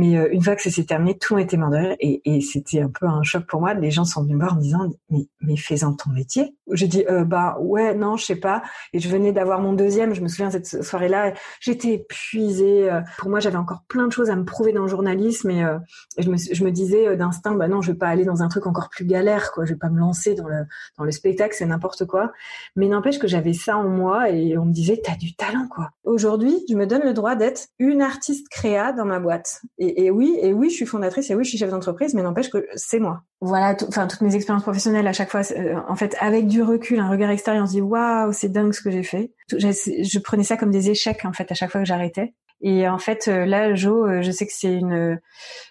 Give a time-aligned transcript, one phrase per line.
[0.00, 2.80] Mais euh, une fois que ça s'est terminé, tout était mort de rire et, c'était
[2.80, 3.74] un peu un choc pour moi.
[3.74, 6.56] Les gens sont venus me voir en me disant mais mais fais-en ton métier.
[6.72, 8.62] J'ai dit euh, bah ouais non je sais pas.
[8.94, 10.14] Et je venais d'avoir mon deuxième.
[10.14, 12.90] Je me souviens cette soirée-là, j'étais épuisée.
[12.90, 15.62] Euh, pour moi j'avais encore plein de choses à me prouver dans le journalisme et,
[15.62, 15.78] euh,
[16.16, 19.04] je me disais d'instinct bah non je vais pas aller dans un truc encore plus
[19.04, 19.66] galère quoi.
[19.66, 22.32] Je vais pas me lancer dans le spectacle c'est n'importe quoi.
[22.74, 25.90] Mais n'empêche que j'avais ça en moi et on me disait t'as du talent quoi.
[26.04, 29.60] Aujourd'hui je me donne le droit d'être une artiste créa dans ma boîte
[29.96, 32.50] et, oui, et oui, je suis fondatrice, et oui, je suis chef d'entreprise, mais n'empêche
[32.50, 33.22] que c'est moi.
[33.40, 37.00] Voilà, enfin toutes mes expériences professionnelles à chaque fois, euh, en fait, avec du recul,
[37.00, 39.32] un regard extérieur, on se dit waouh, c'est dingue ce que j'ai fait.
[39.48, 42.34] Je, prenais ça comme des échecs en fait à chaque fois que j'arrêtais.
[42.62, 45.18] Et en fait, euh, là, Jo, euh, je sais que c'est une.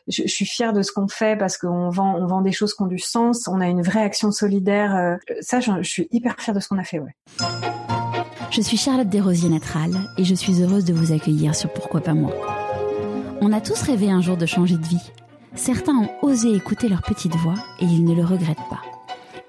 [0.07, 2.81] Je, suis fière de ce qu'on fait parce qu'on vend, on vend des choses qui
[2.81, 3.47] ont du sens.
[3.47, 5.17] On a une vraie action solidaire.
[5.41, 7.15] Ça, je, je suis hyper fière de ce qu'on a fait, ouais.
[8.51, 12.15] Je suis Charlotte Desrosiers Natral et je suis heureuse de vous accueillir sur Pourquoi pas
[12.15, 12.33] moi.
[13.41, 15.11] On a tous rêvé un jour de changer de vie.
[15.55, 18.81] Certains ont osé écouter leur petite voix et ils ne le regrettent pas.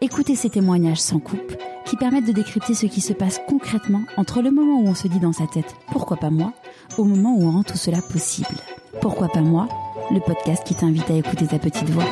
[0.00, 4.42] Écoutez ces témoignages sans coupe qui permettent de décrypter ce qui se passe concrètement entre
[4.42, 6.52] le moment où on se dit dans sa tête pourquoi pas moi
[6.98, 8.56] au moment où on rend tout cela possible.
[9.00, 9.68] Pourquoi pas moi
[10.12, 12.06] Le podcast qui t'invite à écouter ta petite voix.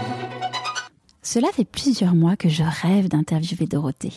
[1.22, 4.14] Cela fait plusieurs mois que je rêve d'interviewer Dorothée.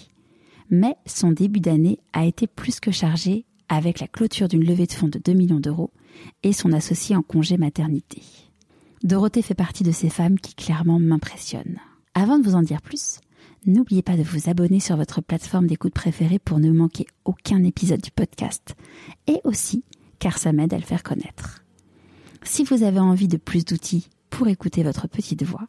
[0.71, 4.93] Mais son début d'année a été plus que chargé avec la clôture d'une levée de
[4.93, 5.91] fonds de 2 millions d'euros
[6.43, 8.21] et son associé en congé maternité.
[9.03, 11.79] Dorothée fait partie de ces femmes qui clairement m'impressionnent.
[12.13, 13.19] Avant de vous en dire plus,
[13.65, 18.01] n'oubliez pas de vous abonner sur votre plateforme d'écoute préférée pour ne manquer aucun épisode
[18.01, 18.75] du podcast,
[19.27, 19.83] et aussi
[20.19, 21.63] car ça m'aide à le faire connaître.
[22.43, 25.67] Si vous avez envie de plus d'outils pour écouter votre petite voix,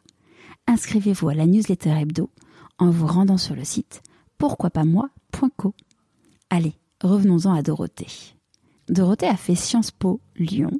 [0.67, 2.29] inscrivez-vous à la newsletter hebdo
[2.77, 4.01] en vous rendant sur le site
[4.37, 5.73] pourquoipasmoi.co.
[6.49, 8.35] Allez, revenons-en à Dorothée.
[8.89, 10.71] Dorothée a fait Sciences Po Lyon,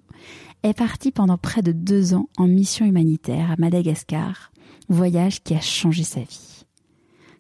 [0.64, 4.52] est partie pendant près de deux ans en mission humanitaire à Madagascar,
[4.90, 6.66] voyage qui a changé sa vie.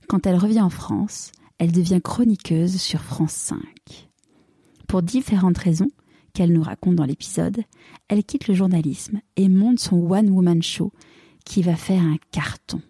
[0.07, 3.59] Quand elle revient en France, elle devient chroniqueuse sur France 5.
[4.87, 5.89] Pour différentes raisons
[6.33, 7.63] qu'elle nous raconte dans l'épisode,
[8.07, 10.91] elle quitte le journalisme et monte son One Woman Show
[11.45, 12.81] qui va faire un carton.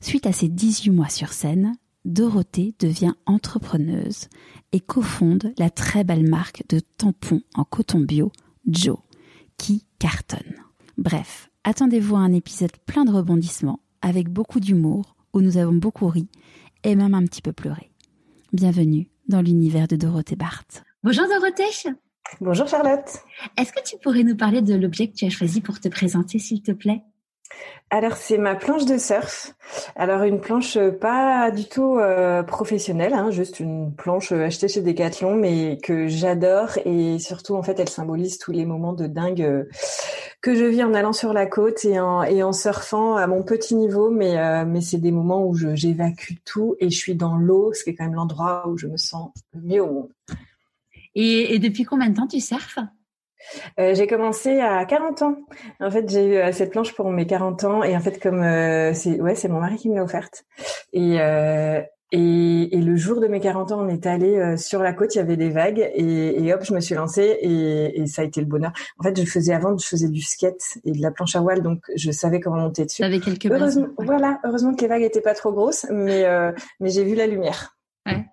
[0.00, 1.74] Suite à ses 18 mois sur scène,
[2.04, 4.28] Dorothée devient entrepreneuse
[4.72, 8.32] et cofonde la très belle marque de tampons en coton bio
[8.66, 8.98] Joe,
[9.58, 10.56] qui cartonne.
[10.98, 16.08] Bref, attendez-vous à un épisode plein de rebondissements, avec beaucoup d'humour, où nous avons beaucoup
[16.08, 16.28] ri
[16.84, 17.90] et même un petit peu pleuré.
[18.52, 20.82] Bienvenue dans l'univers de Dorothée Barthes.
[21.02, 21.90] Bonjour Dorothée.
[22.40, 23.08] Bonjour Charlotte.
[23.56, 26.38] Est-ce que tu pourrais nous parler de l'objet que tu as choisi pour te présenter,
[26.38, 27.02] s'il te plaît?
[27.92, 29.54] Alors c'est ma planche de surf.
[29.96, 34.66] Alors une planche euh, pas du tout euh, professionnelle, hein, juste une planche euh, achetée
[34.66, 39.06] chez Decathlon, mais que j'adore et surtout en fait elle symbolise tous les moments de
[39.06, 39.68] dingue
[40.40, 44.10] que je vis en allant sur la côte et en, surfant à mon petit niveau,
[44.10, 47.90] mais mais c'est des moments où j'évacue tout et je suis dans l'eau, ce qui
[47.90, 50.12] est quand même l'endroit où je me sens le mieux au monde.
[51.14, 52.78] Et, et depuis combien de temps tu surfes?
[53.78, 55.36] Euh, j'ai commencé à 40 ans.
[55.80, 58.42] En fait, j'ai eu euh, cette planche pour mes 40 ans et en fait, comme
[58.42, 60.44] euh, c'est ouais, c'est mon mari qui me l'a offerte.
[60.92, 61.16] Et,
[62.14, 65.18] et, et le jour de mes 40 ans, on est allé sur la côte, il
[65.18, 68.24] y avait des vagues et, et hop, je me suis lancée et, et, ça a
[68.26, 68.72] été le bonheur.
[68.98, 71.62] En fait, je faisais avant, je faisais du skate et de la planche à voile,
[71.62, 73.02] donc je savais comment monter dessus.
[73.02, 76.26] Avec quelques heureusement, voilà, heureusement que les vagues étaient pas trop grosses, mais
[76.80, 77.78] mais j'ai vu la lumière.
[78.04, 78.26] Ouais.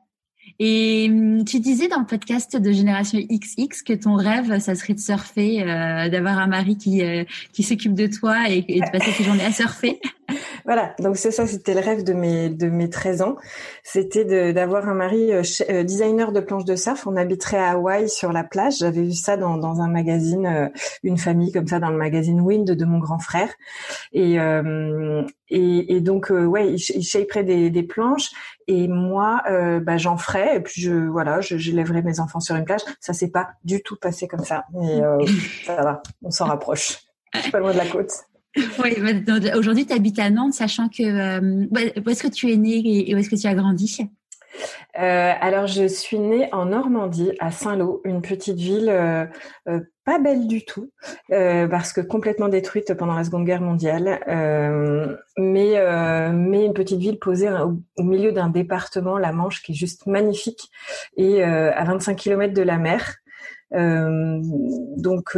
[0.60, 4.94] Et hum, tu disais dans le podcast de Génération XX que ton rêve, ça serait
[4.94, 8.92] de surfer, euh, d'avoir un mari qui euh, qui s'occupe de toi et, et de
[8.92, 10.02] passer tes journées à surfer.
[10.70, 13.38] Voilà, donc c'est ça, c'était le rêve de mes de mes 13 ans,
[13.82, 17.08] c'était d'avoir un mari euh, euh, designer de planches de surf.
[17.08, 18.76] On habiterait à Hawaï sur la plage.
[18.78, 20.70] J'avais vu ça dans dans un magazine, euh,
[21.02, 23.50] une famille comme ça dans le magazine Wind de mon grand frère.
[24.14, 24.36] Et
[25.52, 28.30] et, et, donc ouais, il, il shaperait des, des planches
[28.68, 29.42] et moi
[29.82, 32.82] bah, j'en ferais et puis je voilà, je, je lèverais mes enfants sur une plage.
[33.00, 35.02] Ça s'est pas du tout passé comme ça, mais
[35.66, 37.00] ça va, on s'en rapproche.
[37.34, 38.12] Je suis pas loin de la côte.
[38.84, 41.66] Oui, bah, aujourd'hui tu habites à Nantes, sachant que euh,
[42.06, 44.00] où est-ce que tu es né et où est-ce que tu as grandi?
[45.00, 49.26] Euh, alors, je suis née en Normandie, à Saint-Lô, une petite ville euh,
[50.04, 50.92] pas belle du tout,
[51.30, 54.20] parce que complètement détruite pendant la Seconde Guerre mondiale,
[55.38, 55.76] mais
[56.34, 60.08] mais une petite ville posée au, au milieu d'un département, la Manche, qui est juste
[60.08, 60.72] magnifique,
[61.16, 63.18] et à 25 km de la mer.
[63.76, 64.40] Euh,
[64.98, 65.38] donc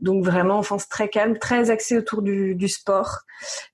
[0.00, 3.20] donc vraiment enfance très calme, très axée autour du, du sport.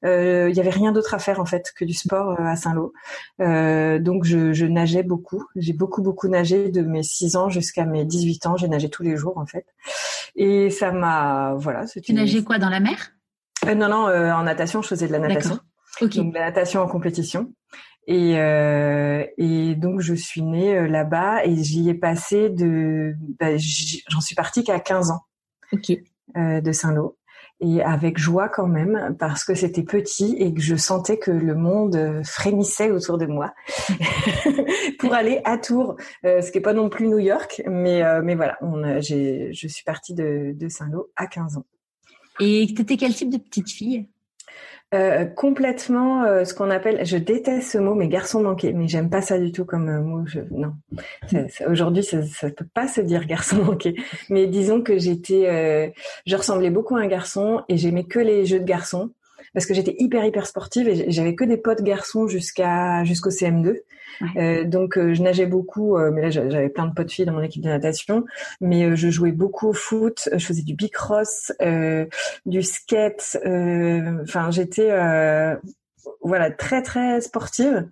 [0.03, 2.93] Il y avait rien d'autre à faire en fait que du sport à Saint-Lô.
[3.39, 5.45] donc je, je nageais beaucoup.
[5.57, 8.57] J'ai beaucoup beaucoup nagé de mes 6 ans jusqu'à mes 18 ans.
[8.57, 9.67] J'ai nagé tous les jours en fait.
[10.37, 11.85] Et ça m'a voilà.
[11.87, 13.13] Tu nageais quoi dans la mer?
[13.67, 14.83] Non non en natation.
[14.83, 15.59] Je faisais de la natation.
[16.01, 17.53] Donc de la natation en compétition.
[18.11, 23.57] Et, euh, et donc je suis née euh, là-bas et j'y ai passé de, bah,
[24.09, 25.21] j'en suis partie qu'à 15 ans.
[25.73, 25.93] Ok.
[26.37, 27.17] Euh, de Saint-Lô
[27.61, 31.55] et avec joie quand même parce que c'était petit et que je sentais que le
[31.55, 33.53] monde frémissait autour de moi
[34.99, 38.23] pour aller à Tours, euh, ce qui est pas non plus New York, mais euh,
[38.25, 41.67] mais voilà, on, j'ai, je suis partie de, de Saint-Lô à 15 ans.
[42.41, 44.09] Et t'étais quel type de petite fille?
[44.93, 49.09] Euh, complètement euh, ce qu'on appelle, je déteste ce mot, mais garçon manqué, mais j'aime
[49.09, 50.27] pas ça du tout comme euh, mot.
[50.27, 50.73] Je, non,
[51.69, 53.95] aujourd'hui ça, ça peut pas se dire garçon manqué,
[54.31, 55.95] mais disons que j'étais,
[56.27, 59.11] je ressemblais beaucoup à un garçon et j'aimais que les jeux de garçons
[59.55, 63.77] parce que j'étais hyper hyper sportive et j'avais que des potes garçons jusqu'à jusqu'au CM2.
[64.37, 67.33] Euh, donc euh, je nageais beaucoup, euh, mais là j'avais plein de potes filles dans
[67.33, 68.25] mon équipe de natation.
[68.61, 71.53] Mais je jouais beaucoup au foot, je faisais du bicross,
[72.47, 73.39] du skate.
[74.23, 74.91] Enfin j'étais
[76.23, 77.89] voilà très très sportive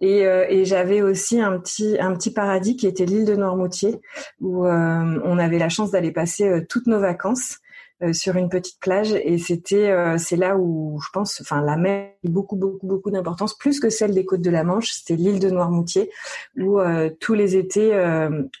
[0.00, 4.00] et, et j'avais aussi un petit un petit paradis qui était l'île de Noirmoutier
[4.40, 7.69] où on avait la chance d'aller passer toutes nos vacances euh,
[8.12, 12.12] sur une petite plage et c'était euh, c'est là où je pense enfin la mer
[12.24, 15.38] a beaucoup beaucoup beaucoup d'importance plus que celle des côtes de la Manche c'était l'île
[15.38, 16.10] de Noirmoutier
[16.56, 17.90] où euh, tous les étés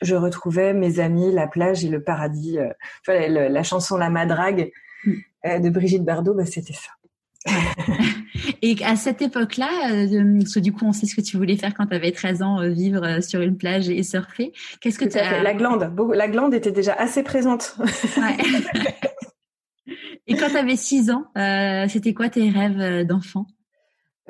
[0.02, 2.58] je retrouvais mes amis la plage et le paradis
[3.02, 4.72] enfin, la chanson La Madrague
[5.04, 5.60] mm.
[5.60, 6.90] de Brigitte Bardot bah, c'était ça
[8.62, 9.68] et à cette époque-là,
[10.38, 12.42] parce que du coup, on sait ce que tu voulais faire quand tu avais 13
[12.42, 14.52] ans, vivre sur une plage et surfer.
[14.80, 15.42] Qu'est-ce que tu as...
[15.42, 17.76] La glande, la glande était déjà assez présente.
[18.16, 18.36] Ouais.
[20.30, 23.46] Et quand tu avais 6 ans, euh, c'était quoi tes rêves euh, d'enfant?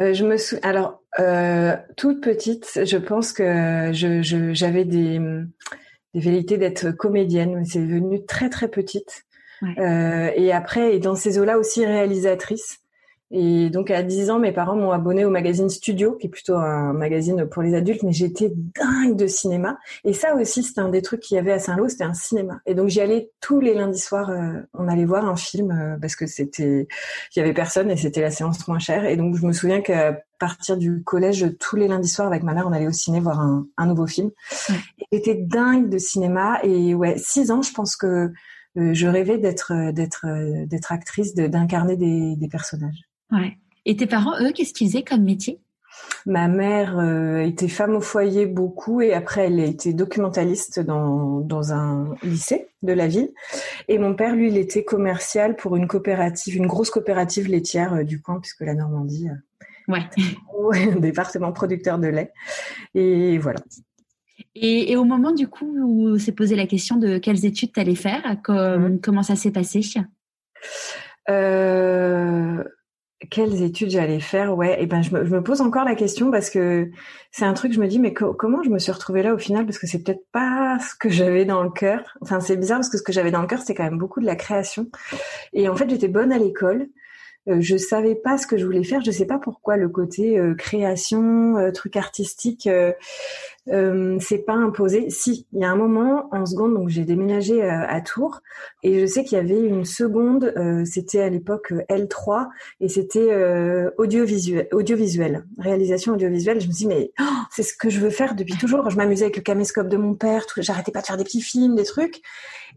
[0.01, 0.67] Euh, Je me souviens.
[0.69, 5.21] Alors, euh, toute petite, je pense que je, j'avais des,
[6.15, 7.65] des velléités d'être comédienne.
[7.67, 9.25] C'est devenu très très petite.
[9.63, 10.33] Ouais.
[10.39, 12.79] et après, et dans ces eaux-là aussi réalisatrice.
[13.33, 16.57] Et donc à 10 ans, mes parents m'ont abonné au magazine Studio, qui est plutôt
[16.57, 19.79] un magazine pour les adultes, mais j'étais dingue de cinéma.
[20.05, 22.61] Et ça aussi, c'était un des trucs qu'il y avait à Saint-Lô, c'était un cinéma.
[22.67, 25.97] Et donc j'y allais tous les lundis soirs, euh, on allait voir un film euh,
[26.01, 26.89] parce que c'était,
[27.35, 29.05] il y avait personne et c'était la séance moins chère.
[29.05, 32.53] Et donc je me souviens qu'à partir du collège, tous les lundis soirs avec ma
[32.53, 34.31] mère, on allait au ciné voir un, un nouveau film.
[35.13, 38.33] J'étais dingue de cinéma et ouais, 6 ans, je pense que
[38.77, 40.27] euh, je rêvais d'être d'être
[40.67, 43.10] d'être actrice, d'incarner des, des personnages.
[43.33, 43.57] Ouais.
[43.87, 45.61] Et tes parents, eux, qu'est-ce qu'ils faisaient comme métier?
[46.27, 51.41] Ma mère euh, était femme au foyer beaucoup et après elle a été documentaliste dans,
[51.41, 53.31] dans un lycée de la ville.
[53.89, 58.05] Et mon père, lui, il était commercial pour une coopérative, une grosse coopérative laitière euh,
[58.05, 60.91] du coin, puisque la Normandie, euh, ouais.
[60.93, 62.33] un département producteur de lait.
[62.95, 63.61] Et voilà.
[64.55, 67.81] Et, et, au moment du coup où s'est posé la question de quelles études tu
[67.81, 68.99] allais faire, mmh.
[69.03, 69.81] comment ça s'est passé?
[71.29, 72.65] Euh,
[73.29, 76.91] quelles études j'allais faire Ouais, et ben je me, pose encore la question parce que
[77.31, 79.67] c'est un truc je me dis mais comment je me suis retrouvée là au final?
[79.67, 82.17] Parce que c'est peut-être pas ce que j'avais dans le cœur.
[82.23, 84.21] Enfin c'est bizarre parce que ce que j'avais dans le cœur c'est quand même beaucoup
[84.21, 84.87] de la création.
[85.53, 86.89] Et en fait j'étais bonne à l'école.
[87.49, 89.01] Euh, je savais pas ce que je voulais faire.
[89.01, 92.69] Je sais pas pourquoi le côté euh, création, euh, truc artistique,
[93.71, 95.11] euh, c'est pas imposé.
[95.11, 98.41] Si, il y a un moment en seconde, donc j'ai déménagé euh, à Tours
[98.83, 102.49] et je sais qu'il y avait une seconde, euh, c'était à l'époque L3
[102.81, 103.31] et c'était
[103.99, 106.61] audiovisuel, audiovisuel, réalisation audiovisuelle.
[106.61, 108.91] Je me suis dit mais oh, c'est ce que je veux faire depuis toujours.
[108.91, 111.77] Je m'amusais avec le caméscope de mon père, j'arrêtais pas de faire des petits films,
[111.77, 112.23] des trucs.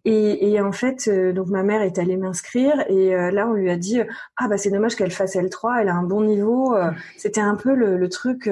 [0.05, 3.77] Et, et en fait, donc ma mère est allée m'inscrire et là on lui a
[3.77, 4.01] dit
[4.37, 6.75] ah bah c'est dommage qu'elle fasse L3, elle a un bon niveau.
[7.17, 8.49] C'était un peu le, le truc.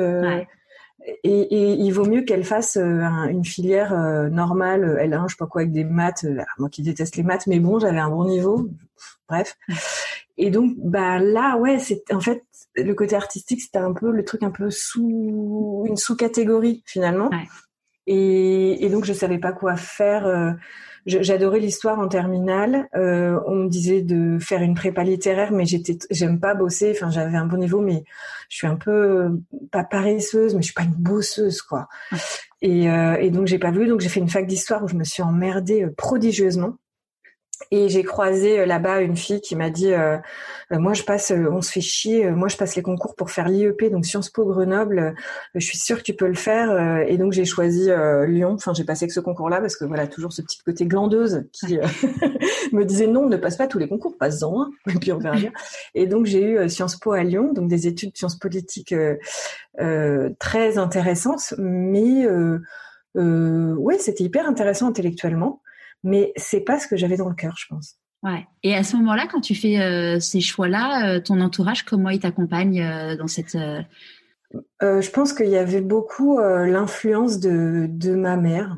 [1.24, 5.34] Et, et, il vaut mieux qu'elle fasse euh, une filière euh, normale, euh, L1, je
[5.34, 6.26] sais pas quoi, avec des maths.
[6.60, 8.70] moi qui déteste les maths, mais bon, j'avais un bon niveau.
[9.28, 9.58] Bref.
[10.38, 12.44] Et donc, bah là, ouais, c'est en fait
[12.76, 17.30] le côté artistique, c'était un peu le truc un peu sous une sous-catégorie finalement.
[18.08, 20.56] Et, et, donc, je savais pas quoi faire.
[21.06, 22.88] J'adorais l'histoire en terminale.
[22.96, 26.92] Euh, on me disait de faire une prépa littéraire, mais j'étais, j'aime pas bosser.
[26.96, 28.04] Enfin, j'avais un bon niveau, mais
[28.50, 29.30] je suis un peu
[29.72, 31.88] pas paresseuse, mais je suis pas une bosseuse, quoi.
[32.62, 33.88] Et, euh, et donc j'ai pas voulu.
[33.88, 36.76] Donc j'ai fait une fac d'histoire où je me suis emmerdée euh, prodigieusement.
[37.70, 40.18] Et j'ai croisé euh, là-bas une fille qui m'a dit euh,
[40.72, 43.48] euh, moi je passe on se fait chier moi je passe les concours pour faire
[43.48, 45.16] l'IEP donc Sciences Po Grenoble
[45.54, 47.90] je suis sûre que tu peux le faire et donc j'ai choisi
[48.28, 48.54] Lyon.
[48.54, 51.78] Enfin j'ai passé que ce concours-là parce que voilà toujours ce petit côté glandeuse qui
[52.72, 55.52] me disait non ne passe pas tous les concours passe-en et puis on verra bien.
[55.94, 58.96] Et donc j'ai eu Sciences Po à Lyon donc des études de sciences politiques
[60.40, 62.28] très intéressantes mais
[63.16, 65.62] ouais c'était hyper intéressant intellectuellement
[66.04, 67.98] mais c'est pas ce que j'avais dans le cœur, je pense.
[68.24, 68.46] Ouais.
[68.62, 72.20] Et à ce moment-là, quand tu fais euh, ces choix-là, euh, ton entourage, comment il
[72.20, 73.58] t'accompagne euh, dans cette
[74.82, 78.78] Je pense qu'il y avait beaucoup l'influence de, de ma mère,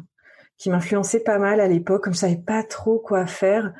[0.57, 3.73] qui m'influençait pas mal à l'époque, comme je savais pas trop quoi faire.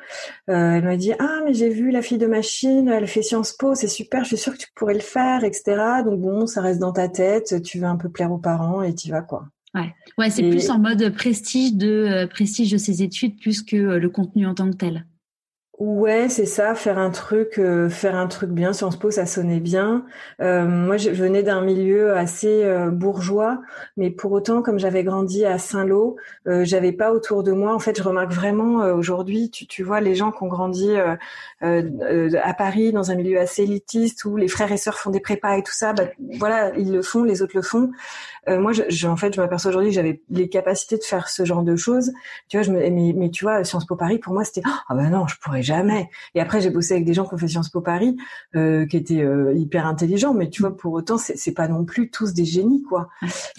[0.48, 3.74] elle m'a dit ah mais j'ai vu la fille de machine, elle fait Sciences Po,
[3.74, 6.02] c'est super, je suis sûre que tu pourrais le faire, etc.
[6.04, 8.94] Donc bon, ça reste dans ta tête, tu veux un peu plaire aux parents et
[8.94, 9.46] tu vas quoi.
[9.74, 13.76] Ouais, ouais c'est plus en mode prestige de euh, prestige de ses études plus que
[13.76, 15.04] euh, le contenu en tant que tel.
[15.78, 18.72] Ouais, c'est ça, faire un truc, euh, faire un truc bien.
[18.72, 20.04] Sciences Po, ça sonnait bien.
[20.38, 23.60] moi, je venais d'un milieu assez bourgeois,
[23.96, 26.16] mais pour autant, comme j'avais grandi à Saint-Lô,
[26.46, 27.74] j'avais pas autour de moi.
[27.74, 30.90] En fait, je remarque vraiment aujourd'hui, tu, tu vois, les gens qui ont grandi
[31.60, 35.56] à Paris dans un milieu assez élitiste où les frères et sœurs font des prépas
[35.56, 36.04] et tout ça, bah,
[36.38, 37.90] voilà, ils le font, les autres le font.
[38.48, 41.44] Euh, moi, je, en fait, je m'aperçois aujourd'hui que j'avais les capacités de faire ce
[41.44, 42.12] genre de choses.
[42.48, 44.94] Tu vois, je me, mais, mais tu vois, Sciences Po Paris, pour moi, c'était ah
[44.94, 46.08] ben non, je pourrais jamais.
[46.34, 48.16] Et après, j'ai bossé avec des gens qui ont fait Sciences Po Paris,
[48.54, 52.10] euh, qui étaient euh, hyper intelligents, mais tu vois, pour autant, c'est pas non plus
[52.10, 53.08] tous des génies, quoi.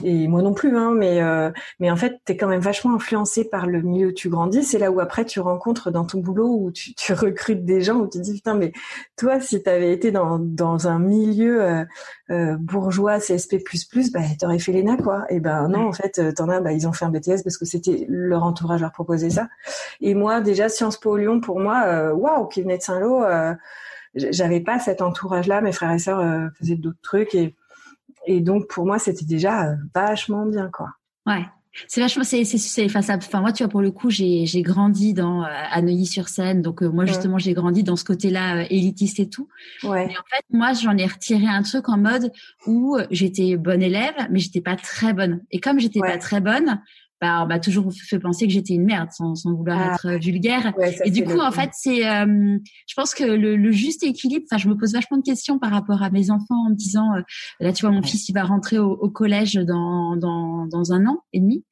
[0.04, 0.94] Et moi non plus, hein.
[0.96, 4.30] Mais euh, mais en fait, t'es quand même vachement influencé par le milieu où tu
[4.30, 4.64] grandis.
[4.64, 7.96] C'est là où après tu rencontres dans ton boulot où tu, tu recrutes des gens
[7.96, 8.72] où tu te dis putain, mais
[9.18, 11.86] toi, si t'avais été dans dans un milieu
[12.32, 13.64] euh, bourgeois CSP++,
[14.12, 15.26] bah t'aurais fait l'ENA quoi.
[15.30, 17.58] Et ben non en fait euh, t'en as bah ils ont fait un BTS parce
[17.58, 19.48] que c'était leur entourage leur proposait ça.
[20.02, 23.24] Et moi déjà Sciences Po Lyon pour moi euh, waouh qui venait de Saint-Lô
[24.14, 27.56] j'avais pas cet entourage là mes frères et sœurs faisaient d'autres trucs et
[28.28, 30.90] et donc pour moi c'était déjà vachement bien quoi.
[31.26, 31.46] Ouais.
[31.88, 34.62] C'est vachement, c'est, c'est, c'est, enfin, enfin, moi, tu vois, pour le coup, j'ai, j'ai
[34.62, 36.62] grandi dans, euh, à Neuilly-sur-Seine.
[36.62, 39.50] Donc, euh, moi, justement, j'ai grandi dans ce côté-là euh, élitiste et tout.
[39.84, 40.06] Ouais.
[40.06, 42.32] Et en fait, moi, j'en ai retiré un truc en mode
[42.66, 45.42] où j'étais bonne élève, mais j'étais pas très bonne.
[45.52, 46.82] Et comme j'étais pas très bonne,
[47.22, 49.94] bah, on m'a toujours fait penser que j'étais une merde sans, sans vouloir ah.
[49.94, 50.74] être vulgaire.
[51.04, 52.58] et du coup, en fait, c'est, euh,
[52.88, 54.46] je pense que le, le juste équilibre.
[54.52, 57.16] Enfin, je me pose vachement de questions par rapport à mes enfants en me disant,
[57.16, 57.22] euh,
[57.60, 61.06] là, tu vois, mon fils, il va rentrer au, au collège dans, dans, dans un
[61.06, 61.64] an et demi.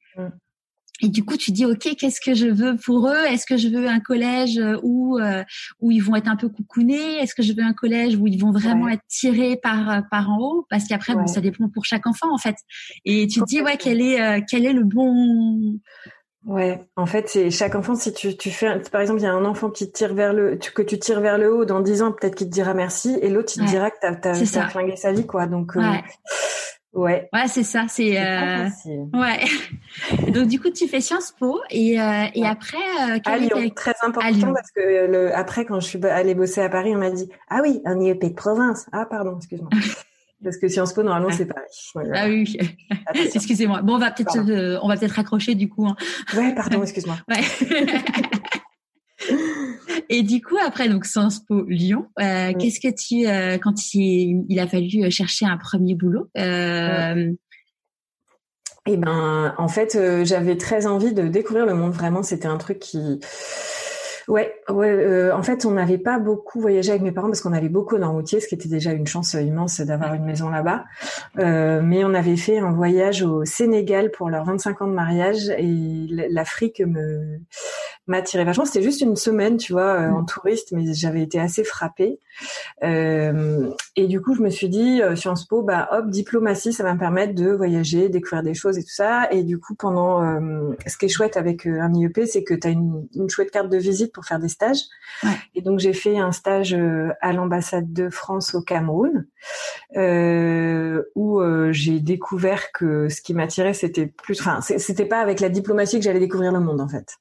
[1.04, 3.24] Et du coup, tu dis, OK, qu'est-ce que je veux pour eux?
[3.28, 5.44] Est-ce que je veux un collège où euh,
[5.80, 7.18] où ils vont être un peu coucounés?
[7.18, 10.38] Est-ce que je veux un collège où ils vont vraiment être tirés par par en
[10.38, 10.66] haut?
[10.70, 12.56] Parce qu'après, bon, ça dépend pour chaque enfant en fait.
[13.04, 15.78] Et tu te dis, ouais, quel est euh, quel est le bon
[16.46, 17.94] Ouais, en fait, c'est chaque enfant.
[17.94, 20.56] Si tu, tu fais, par exemple, il y a un enfant qui tire vers le,
[20.56, 23.30] que tu tires vers le haut, dans dix ans, peut-être qu'il te dira merci, et
[23.30, 24.34] l'autre, il te dira que t'as, t'as,
[24.68, 25.46] flingué sa vie, quoi.
[25.46, 25.80] Donc, euh,
[26.94, 27.28] Ouais.
[27.32, 27.86] Ouais, c'est ça.
[27.88, 28.68] C'est euh...
[29.14, 29.40] ouais.
[30.32, 32.78] Donc du coup, tu fais Sciences Po et euh, et après.
[32.78, 36.68] Euh, à Lyon, très important parce que le après quand je suis allée bosser à
[36.68, 38.86] Paris, on m'a dit ah oui un IEP de province.
[38.92, 39.70] Ah pardon, excuse-moi.
[40.44, 41.92] parce que Sciences Po normalement c'est Paris.
[42.14, 42.56] Ah oui.
[43.34, 43.82] Excusez-moi.
[43.82, 45.86] Bon, on va peut-être euh, on va peut-être raccrocher du coup.
[45.86, 45.96] Hein.
[46.36, 47.16] Ouais, pardon, excuse-moi.
[47.28, 47.42] Ouais.
[50.08, 54.44] Et du coup, après donc Sciences Po Lyon, euh, qu'est-ce que tu, euh, quand il,
[54.48, 57.32] il, a fallu chercher un premier boulot euh...
[58.86, 61.92] Eh ben, en fait, euh, j'avais très envie de découvrir le monde.
[61.92, 63.18] Vraiment, c'était un truc qui
[64.28, 64.88] Ouais, ouais.
[64.88, 67.98] Euh, en fait, on n'avait pas beaucoup voyagé avec mes parents parce qu'on allait beaucoup
[67.98, 70.84] dans Routier, ce qui était déjà une chance immense d'avoir une maison là-bas.
[71.38, 75.50] Euh, mais on avait fait un voyage au Sénégal pour leurs 25 ans de mariage
[75.50, 77.40] et l'Afrique me
[78.06, 78.64] m'attirait vachement.
[78.64, 80.26] C'était juste une semaine, tu vois, euh, en mm.
[80.26, 82.20] touriste, mais j'avais été assez frappée.
[82.82, 86.82] Euh, et du coup, je me suis dit, euh, Sciences Po, bah hop, diplomatie, ça
[86.82, 89.30] va me permettre de voyager, découvrir des choses et tout ça.
[89.30, 90.04] Et du coup, pendant,
[90.86, 93.68] ce qui est chouette avec un IEP, c'est que tu as une, une chouette carte
[93.68, 94.78] de visite pour faire des stages.
[95.54, 99.26] Et donc j'ai fait un stage euh, à l'ambassade de France au Cameroun,
[99.96, 105.40] euh, où euh, j'ai découvert que ce qui m'attirait c'était plus, enfin c'était pas avec
[105.40, 107.16] la diplomatie que j'allais découvrir le monde en fait,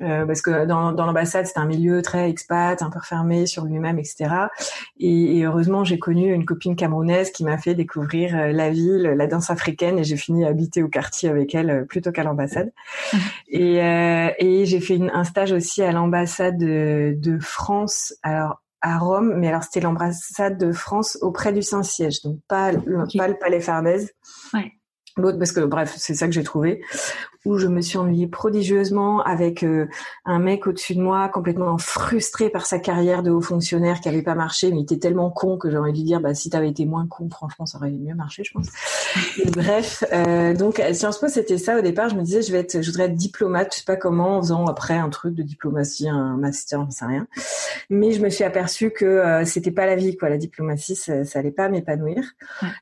[0.00, 3.64] euh, parce que dans, dans l'ambassade c'est un milieu très expat, un peu fermé sur
[3.64, 4.30] lui-même, etc.
[4.98, 9.26] Et, et heureusement j'ai connu une copine camerounaise qui m'a fait découvrir la ville, la
[9.26, 12.72] danse africaine, et j'ai fini à habiter au quartier avec elle plutôt qu'à l'ambassade.
[13.48, 16.21] Et, et j'ai fait une, un stage aussi à l'ambassade
[16.58, 22.22] de, de France, alors à Rome, mais alors c'était l'ambassade de France auprès du Saint-Siège,
[22.22, 24.12] donc pas le, pas le palais Farnèse.
[24.52, 24.72] Ouais.
[25.16, 26.80] L'autre, parce que bref, c'est ça que j'ai trouvé,
[27.44, 29.86] où je me suis ennuyée prodigieusement avec euh,
[30.24, 34.22] un mec au-dessus de moi, complètement frustré par sa carrière de haut fonctionnaire qui avait
[34.22, 36.86] pas marché, mais il était tellement con que j'aurais dû dire, bah si t'avais été
[36.86, 38.68] moins con, franchement, ça aurait mieux marché, je pense.
[39.44, 42.08] Et bref, euh, donc Sciences Po, c'était ça au départ.
[42.08, 44.40] Je me disais, je vais être, je voudrais être diplomate, je sais pas comment, en
[44.42, 47.26] faisant après un truc de diplomatie, un master, je sais rien.
[47.90, 50.28] Mais je me suis aperçue que euh, c'était pas la vie, quoi.
[50.28, 52.22] La diplomatie, ça, ça allait pas m'épanouir.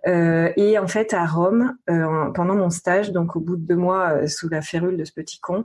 [0.07, 1.75] Euh, et en fait, à Rome.
[1.89, 5.05] Euh, pendant mon stage, donc au bout de deux mois euh, sous la férule de
[5.05, 5.65] ce petit con,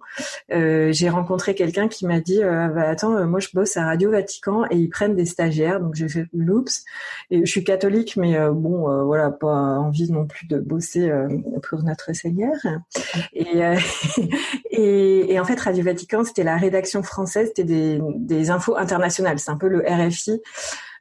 [0.52, 4.12] euh, j'ai rencontré quelqu'un qui m'a dit euh, bah, attends, moi je bosse à Radio
[4.12, 6.84] Vatican et ils prennent des stagiaires, donc j'ai fait l'oups.
[7.32, 11.12] Et je suis catholique, mais bon, voilà, pas envie non plus de bosser
[11.68, 12.54] pour notre Seigneur.
[14.78, 19.58] Et, en fait, Radio Vatican, c'était la rédaction française, c'était des infos internationales, c'est un
[19.58, 20.42] peu le RFI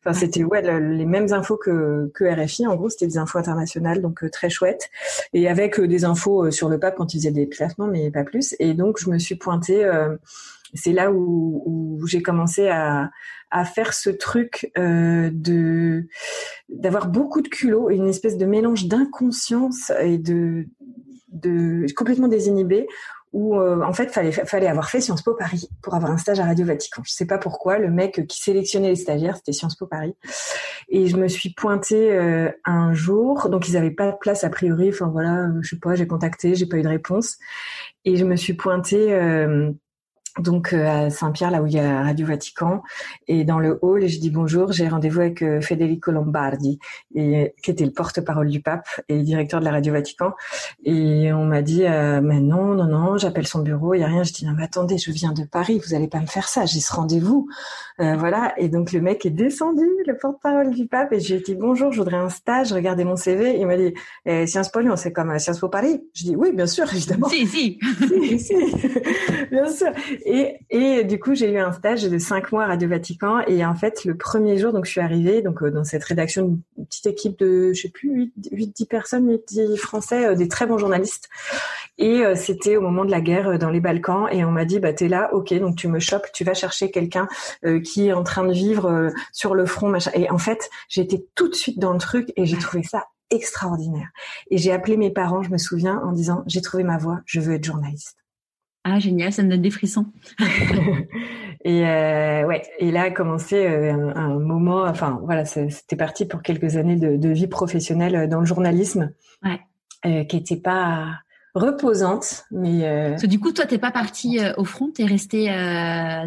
[0.05, 2.67] Enfin, c'était ouais les mêmes infos que, que RFI.
[2.67, 4.91] En gros, c'était des infos internationales, donc euh, très chouette,
[5.33, 8.11] et avec euh, des infos euh, sur le pape quand il faisait des classements, mais
[8.11, 8.55] pas plus.
[8.59, 9.91] Et donc, je me suis pointée.
[10.75, 13.11] c'est là où, où j'ai commencé à,
[13.51, 16.07] à faire ce truc de
[16.69, 20.67] d'avoir beaucoup de culot et une espèce de mélange d'inconscience et de
[21.29, 22.87] de complètement désinhibé
[23.35, 26.39] où euh, en fait fallait fallait avoir fait Sciences Po Paris pour avoir un stage
[26.39, 27.03] à Radio Vatican.
[27.05, 30.15] Je sais pas pourquoi le mec qui sélectionnait les stagiaires c'était Sciences Po Paris.
[30.89, 33.49] Et je me suis pointée euh, un jour.
[33.49, 34.91] Donc ils avaient pas de place a priori.
[34.91, 37.37] Enfin voilà je sais pas j'ai contacté j'ai pas eu de réponse.
[38.05, 39.73] Et je me suis pointée euh,
[40.39, 42.83] donc euh, à Saint-Pierre, là où il y a Radio Vatican,
[43.29, 46.79] et dans le hall, je dis bonjour, j'ai rendez-vous avec euh, Federico Lombardi,
[47.15, 50.33] et, qui était le porte-parole du pape et directeur de la Radio Vatican,
[50.85, 54.09] et on m'a dit euh, mais non, non, non, j'appelle son bureau, il y a
[54.09, 54.25] rien.
[54.25, 56.67] Je dis non mais attendez, je viens de Paris, vous allez pas me faire ça,
[56.67, 57.49] j'ai ce rendez-vous,
[57.99, 58.55] voilà.
[58.57, 61.99] Et donc le mec est descendu, le porte-parole du pape, et j'ai dit bonjour, je
[61.99, 63.95] voudrais un stage, regardez mon CV, il m'a dit
[64.27, 66.03] eh, Sciences Po Lyon, c'est comme Sciences Po Paris.
[66.15, 67.29] Je dis oui, bien sûr, évidemment.
[67.29, 68.55] Si, si, si, si.
[69.51, 69.93] bien sûr.
[70.27, 73.41] Et, du coup, j'ai eu un stage de cinq mois à Radio Vatican.
[73.47, 76.61] Et en fait, le premier jour, donc je suis arrivée donc euh, dans cette rédaction,
[76.79, 80.49] une petite équipe de, je sais plus, 8, 10 personnes, 8, 10 Français, euh, des
[80.49, 81.29] très bons journalistes.
[81.99, 84.27] Et euh, c'était au moment de la guerre dans les Balkans.
[84.33, 86.91] Et on m'a dit, bah t'es là, ok, donc tu me chopes, tu vas chercher
[86.91, 87.29] quelqu'un
[87.85, 90.11] qui est en train de vivre sur le front, machin.
[90.15, 94.09] Et en fait, j'étais tout de suite dans le truc et j'ai trouvé ça extraordinaire.
[94.51, 97.41] Et j'ai appelé mes parents, je me souviens, en disant, j'ai trouvé ma voie, je
[97.41, 98.24] veux être journaliste.
[98.85, 100.07] Ah génial, ça me donne des frissons.
[101.65, 106.43] et euh, ouais, et là a commencé euh, un, moment, enfin voilà, c'était parti pour
[106.43, 109.11] quelques années de, vie professionnelle euh, dans le journalisme,
[109.43, 110.27] ouais.
[110.27, 111.07] qui était pas
[111.55, 113.17] reposante, mais.
[113.23, 115.47] du coup, toi, t'es pas parti au front, t'es resté.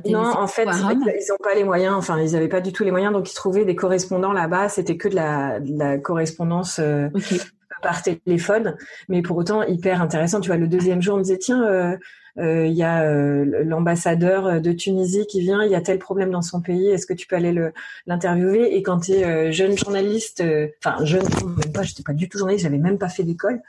[0.10, 1.93] non, en fait, ils ont pas les moyens.
[1.96, 4.70] Enfin, ils avaient pas du tout les moyens, donc ils trouvaient des correspondants là-bas.
[4.70, 6.82] C'était que de la, de la correspondance.
[7.82, 8.76] par téléphone,
[9.10, 10.39] mais pour autant hyper intéressant.
[10.41, 11.98] Tu vois, le deuxième jour, on me disait tiens, euh,
[12.39, 16.41] il y a euh, l'ambassadeur de Tunisie qui vient, il y a tel problème dans
[16.41, 17.56] son pays, est-ce que tu peux aller
[18.06, 18.76] l'interviewer?
[18.76, 20.43] Et quand tu es euh, jeune journaliste,
[20.84, 23.62] enfin jeune, même pas, j'étais pas du tout journaliste, j'avais même pas fait d'école,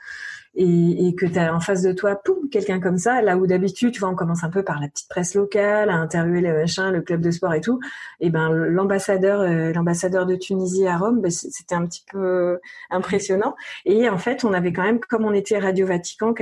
[0.55, 3.47] et, et que tu as en face de toi, poum, quelqu'un comme ça, là où
[3.47, 6.53] d'habitude, tu vois, on commence un peu par la petite presse locale, à interviewer le
[6.53, 7.79] machin, le club de sport et tout.
[8.19, 13.55] Et ben l'ambassadeur, l'ambassadeur de Tunisie à Rome, ben, c'était un petit peu impressionnant.
[13.85, 16.33] Et en fait, on avait quand même, comme on était Radio Vatican,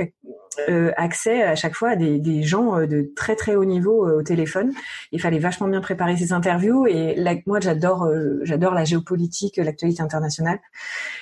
[0.68, 4.06] euh, accès à chaque fois à des, des, gens euh, de très très haut niveau
[4.06, 4.72] euh, au téléphone.
[5.12, 8.08] Il fallait vachement bien préparer ces interviews et là, moi j'adore
[8.42, 10.58] j'adore la géopolitique, l'actualité internationale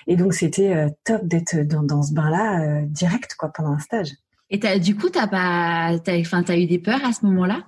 [0.06, 4.12] et donc c'était top d'être dans, dans ce bain-là direct quoi pendant un stage.
[4.50, 7.66] Et as, du coup t'as pas enfin t'as eu des peurs à ce moment-là?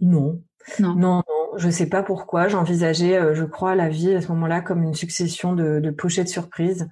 [0.00, 0.40] Non.
[0.80, 0.94] Non.
[0.96, 2.48] non, non, je sais pas pourquoi.
[2.48, 6.88] J'envisageais, je crois, la vie à ce moment-là comme une succession de, de pochettes surprises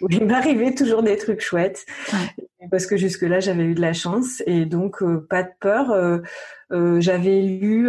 [0.00, 1.84] où il m'arrivait toujours des trucs chouettes.
[2.12, 5.90] Ouais parce que jusque-là j'avais eu de la chance et donc euh, pas de peur.
[5.90, 6.18] Euh,
[6.70, 7.88] euh, j'avais lu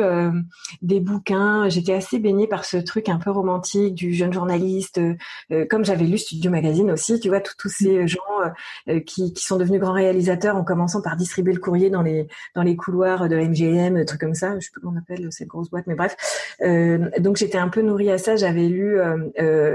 [0.82, 5.02] des bouquins, j'étais assez baignée par ce truc un peu romantique du jeune journaliste.
[5.70, 8.22] comme j'avais lu Studio Magazine aussi, tu vois, tous ces gens
[9.06, 12.64] qui, qui, sont devenus grands réalisateurs en commençant par distribuer le courrier dans les dans
[12.64, 14.56] les couloirs de MGM, trucs comme ça.
[14.56, 16.09] Je sais plus comment on appelle cette grosse boîte, mais bref.
[17.20, 18.36] Donc j'étais un peu nourrie à ça.
[18.36, 18.98] J'avais lu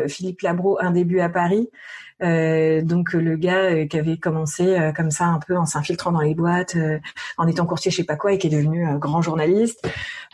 [0.09, 1.71] Philippe Labro, Un début à Paris.
[2.23, 6.13] Euh, donc le gars euh, qui avait commencé euh, comme ça un peu en s'infiltrant
[6.13, 6.77] dans les boîtes,
[7.39, 9.87] en étant courtier je sais pas quoi et qui est devenu un grand journaliste.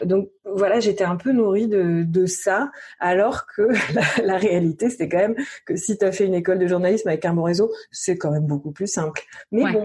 [0.04, 3.68] Donc voilà, j'étais un peu nourrie de, de ça, alors que
[4.24, 7.24] la, réalité c'était quand même que si tu as fait une école de journalisme avec
[7.24, 9.22] un bon réseau, c'est quand même beaucoup plus simple.
[9.50, 9.84] Mais bon,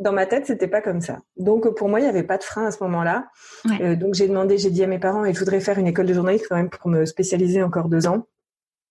[0.00, 1.18] dans ma tête, c'était pas comme ça.
[1.36, 3.28] Donc pour moi, il n'y avait pas de frein à ce moment-là.
[3.96, 6.46] donc j'ai demandé, j'ai dit à mes parents, il faudrait faire une école de journalisme
[6.48, 8.26] quand même pour me spécialiser encore deux ans.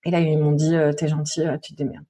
[0.05, 2.05] Et là, ils m'ont dit, t'es gentil, tu te démerdes.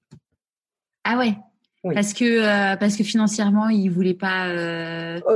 [1.04, 1.34] Ah ouais.
[1.82, 4.48] Parce que parce que financièrement, ils voulaient pas.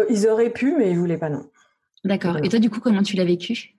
[0.10, 1.46] ils auraient pu, mais ils voulaient pas non.
[2.04, 2.38] D'accord.
[2.44, 3.76] Et toi, du coup, comment tu l'as vécu?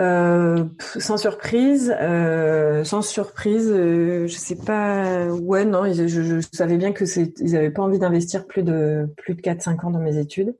[0.00, 0.64] Euh,
[0.98, 5.26] sans surprise, euh, sans surprise, euh, je sais pas.
[5.26, 9.06] Ouais, non, je, je, savais bien que c'est, ils avaient pas envie d'investir plus de
[9.18, 10.56] plus de 4-5 ans dans mes études,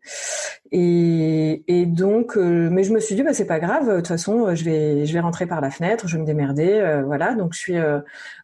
[0.70, 3.88] et, et donc, euh, mais je me suis dit, bah c'est pas grave.
[3.88, 6.72] De toute façon, je vais je vais rentrer par la fenêtre, je vais me démerder,
[6.72, 7.34] euh, voilà.
[7.34, 7.78] Donc, je suis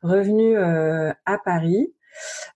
[0.03, 1.93] revenue à Paris.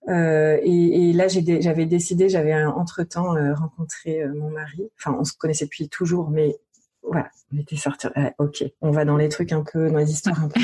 [0.08, 4.90] Euh, et, là, j'avais décidé, j'avais entre temps rencontré mon mari.
[4.98, 6.56] Enfin, on se connaissait depuis toujours, mais
[7.02, 8.08] voilà, on était sortis.
[8.38, 10.60] ok, on va dans les trucs un peu, dans les histoires un peu.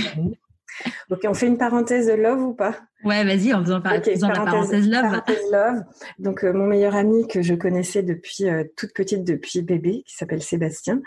[1.10, 2.74] Ok, on fait une parenthèse de love ou pas?
[3.04, 5.02] Ouais, vas-y, en faisant, parenthèse, la parenthèse love.
[5.02, 5.84] Parenthèse love.
[6.18, 10.16] Donc, euh, mon meilleur ami que je connaissais depuis euh, toute petite, depuis bébé, qui
[10.16, 11.00] s'appelle Sébastien,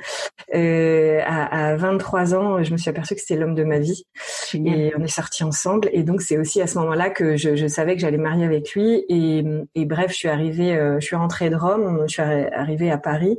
[0.56, 4.06] euh, à, à, 23 ans, je me suis aperçue que c'était l'homme de ma vie.
[4.54, 5.90] Et on est sortis ensemble.
[5.92, 8.74] Et donc, c'est aussi à ce moment-là que je, je savais que j'allais marier avec
[8.74, 9.04] lui.
[9.10, 9.44] Et,
[9.76, 12.98] et, bref, je suis arrivée, euh, je suis rentrée de Rome, je suis arrivée à
[12.98, 13.38] Paris.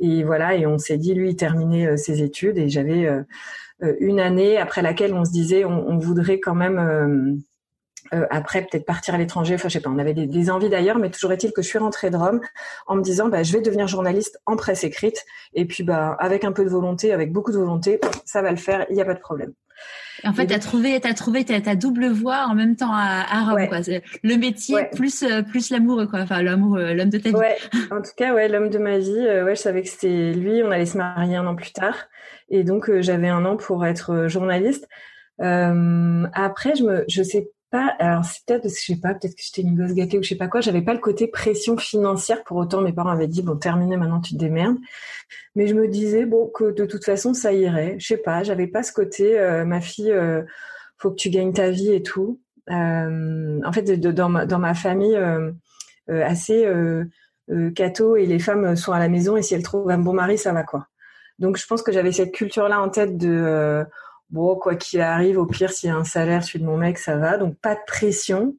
[0.00, 2.56] Et voilà, et on s'est dit, lui, il terminait ses études.
[2.56, 3.06] Et j'avais
[4.00, 7.42] une année après laquelle on se disait, on, voudrait quand même
[8.14, 9.54] euh, après peut-être partir à l'étranger.
[9.54, 9.90] Enfin, je sais pas.
[9.90, 12.40] On avait des, envies d'ailleurs, mais toujours est-il que je suis rentrée de Rome
[12.86, 15.24] en me disant, bah, je vais devenir journaliste en presse écrite.
[15.54, 18.56] Et puis, bah, avec un peu de volonté, avec beaucoup de volonté, ça va le
[18.56, 18.86] faire.
[18.90, 19.52] Il n'y a pas de problème.
[20.24, 23.50] En fait, tu as trouvé, as trouvé ta, double voie en même temps à, à
[23.50, 23.78] Rome, quoi.
[24.22, 26.20] Le métier plus euh, plus l'amour, quoi.
[26.20, 27.34] Enfin, l'amour, euh, l'homme de ta vie.
[27.34, 27.56] Ouais.
[27.90, 29.10] En tout cas, ouais, l'homme de ma vie.
[29.10, 30.62] ouais, je savais que c'était lui.
[30.62, 31.96] On allait se marier un an plus tard,
[32.50, 34.86] et donc j'avais un an pour être journaliste.
[35.38, 39.42] après, je me, je sais alors c'est peut-être parce que je sais pas, peut-être que
[39.42, 42.44] j'étais une gosse gâtée ou je sais pas quoi, j'avais pas le côté pression financière.
[42.44, 44.76] Pour autant, mes parents avaient dit bon, terminé, maintenant tu te démerdes.
[45.54, 47.96] Mais je me disais bon que de toute façon ça irait.
[47.98, 50.42] Je sais pas, j'avais pas ce côté euh, ma fille, euh,
[50.98, 52.40] faut que tu gagnes ta vie et tout.
[52.70, 55.18] Euh, en fait, dans, ma, dans ma famille
[56.08, 56.68] assez
[57.74, 60.36] catho et les femmes sont à la maison et si elles trouvent un bon mari,
[60.36, 60.88] ça va quoi.
[61.38, 63.84] Donc je pense que j'avais cette culture là en tête de
[64.32, 66.98] bon, quoi qu'il arrive, au pire, s'il y a un salaire, celui de mon mec,
[66.98, 67.36] ça va.
[67.36, 68.56] Donc, pas de pression.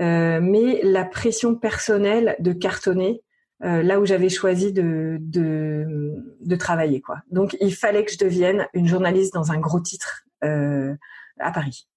[0.00, 3.22] Euh, mais la pression personnelle de cartonner,
[3.64, 7.00] euh, là où j'avais choisi de, de, de, travailler.
[7.00, 7.18] quoi.
[7.30, 10.94] Donc, il fallait que je devienne une journaliste dans un gros titre euh,
[11.38, 11.88] à Paris.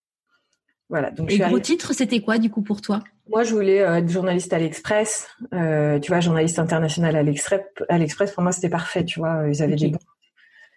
[0.90, 1.10] Voilà.
[1.10, 3.04] Donc, Et gros titre, c'était quoi, du coup, pour toi?
[3.28, 5.28] Moi, je voulais être journaliste à l'Express.
[5.52, 8.32] tu vois, journaliste international à l'Express.
[8.32, 9.04] Pour moi, c'était parfait.
[9.04, 9.98] Tu vois, ils avaient des bons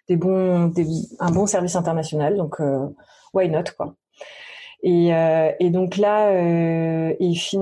[0.09, 0.73] des bons,
[1.19, 2.35] un bon service international.
[2.35, 2.87] Donc, euh,
[3.33, 3.95] why not quoi.
[4.81, 7.13] Et, euh, et donc là, euh,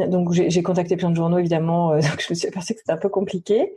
[0.08, 1.94] donc j'ai contacté plein de journaux évidemment.
[1.94, 3.74] Euh, donc je me suis aperçue que c'était un peu compliqué.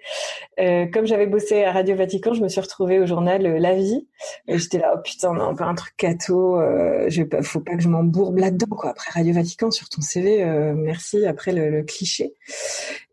[0.58, 4.06] Euh, comme j'avais bossé à Radio Vatican, je me suis retrouvée au journal La Vie.
[4.46, 6.60] J'étais là, oh putain, on a encore un truc cato.
[6.60, 7.08] Euh,
[7.42, 8.90] faut pas que je m'embourbe là-dedans quoi.
[8.90, 11.24] Après Radio Vatican sur ton CV, merci.
[11.24, 12.34] Après le, le cliché.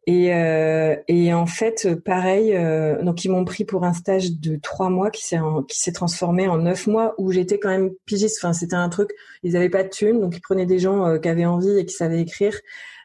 [0.10, 4.56] Et, euh, et en fait, pareil, euh, donc ils m'ont pris pour un stage de
[4.56, 8.40] trois mois qui s'est qui s'est transformé en neuf mois où j'étais quand même pigiste.
[8.42, 9.10] Enfin, c'était un truc,
[9.44, 11.86] ils avaient pas de thunes, donc ils prenaient des gens euh, qui avaient envie et
[11.86, 12.58] qui savaient écrire,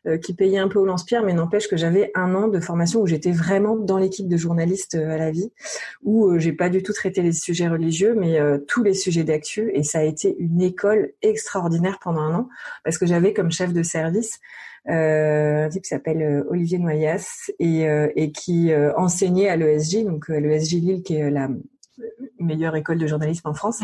[0.06, 3.00] euh, qui payaient un peu au lance-pierre, mais n'empêche que j'avais un an de formation
[3.00, 5.50] où j'étais vraiment dans l'équipe de journalistes à la vie,
[6.04, 8.38] où j'ai pas du tout traité les sujets religieux, mais
[8.68, 12.48] tous les sujets d'actu, et ça a été une école extraordinaire pendant un an
[12.84, 14.38] parce que j'avais comme chef de service euh,
[14.86, 20.28] un type qui s'appelle euh, Olivier Noyas et, euh, et qui enseignait à l'ESJ, donc
[20.28, 21.48] l'ESJ Lille qui est la
[22.40, 23.80] meilleure école de journalisme en France.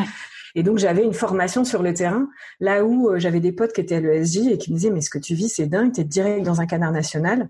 [0.55, 2.27] Et donc j'avais une formation sur le terrain,
[2.59, 5.09] là où j'avais des potes qui étaient à l'ESJ et qui me disaient mais ce
[5.09, 7.49] que tu vis c'est dingue, t'es direct dans un canard national.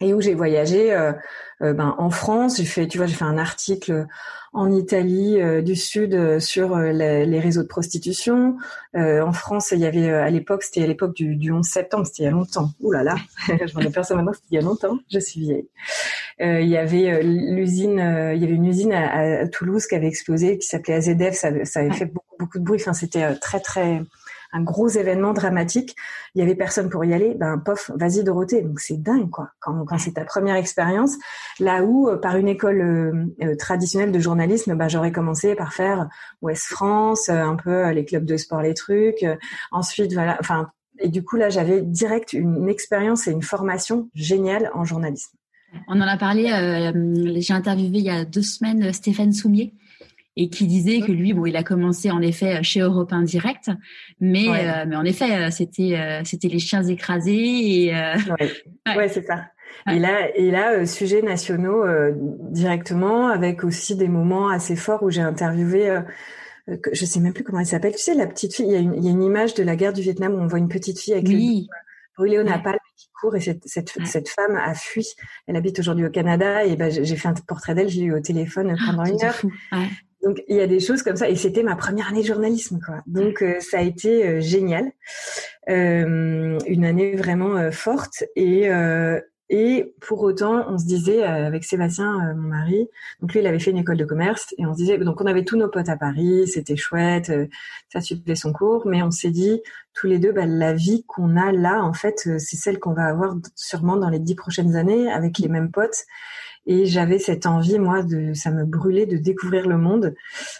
[0.00, 0.96] Et où j'ai voyagé
[1.60, 4.06] ben, en France, j'ai fait, tu vois, j'ai fait un article
[4.52, 8.56] en Italie euh, du Sud euh, sur euh, les, réseaux de prostitution.
[8.94, 12.24] en France, il y avait à l'époque, c'était à l'époque du, du 11 septembre, c'était
[12.24, 12.70] il y a longtemps.
[12.80, 13.16] Ouh là là,
[13.48, 14.98] je m'en aperçois maintenant, c'était il y a longtemps.
[15.10, 15.68] Je suis vieille.
[16.40, 17.98] il y avait l'usine,
[18.34, 21.34] il y avait une usine à, Toulouse qui avait explosé, qui s'appelait AZF.
[21.34, 22.80] Ça, ça avait fait beaucoup, beaucoup de bruit.
[22.80, 24.02] Enfin, c'était très très
[24.52, 25.94] un gros événement dramatique.
[26.34, 27.34] Il y avait personne pour y aller.
[27.34, 28.62] Ben, pof, vas-y Dorothée.
[28.62, 29.50] Donc c'est dingue, quoi.
[29.60, 31.16] Quand, quand c'est ta première expérience,
[31.58, 35.72] là où euh, par une école euh, euh, traditionnelle de journalisme, ben, j'aurais commencé par
[35.72, 36.08] faire
[36.42, 39.24] Ouest France, un peu les clubs de sport, les trucs.
[39.70, 40.36] ensuite, voilà.
[40.40, 45.36] Enfin, et du coup là, j'avais direct une expérience et une formation géniale en journalisme.
[45.86, 46.44] On en a parlé.
[47.40, 49.72] J'ai interviewé il y a deux semaines Stéphane Soumier
[50.40, 53.70] et qui disait que lui, bon, il a commencé en effet chez Europe 1 Direct,
[54.20, 57.92] mais euh, mais en effet, euh, c'était euh, c'était les chiens écrasés et
[58.40, 59.08] ouais, ouais.
[59.08, 59.44] c'est ça.
[59.90, 61.84] Et là, et là, sujets nationaux
[62.50, 66.00] directement, avec aussi des moments assez forts où j'ai interviewé.
[66.82, 67.92] que, je sais même plus comment elle s'appelle.
[67.92, 68.66] Tu sais, la petite fille.
[68.66, 70.38] Il y, a une, il y a une image de la guerre du Vietnam où
[70.38, 71.68] on voit une petite fille avec oui
[72.16, 75.06] brûlé au napalm qui court et cette, cette, cette, femme a fui.
[75.46, 78.20] Elle habite aujourd'hui au Canada et ben, j'ai fait un portrait d'elle, j'ai eu au
[78.20, 79.40] téléphone ah, pendant une heure.
[80.22, 81.28] Donc il y a des choses comme ça.
[81.28, 82.96] Et c'était ma première année de journalisme quoi.
[83.06, 84.92] Donc euh, ça a été euh, génial,
[85.68, 88.24] euh, une année vraiment euh, forte.
[88.36, 88.68] Et
[89.52, 92.88] et pour autant on se disait avec Sébastien mon mari,
[93.20, 95.26] donc lui il avait fait une école de commerce et on se disait donc on
[95.26, 97.32] avait tous nos potes à Paris, c'était chouette,
[97.92, 99.60] ça suivait son cours, mais on s'est dit
[99.92, 103.06] tous les deux bah, la vie qu'on a là en fait c'est celle qu'on va
[103.06, 106.04] avoir sûrement dans les dix prochaines années avec les mêmes potes
[106.66, 110.14] et j'avais cette envie moi de ça me brûlait de découvrir le monde.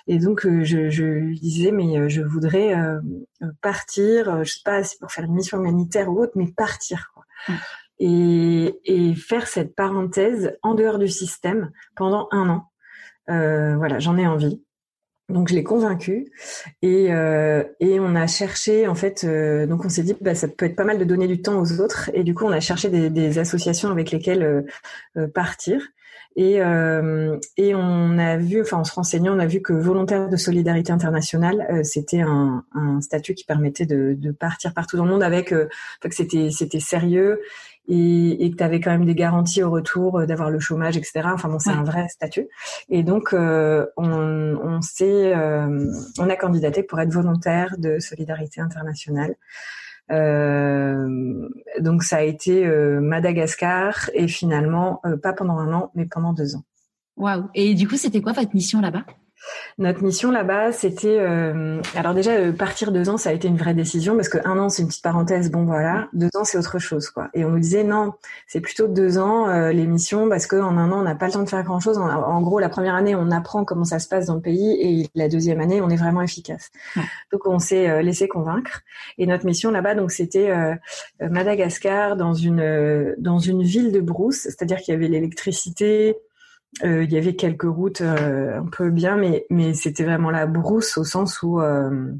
[0.07, 3.01] Et donc euh, je, je lui disais mais euh, je voudrais euh,
[3.61, 7.25] partir je sais pas si pour faire une mission humanitaire ou autre mais partir quoi.
[7.99, 12.71] Et, et faire cette parenthèse en dehors du système pendant un an.
[13.29, 14.63] Euh, voilà j'en ai envie
[15.31, 16.27] donc je l'ai convaincu
[16.83, 20.49] et, euh, et on a cherché en fait euh, donc on s'est dit bah ça
[20.49, 22.61] peut être pas mal de donner du temps aux autres et du coup on a
[22.61, 24.63] cherché des, associations avec lesquelles euh,
[25.17, 25.81] euh partir
[26.37, 30.29] et euh, et on a vu enfin en se renseignant on a vu que volontaire
[30.29, 35.11] de solidarité internationale c'était un, un, statut qui permettait de, de, partir partout dans le
[35.11, 35.69] monde avec que
[36.11, 37.41] c'était c'était sérieux
[37.91, 40.97] et, et que tu avais quand même des garanties au retour euh, d'avoir le chômage,
[40.97, 41.23] etc.
[41.33, 42.49] Enfin bon, c'est un vrai statut.
[42.89, 45.87] Et donc, euh, on, on s'est, euh,
[46.19, 49.35] on a candidaté pour être volontaire de solidarité internationale.
[50.11, 51.49] Euh,
[51.81, 52.67] donc ça a été
[53.01, 56.65] Madagascar et finalement pas pendant un an, mais pendant deux ans.
[57.17, 59.05] Waouh Et du coup, c'était quoi votre mission là-bas?
[59.79, 63.57] Notre mission là-bas, c'était euh, alors déjà euh, partir deux ans, ça a été une
[63.57, 66.59] vraie décision parce que un an c'est une petite parenthèse, bon voilà, deux ans c'est
[66.59, 67.29] autre chose quoi.
[67.35, 68.13] Et on nous disait non,
[68.47, 71.33] c'est plutôt deux ans euh, les missions parce qu'en un an on n'a pas le
[71.33, 71.99] temps de faire grand chose.
[71.99, 75.09] En, gros, la première année on apprend comment ça se passe dans le pays et
[75.15, 76.71] la deuxième année on est vraiment efficace.
[77.33, 78.81] Donc on s'est laissé convaincre
[79.19, 80.53] et notre mission là-bas donc c'était
[81.21, 86.13] Madagascar dans une dans une ville de brousse, c'est-à-dire qu'il y avait l'électricité, euh,
[86.83, 90.97] il y avait quelques routes euh, un peu bien, mais mais c'était vraiment la brousse
[90.99, 92.13] au sens où euh,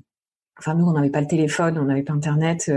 [0.59, 2.71] Enfin, nous, on n'avait pas le téléphone, on n'avait pas Internet.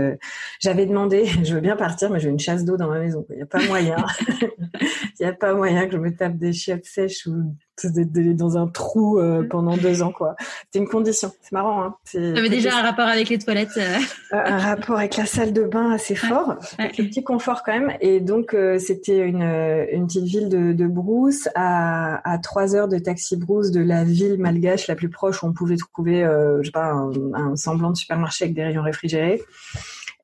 [0.58, 3.26] J'avais demandé, je veux bien partir, mais j'ai une chasse d'eau dans ma maison.
[3.28, 3.96] Il n'y a pas moyen.
[4.80, 8.66] Il n'y a pas moyen que je me tape des chiottes sèches ou dans un
[8.66, 9.48] trou euh, mm.
[9.48, 10.36] pendant deux ans quoi.
[10.64, 11.32] C'était une condition.
[11.42, 11.82] C'est marrant.
[11.82, 11.96] Hein.
[12.14, 13.76] avait déjà un rapport avec les toilettes.
[13.76, 13.98] Euh.
[14.32, 17.92] un rapport avec la salle de bain assez fort, avec le petit confort quand même.
[18.00, 22.88] Et donc euh, c'était une, une petite ville de, de Brousse à, à trois heures
[22.88, 26.66] de taxi Brousse de la ville malgache la plus proche où on pouvait trouver je
[26.66, 29.42] sais pas un, un, semblant de supermarché avec des rayons réfrigérés.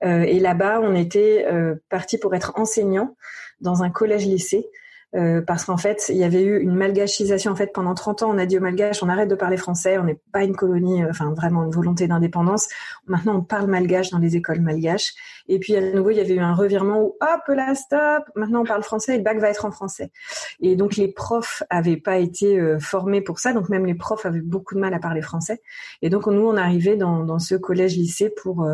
[0.02, 1.46] et là-bas on était
[1.88, 3.16] parti pour être enseignant
[3.60, 4.66] dans un collège-lycée
[5.16, 7.50] euh, parce qu'en fait, il y avait eu une malgachisation.
[7.50, 9.98] En fait, pendant 30 ans, on a dit aux malgaches, on arrête de parler français,
[9.98, 12.68] on n'est pas une colonie, euh, enfin vraiment une volonté d'indépendance.
[13.06, 15.14] Maintenant, on parle malgache dans les écoles malgaches.
[15.48, 18.60] Et puis, à nouveau, il y avait eu un revirement où, hop là, stop, maintenant
[18.60, 20.12] on parle français et le bac va être en français.
[20.60, 23.52] Et donc, les profs avaient pas été euh, formés pour ça.
[23.52, 25.60] Donc, même les profs avaient beaucoup de mal à parler français.
[26.02, 28.68] Et donc, nous, on arrivait dans, dans ce collège-lycée pour,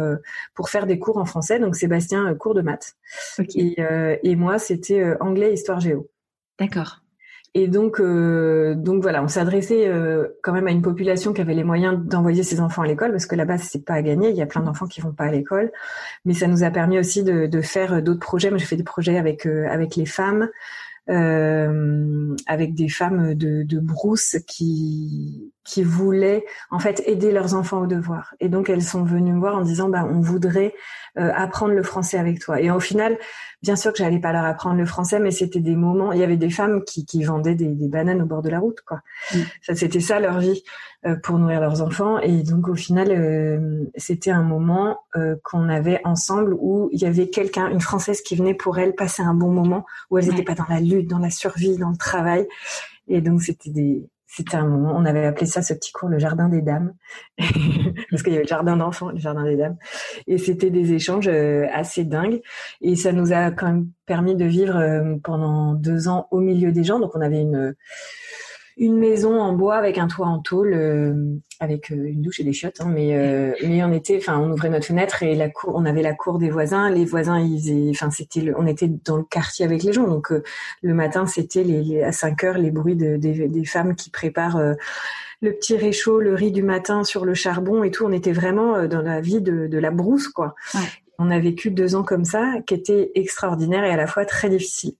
[0.55, 1.59] pour faire des cours en français.
[1.59, 2.95] Donc, Sébastien, cours de maths.
[3.55, 3.77] Et,
[4.23, 6.11] et moi, c'était anglais, histoire, géo.
[6.59, 7.01] D'accord.
[7.59, 11.55] Et donc, euh, donc voilà, on adressé euh, quand même à une population qui avait
[11.55, 14.29] les moyens d'envoyer ses enfants à l'école, parce que là-bas c'est pas à gagner.
[14.29, 15.73] Il y a plein d'enfants qui vont pas à l'école,
[16.27, 18.51] mais ça nous a permis aussi de, faire d'autres projets.
[18.51, 20.51] Moi, j'ai fait des projets avec euh, avec les femmes,
[21.09, 27.81] euh, avec des femmes de, de brousse qui qui voulaient en fait aider leurs enfants
[27.81, 28.35] au devoir.
[28.41, 30.75] Et donc elles sont venues me voir en disant bah on voudrait
[31.19, 32.61] euh, apprendre le français avec toi.
[32.61, 33.19] Et au final,
[33.63, 36.13] bien sûr que j'allais pas leur apprendre le français, mais c'était des moments.
[36.13, 38.61] Il y avait des femmes qui, qui vendaient des, des bananes au bord de la
[38.61, 39.01] route, quoi.
[39.35, 39.39] Mm.
[39.63, 40.63] Ça c'était ça leur vie
[41.05, 42.21] euh, pour nourrir leurs enfants.
[42.21, 44.99] Et donc au final, euh, c'était un moment
[45.43, 49.23] qu'on avait ensemble où il y avait quelqu'un, une française qui venait pour elles passer
[49.23, 51.97] un bon moment où elles n'étaient pas dans la lutte, dans la survie, dans le
[51.97, 52.47] travail.
[53.09, 56.19] Et donc c'était des c'était un moment, on avait appelé ça ce petit cours le
[56.19, 56.93] jardin des dames,
[57.39, 59.77] parce qu'il y avait le jardin d'enfants, le jardin des dames,
[60.27, 62.43] et c'était des échanges euh, assez dingues,
[62.83, 66.71] et ça nous a quand même permis de vivre euh, pendant deux ans au milieu
[66.71, 67.75] des gens, donc on avait une
[68.79, 71.15] une maison en bois avec un toit en tôle, euh,
[71.61, 72.81] avec euh, une douche et des chiottes.
[72.81, 75.87] Hein, mais euh, mais on était, enfin, on ouvrait notre fenêtre et la cour, on
[75.87, 76.91] avait la cour des voisins.
[76.91, 80.07] Les voisins, ils, enfin, c'était, on était dans le quartier avec les gens.
[80.07, 80.31] Donc
[80.83, 84.61] le matin, c'était les, à 5 heures les bruits de, des, des femmes qui préparent
[85.41, 88.05] le petit réchaud, le riz du matin sur le charbon et tout.
[88.05, 90.55] On était vraiment dans la vie de, de la brousse, quoi.
[91.19, 94.51] On a vécu deux ans comme ça, qui étaient extraordinaires et à la fois très
[94.51, 94.97] difficiles.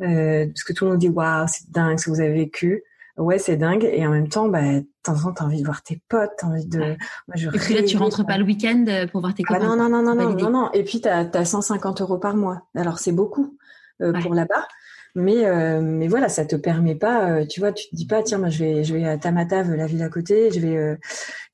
[0.00, 2.84] Euh, parce que tout le monde dit waouh, c'est dingue ce que vous avez vécu
[3.18, 3.84] ouais, c'est dingue.
[3.84, 4.60] Et en même temps, bah,
[5.02, 6.78] temps en temps, t'as envie de voir tes potes, t'as envie de.
[6.78, 9.76] Moi, je et puis là, tu rentres pas le week-end pour voir tes ah, copains.
[9.76, 10.72] non, non, non, non, non, non, non.
[10.72, 12.62] Et puis t'as as 150 euros par mois.
[12.74, 13.58] Alors c'est beaucoup
[13.98, 14.66] pour là-bas.
[15.14, 17.30] Mais euh, mais voilà, ça te permet pas.
[17.30, 19.74] Euh, tu vois, tu te dis pas tiens, moi je vais je vais à Tamatave,
[19.74, 20.96] la ville à côté, je vais euh,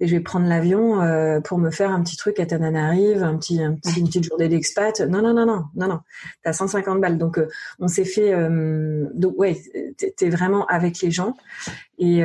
[0.01, 1.01] et je vais prendre l'avion
[1.45, 4.49] pour me faire un petit truc à Tananarive, un petit un petit une petite journée
[4.49, 5.01] d'expat.
[5.01, 6.01] Non non non non non non.
[6.43, 7.19] T'as 150 balles.
[7.19, 7.41] Donc
[7.79, 8.33] on s'est fait
[9.15, 9.57] donc ouais,
[10.17, 11.37] t'es vraiment avec les gens
[11.99, 12.19] et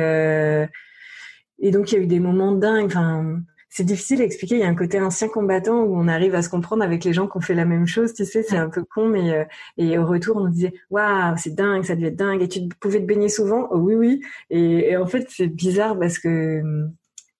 [1.62, 2.86] et donc il y a eu des moments dingues.
[2.86, 3.40] Enfin
[3.70, 4.56] c'est difficile à expliquer.
[4.56, 7.12] Il y a un côté ancien combattant où on arrive à se comprendre avec les
[7.12, 8.12] gens qui ont fait la même chose.
[8.12, 9.44] Tu sais, c'est un peu con, mais euh,
[9.78, 12.42] et au retour, on disait waouh, c'est dingue, ça devait être dingue.
[12.42, 14.22] Et tu pouvais te baigner souvent oh, Oui, oui.
[14.50, 16.62] Et, en fait, c'est bizarre parce que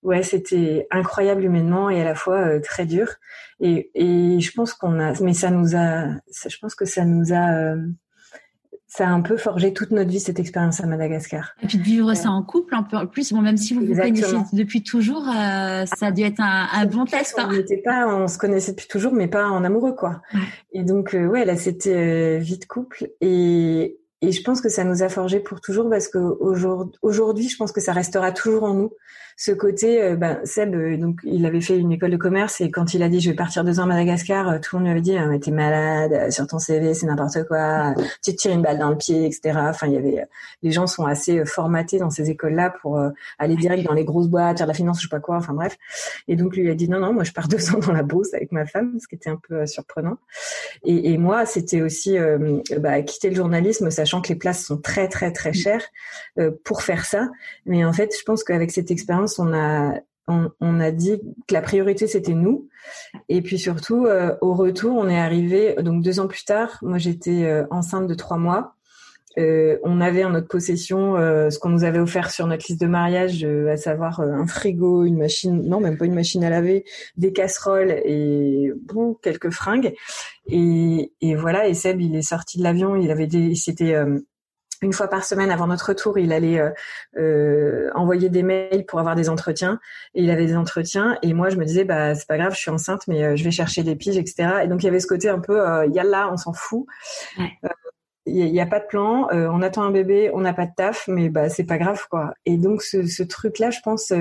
[0.02, 3.08] ouais, c'était incroyable humainement et à la fois euh, très dur.
[3.60, 6.10] Et, et je pense qu'on a, mais ça nous a,
[6.48, 7.76] je pense que ça nous a euh,
[8.90, 11.54] ça a un peu forgé toute notre vie cette expérience à Madagascar.
[11.62, 13.86] Et puis de vivre ça en couple, un peu en plus, bon, même si vous
[13.86, 17.38] vous connaissiez depuis toujours, euh, ça a dû être un, un bon test.
[17.38, 17.46] Hein.
[17.48, 20.22] On n'était pas, on se connaissait depuis toujours, mais pas en amoureux, quoi.
[20.72, 23.08] Et donc, euh, ouais, là, c'était euh, vie de couple.
[23.20, 26.18] Et, et je pense que ça nous a forgé pour toujours parce que
[27.00, 28.90] aujourd'hui, je pense que ça restera toujours en nous
[29.40, 32.70] ce côté, euh, ben, Seb, euh, donc il avait fait une école de commerce et
[32.70, 34.88] quand il a dit je vais partir deux ans à Madagascar, euh, tout le monde
[34.88, 38.52] lui avait dit mais t'es malade, sur ton CV c'est n'importe quoi, tu te tires
[38.52, 39.58] une balle dans le pied, etc.
[39.70, 40.26] Enfin il y avait,
[40.62, 43.00] les gens sont assez formatés dans ces écoles-là pour
[43.38, 45.54] aller direct dans les grosses boîtes, faire de la finance, je sais pas quoi, enfin
[45.54, 45.78] bref.
[46.28, 48.02] Et donc lui il a dit non non moi je pars deux ans dans la
[48.02, 50.18] bourse avec ma femme, ce qui était un peu surprenant.
[50.84, 52.18] Et, et moi c'était aussi
[52.78, 55.86] bah, quitter le journalisme, sachant que les places sont très très très chères
[56.62, 57.30] pour faire ça.
[57.64, 59.94] Mais en fait je pense qu'avec cette expérience on a
[60.60, 62.68] on, a dit que la priorité c'était nous.
[63.28, 66.78] Et puis surtout, euh, au retour, on est arrivé donc deux ans plus tard.
[66.82, 68.74] Moi, j'étais euh, enceinte de trois mois.
[69.38, 72.88] Euh, on avait en notre possession ce qu'on nous avait offert sur notre liste de
[72.88, 76.84] mariage, à savoir un frigo, une machine, non même pas une machine à laver,
[77.16, 79.94] des casseroles et bon quelques fringues.
[80.48, 81.68] Et, voilà.
[81.68, 82.96] Et Seb, il est sorti de l'avion.
[82.96, 83.94] Il avait des, c'était
[84.82, 86.70] une fois par semaine avant notre retour, il allait euh,
[87.18, 89.78] euh, envoyer des mails pour avoir des entretiens.
[90.14, 91.18] Et il avait des entretiens.
[91.22, 93.44] Et moi, je me disais, bah c'est pas grave, je suis enceinte, mais euh, je
[93.44, 94.62] vais chercher des piges, etc.
[94.64, 95.58] Et donc il y avait ce côté un peu,
[95.92, 96.86] yalla, on s'en fout.
[98.26, 101.08] Il n'y a, pas de plan, on attend un bébé, on n'a pas de taf,
[101.08, 102.32] mais bah c'est pas grave quoi.
[102.44, 104.12] Et donc ce, ce truc-là, je pense,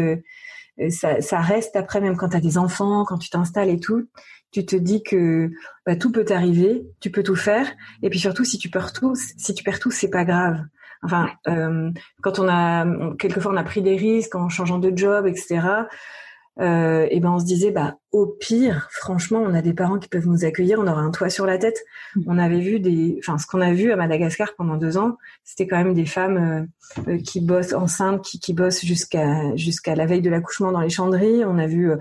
[0.89, 4.08] ça, ça reste après même quand tu as des enfants, quand tu t'installes et tout
[4.51, 5.51] tu te dis que
[5.85, 7.67] bah, tout peut t'arriver, tu peux tout faire,
[8.01, 10.63] et puis surtout si tu perds tout, si tu perds tout, c'est pas grave.
[11.01, 12.85] Enfin, euh, quand on a
[13.17, 15.62] quelquefois on a pris des risques en changeant de job, etc.
[16.59, 20.09] Euh, et ben on se disait bah au pire, franchement, on a des parents qui
[20.09, 21.81] peuvent nous accueillir, on aura un toit sur la tête.
[22.15, 22.23] Mm.
[22.27, 25.67] On avait vu des, enfin ce qu'on a vu à Madagascar pendant deux ans, c'était
[25.67, 26.67] quand même des femmes
[27.07, 30.89] euh, qui bossent enceintes, qui, qui bossent jusqu'à jusqu'à la veille de l'accouchement dans les
[30.89, 31.45] chandries.
[31.45, 31.93] On a vu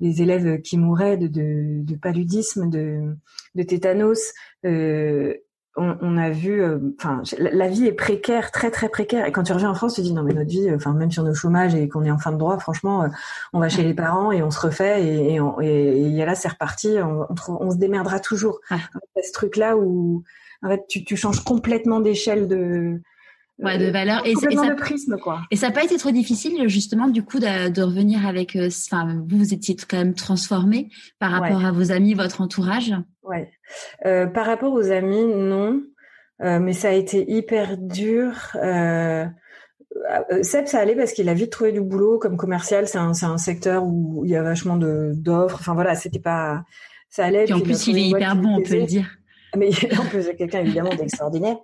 [0.00, 3.16] des élèves qui mouraient de, de, de paludisme, de,
[3.54, 4.32] de tétanos.
[4.64, 5.34] Euh,
[5.76, 9.26] on, on, a vu, euh, enfin, la, vie est précaire, très très précaire.
[9.26, 11.10] Et quand tu reviens en France, tu te dis non mais notre vie, enfin même
[11.10, 13.08] si on est au chômage et qu'on est en fin de droit, franchement, euh,
[13.52, 16.96] on va chez les parents et on se refait et, et, et, là c'est reparti.
[17.00, 17.26] On,
[17.60, 18.58] on, se démerdera toujours.
[18.70, 18.78] Ah.
[19.22, 20.24] ce truc là où
[20.62, 23.00] en fait tu, tu changes complètement d'échelle de
[23.58, 25.42] ouais, de euh, valeur et, et ça, prisme quoi.
[25.50, 28.68] Et ça n'a pas été trop difficile justement du coup de, de revenir avec, euh,
[28.68, 32.94] enfin vous vous étiez quand même transformé par rapport à vos amis, votre entourage?
[33.22, 33.50] Ouais.
[34.06, 35.82] Euh, par rapport aux amis, non,
[36.42, 38.32] euh, mais ça a été hyper dur.
[38.56, 39.26] Euh,
[40.42, 42.86] Seb, ça allait parce qu'il a vite trouvé du boulot comme commercial.
[42.86, 45.58] C'est un, c'est un secteur où il y a vachement de d'offres.
[45.60, 46.64] Enfin voilà, c'était pas,
[47.10, 47.46] ça allait.
[47.48, 49.10] Et en plus, il, est hyper bon, on peut le dire.
[49.56, 51.56] Mais en plus, quelqu'un évidemment d'extraordinaire.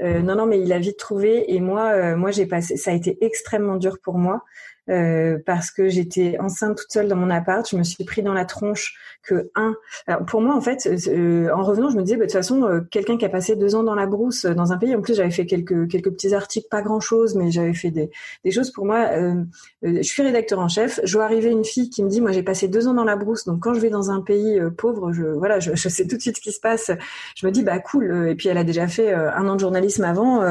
[0.00, 1.52] Euh, non, non, mais il a vite trouvé.
[1.54, 2.76] Et moi, euh, moi, j'ai passé.
[2.76, 4.42] Ça a été extrêmement dur pour moi
[4.90, 7.68] euh, parce que j'étais enceinte toute seule dans mon appart.
[7.68, 9.74] Je me suis pris dans la tronche que un.
[10.26, 12.80] Pour moi, en fait, euh, en revenant, je me disais, bah, de toute façon, euh,
[12.90, 14.94] quelqu'un qui a passé deux ans dans la brousse dans un pays.
[14.94, 18.10] En plus, j'avais fait quelques quelques petits articles, pas grand chose, mais j'avais fait des
[18.44, 19.10] des choses pour moi.
[19.82, 21.00] je suis rédacteur en chef.
[21.04, 23.16] Je vois arriver une fille qui me dit, moi, j'ai passé deux ans dans la
[23.16, 26.16] brousse, donc quand je vais dans un pays pauvre, je voilà, je, je, sais tout
[26.16, 26.90] de suite ce qui se passe.
[27.36, 28.28] Je me dis, bah cool.
[28.28, 30.42] Et puis elle a déjà fait un an de journalisme avant.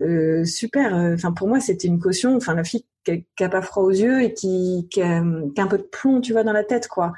[0.00, 0.94] Euh, super.
[0.94, 2.36] Enfin, pour moi, c'était une caution.
[2.36, 2.84] Enfin, la fille
[3.36, 5.22] qui a, pas froid aux yeux et qui, qui, a,
[5.54, 7.12] qui, a, un peu de plomb, tu vois, dans la tête, quoi.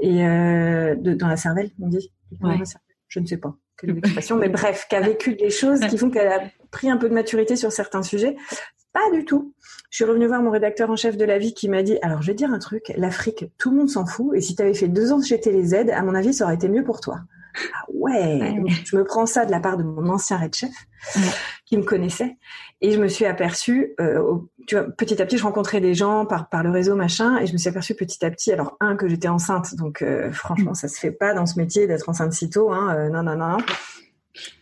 [0.00, 2.12] Et euh, de, dans la cervelle, on dit.
[3.08, 6.10] Je ne sais pas quelle expression, mais bref, qui a vécu des choses qui font
[6.10, 6.40] qu'elle a
[6.70, 8.36] pris un peu de maturité sur certains sujets.
[8.92, 9.54] Pas du tout.
[9.90, 12.22] Je suis revenue voir mon rédacteur en chef de la vie qui m'a dit, alors
[12.22, 14.74] je vais dire un truc, l'Afrique, tout le monde s'en fout, et si tu avais
[14.74, 17.20] fait deux ans chez TéléZ, à mon avis, ça aurait été mieux pour toi.
[17.74, 20.72] Ah ouais, je me prends ça de la part de mon ancien red chef
[21.66, 22.36] qui me connaissait
[22.80, 26.26] et je me suis aperçue, euh, tu vois, petit à petit, je rencontrais des gens
[26.26, 28.96] par par le réseau machin et je me suis aperçue petit à petit, alors un
[28.96, 32.32] que j'étais enceinte, donc euh, franchement ça se fait pas dans ce métier d'être enceinte
[32.32, 33.58] si tôt, hein, euh, non non non.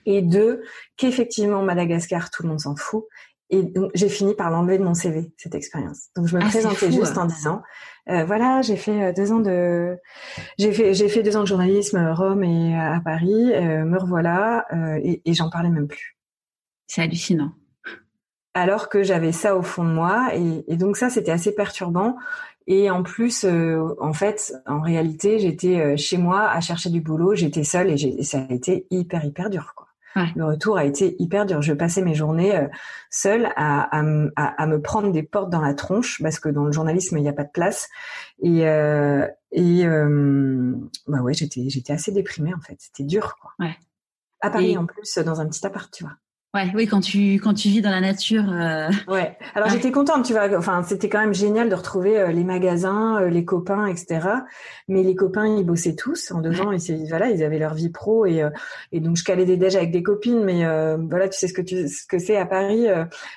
[0.05, 0.62] Et deux,
[0.97, 3.05] qu'effectivement Madagascar, tout le monde s'en fout
[3.51, 6.09] et donc, j'ai fini par l'enlever de mon CV, cette expérience.
[6.16, 7.62] Donc, je me ah, présentais juste en disant,
[8.09, 9.98] euh, voilà, j'ai fait euh, deux ans de,
[10.57, 13.53] j'ai fait, j'ai fait deux ans de journalisme à Rome et à Paris.
[13.53, 14.66] Euh, me revoilà
[15.03, 16.16] et, et j'en parlais même plus.
[16.86, 17.53] C'est hallucinant.
[18.55, 22.16] Alors que j'avais ça au fond de moi et, et donc ça, c'était assez perturbant.
[22.66, 27.34] Et en plus, en fait, en réalité, j'étais chez moi à chercher du boulot.
[27.34, 29.89] J'étais seule et, et ça a été hyper hyper dur, quoi.
[30.14, 31.62] Le retour a été hyper dur.
[31.62, 32.66] Je passais mes journées euh,
[33.11, 34.02] seule à, à,
[34.66, 37.32] me prendre des portes dans la tronche parce que dans le journalisme il n'y a
[37.32, 37.88] pas de place.
[38.42, 40.74] Et, euh, et euh,
[41.06, 42.76] bah ouais, j'étais j'étais assez déprimée en fait.
[42.78, 43.52] C'était dur quoi.
[43.58, 43.76] Ouais.
[44.40, 46.14] À Paris en plus, dans un petit appart, tu vois.
[46.53, 48.42] Ouais, oui, quand tu quand tu vis dans la nature.
[48.53, 48.88] Euh...
[49.07, 49.38] Ouais.
[49.55, 50.48] Alors j'étais contente, tu vois.
[50.59, 54.26] Enfin, c'était quand même génial de retrouver euh, les magasins, euh, les copains, etc.
[54.88, 56.72] Mais les copains, ils bossaient tous en deux ans.
[56.72, 56.78] Et
[57.09, 58.51] voilà, ils avaient leur vie pro et euh,
[58.90, 60.42] et donc je calais des déj avec des copines.
[60.42, 60.64] Mais
[61.09, 62.88] voilà, tu sais ce que tu ce que c'est à Paris.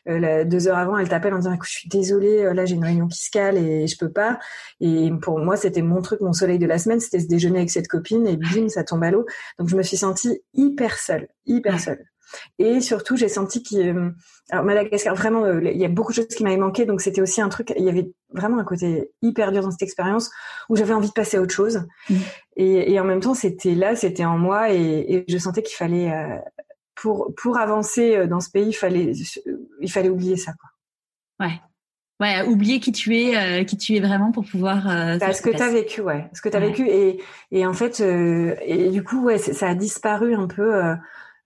[0.07, 3.07] deux heures avant, elle t'appelle en disant écoute, je suis désolée, là j'ai une réunion
[3.09, 4.39] fiscale et je peux pas.
[4.81, 7.69] Et pour moi, c'était mon truc, mon soleil de la semaine, c'était se déjeuner avec
[7.69, 9.27] cette copine et bim, ça tombe à l'eau.
[9.59, 12.03] Donc je me suis sentie hyper seule, hyper seule.
[12.59, 14.09] Et surtout, j'ai senti qu'il, euh,
[14.49, 17.21] alors Madagascar, vraiment, euh, il y a beaucoup de choses qui m'avaient manqué, donc c'était
[17.21, 17.73] aussi un truc.
[17.77, 20.29] Il y avait vraiment un côté hyper dur dans cette expérience
[20.69, 21.83] où j'avais envie de passer à autre chose.
[22.09, 22.15] Mmh.
[22.57, 25.75] Et, et, en même temps, c'était là, c'était en moi, et, et je sentais qu'il
[25.75, 26.37] fallait, euh,
[26.95, 29.13] pour pour avancer dans ce pays, il fallait
[29.81, 30.69] il fallait oublier ça, quoi.
[31.47, 31.59] Ouais.
[32.19, 34.87] Ouais, oublier qui tu es, qui tu es vraiment pour pouvoir.
[34.87, 36.29] Euh, ce que tu as vécu, ouais.
[36.33, 37.19] Ce que tu as vécu et
[37.51, 40.95] et en fait et du coup ouais, ça a disparu un peu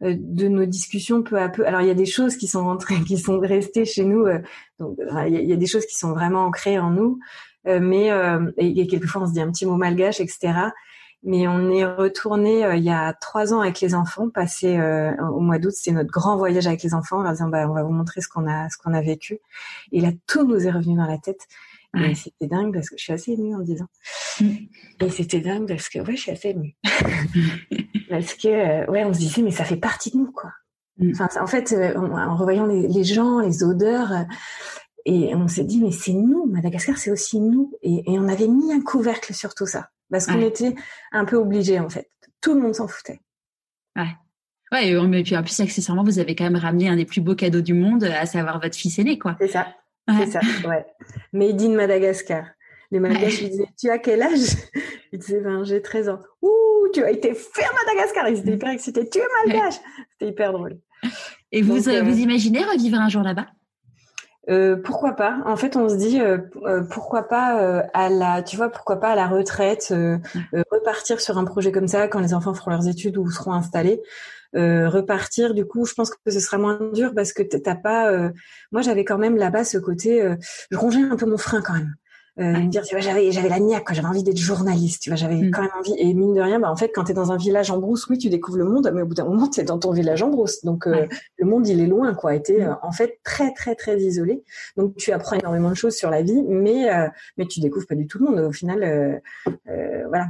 [0.02, 1.66] de nos discussions peu à peu.
[1.66, 4.26] Alors il y a des choses qui sont rentrées, qui sont restées chez nous.
[4.26, 4.39] Euh,
[4.80, 7.20] donc il y, a, des choses qui sont vraiment ancrées en nous.
[7.68, 8.10] Euh, mais
[8.58, 10.54] et, et, quelquefois on se dit un petit mot malgache, etc.
[11.24, 14.80] Mais on est retourné il y a trois ans avec les enfants, passé
[15.34, 15.74] au mois d'août.
[15.76, 18.22] C'est notre grand voyage avec les enfants, en leur disant bah on va vous montrer
[18.22, 19.39] ce qu'on a ce qu'on a vécu.
[19.91, 21.48] Et là tout nous est revenu dans la tête.
[22.04, 23.88] Et c'était dingue parce que je suis assez émue en disant.
[24.39, 24.56] Mm.
[25.02, 26.76] Et c'était dingue parce que ouais, je suis assez émue.
[28.10, 30.52] parce que euh, ouais, on se disait mais ça fait partie de nous quoi.
[30.98, 31.12] Mm.
[31.12, 34.24] Enfin, en fait, euh, en, revoyant les, gens, les odeurs, euh,
[35.06, 37.74] et on s'est dit mais c'est nous, Madagascar, c'est aussi nous.
[37.82, 40.76] Et, on avait mis un couvercle sur tout ça parce qu'on était
[41.12, 42.10] un peu obligés en fait.
[42.41, 43.20] Tout le monde s'en foutait.
[43.95, 44.16] Ouais.
[44.72, 47.36] Ouais, et puis en plus accessoirement, vous avez quand même ramené un des plus beaux
[47.36, 49.38] cadeaux du monde, à savoir votre fils aîné, quoi.
[49.39, 49.68] C'est ça.
[50.08, 50.86] C'est ça, ouais.
[51.34, 52.45] Made in Madagascar.
[52.91, 54.55] Les Malgaches lui disaient, tu as quel âge?
[55.12, 56.20] Il disait, ben, j'ai 13 ans.
[56.41, 58.30] Ouh, tu as été fait à Madagascar.
[58.30, 59.10] Ils étaient hyper excités.
[59.10, 59.76] Tu es malgache.
[60.12, 60.80] C'était hyper drôle.
[61.51, 63.47] Et vous, euh, vous imaginez revivre un jour là-bas?
[64.49, 65.39] Euh, pourquoi pas?
[65.45, 68.97] En fait, on se dit euh, euh pourquoi pas euh, à la, tu vois, pourquoi
[68.97, 69.93] pas à la retraite,
[70.72, 74.01] repartir sur un projet comme ça quand les enfants feront leurs études ou seront installés.
[74.56, 75.54] Euh, repartir.
[75.54, 78.12] Du coup, je pense que ce sera moins dur parce que t'as pas.
[78.12, 78.30] Euh,
[78.72, 80.22] moi, j'avais quand même là-bas ce côté.
[80.22, 80.36] Euh,
[80.72, 81.95] je rongeais un peu mon frein quand même.
[82.38, 85.36] me dire, tu vois, j'avais j'avais la niaque, j'avais envie d'être journaliste, tu vois, j'avais
[85.36, 85.52] mm.
[85.52, 85.95] quand même envie.
[85.98, 88.18] Et mine de rien, bah en fait, quand t'es dans un village en brousse, oui,
[88.18, 90.64] tu découvres le monde, mais au bout d'un moment, t'es dans ton village en brousse,
[90.64, 92.36] donc le monde il est loin, quoi.
[92.36, 92.78] Et t'es mm.
[92.84, 94.43] en fait très très très isolé.
[94.78, 96.88] Donc tu apprends énormément de choses sur la vie, mais
[97.38, 98.39] mais tu découvres pas du tout le monde.
[98.39, 99.22] Au final,
[100.08, 100.28] voilà.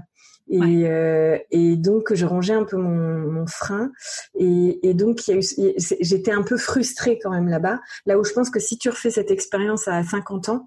[0.50, 3.92] Et, euh, et donc je rangeais un peu mon, mon frein
[4.36, 7.80] et, et donc il y a eu, j'étais un peu frustrée quand même là-bas.
[8.06, 10.66] Là où je pense que si tu refais cette expérience à 50 ans,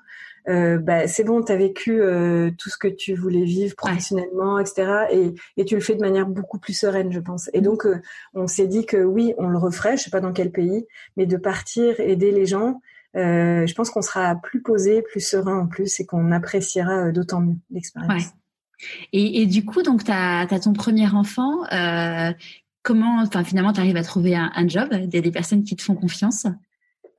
[0.49, 4.59] euh, bah, c'est bon, tu as vécu euh, tout ce que tu voulais vivre professionnellement,
[4.59, 5.07] etc.
[5.11, 7.51] Et, et, tu le fais de manière beaucoup plus sereine, je pense.
[7.53, 8.01] Et donc, euh,
[8.33, 11.27] on s'est dit que oui, on le referait, je sais pas dans quel pays, mais
[11.27, 12.81] de partir, aider les gens,
[13.17, 17.13] euh, je pense qu'on sera plus posé, plus serein en plus, et qu'on appréciera euh,
[17.13, 18.33] d'autant mieux l'expérience.
[19.13, 21.65] Et, et, du coup, donc, tu as, ton premier enfant.
[21.73, 22.33] Euh,
[22.83, 24.89] comment, finalement, tu arrives à trouver un, job?
[25.07, 26.47] Des personnes qui te font confiance?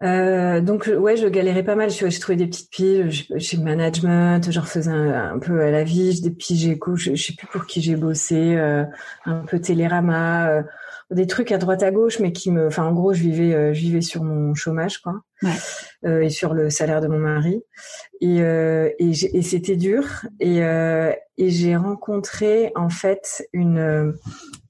[0.03, 1.91] Euh, donc ouais, je galérais pas mal.
[1.91, 6.31] Je, trouvais des petites piges chez management, je refaisais un, peu à la vie, des
[6.31, 6.95] piges éco.
[6.95, 8.83] Je, je sais plus pour qui j'ai bossé, euh,
[9.25, 10.63] un peu Télérama, euh,
[11.11, 13.73] des trucs à droite à gauche, mais qui me, enfin en gros, je vivais, euh,
[13.73, 15.49] je vivais sur mon chômage quoi, ouais.
[16.05, 17.61] Euh, et sur le salaire de mon mari.
[18.21, 20.05] Et, et, et c'était dur.
[20.39, 24.15] Et, et j'ai rencontré en fait une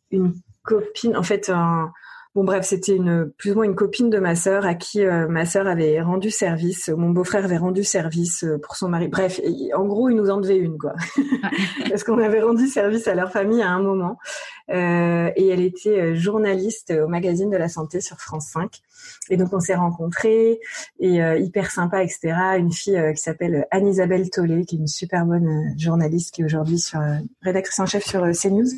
[0.09, 1.91] une copine, en fait un
[2.33, 5.27] Bon bref, c'était une plus ou moins une copine de ma sœur à qui euh,
[5.27, 9.09] ma sœur avait rendu service, mon beau-frère avait rendu service euh, pour son mari.
[9.09, 9.41] Bref,
[9.75, 10.93] en gros, ils nous en devaient une quoi,
[11.89, 14.17] parce qu'on avait rendu service à leur famille à un moment.
[14.69, 18.79] Euh, et elle était journaliste au magazine de la santé sur France 5.
[19.29, 20.61] Et donc on s'est rencontrés
[20.99, 22.33] et hyper sympa, etc.
[22.57, 26.79] Une fille qui s'appelle Anne-Isabelle Tollet, qui est une super bonne journaliste qui est aujourd'hui
[26.79, 27.01] sur
[27.41, 28.69] rédactrice en chef sur CNews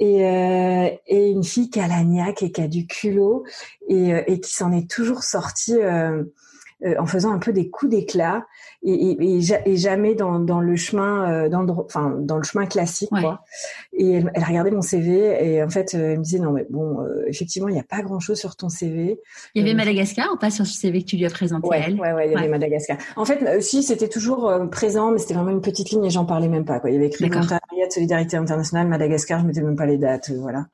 [0.00, 3.44] et, euh, et une fille qui a la niaque et qui a du culot
[3.88, 5.76] et, euh, et qui s'en est toujours sortie
[6.84, 8.46] euh, euh, en faisant un peu des coups d'éclat
[8.82, 12.66] et, et, et, jamais dans, dans le chemin euh, dans le enfin dans le chemin
[12.66, 13.44] classique quoi.
[13.92, 16.98] Et elle, elle, regardait mon CV et en fait elle me disait non mais bon
[17.26, 19.20] effectivement il n'y a pas grand chose sur ton CV.
[19.54, 21.82] Il y avait Madagascar ou pas sur ce CV que tu lui as présenté ouais,
[21.86, 22.96] elle Ouais ouais il y avait Madagascar.
[23.16, 26.48] En fait si c'était toujours présent mais c'était vraiment une petite ligne et j'en parlais
[26.48, 26.90] même pas quoi.
[26.90, 30.30] Il y avait écrit volontariat de solidarité internationale Madagascar je mettais même pas les dates
[30.30, 30.66] voilà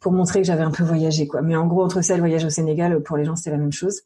[0.00, 1.42] pour montrer que j'avais un peu voyagé quoi.
[1.42, 3.58] Mais en gros entre ça et le voyage au Sénégal pour les gens c'était la
[3.58, 4.02] même chose.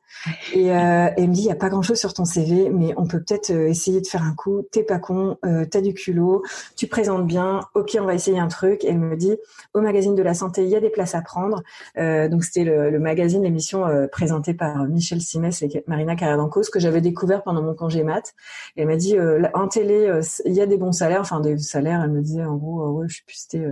[0.53, 2.95] Et euh, et elle me dit, il n'y a pas grand-chose sur ton CV, mais
[2.97, 4.63] on peut peut-être euh, essayer de faire un coup.
[4.71, 6.43] T'es pas con, euh, t'as du culot,
[6.77, 7.61] tu présentes bien.
[7.75, 8.85] Ok, on va essayer un truc.
[8.85, 9.37] Elle me dit,
[9.75, 11.63] au magazine de la santé, il y a des places à prendre.
[11.99, 16.39] Euh, donc c'était le, le, magazine, l'émission euh, présentée par Michel Simès et Marina carrère
[16.73, 18.35] que j'avais découvert pendant mon congé mat.
[18.77, 21.59] Et elle m'a dit, euh, en télé, il y a des bons salaires, enfin des
[21.59, 22.03] salaires.
[22.05, 23.67] Elle me disait en gros, ouais, je sais plus, c'était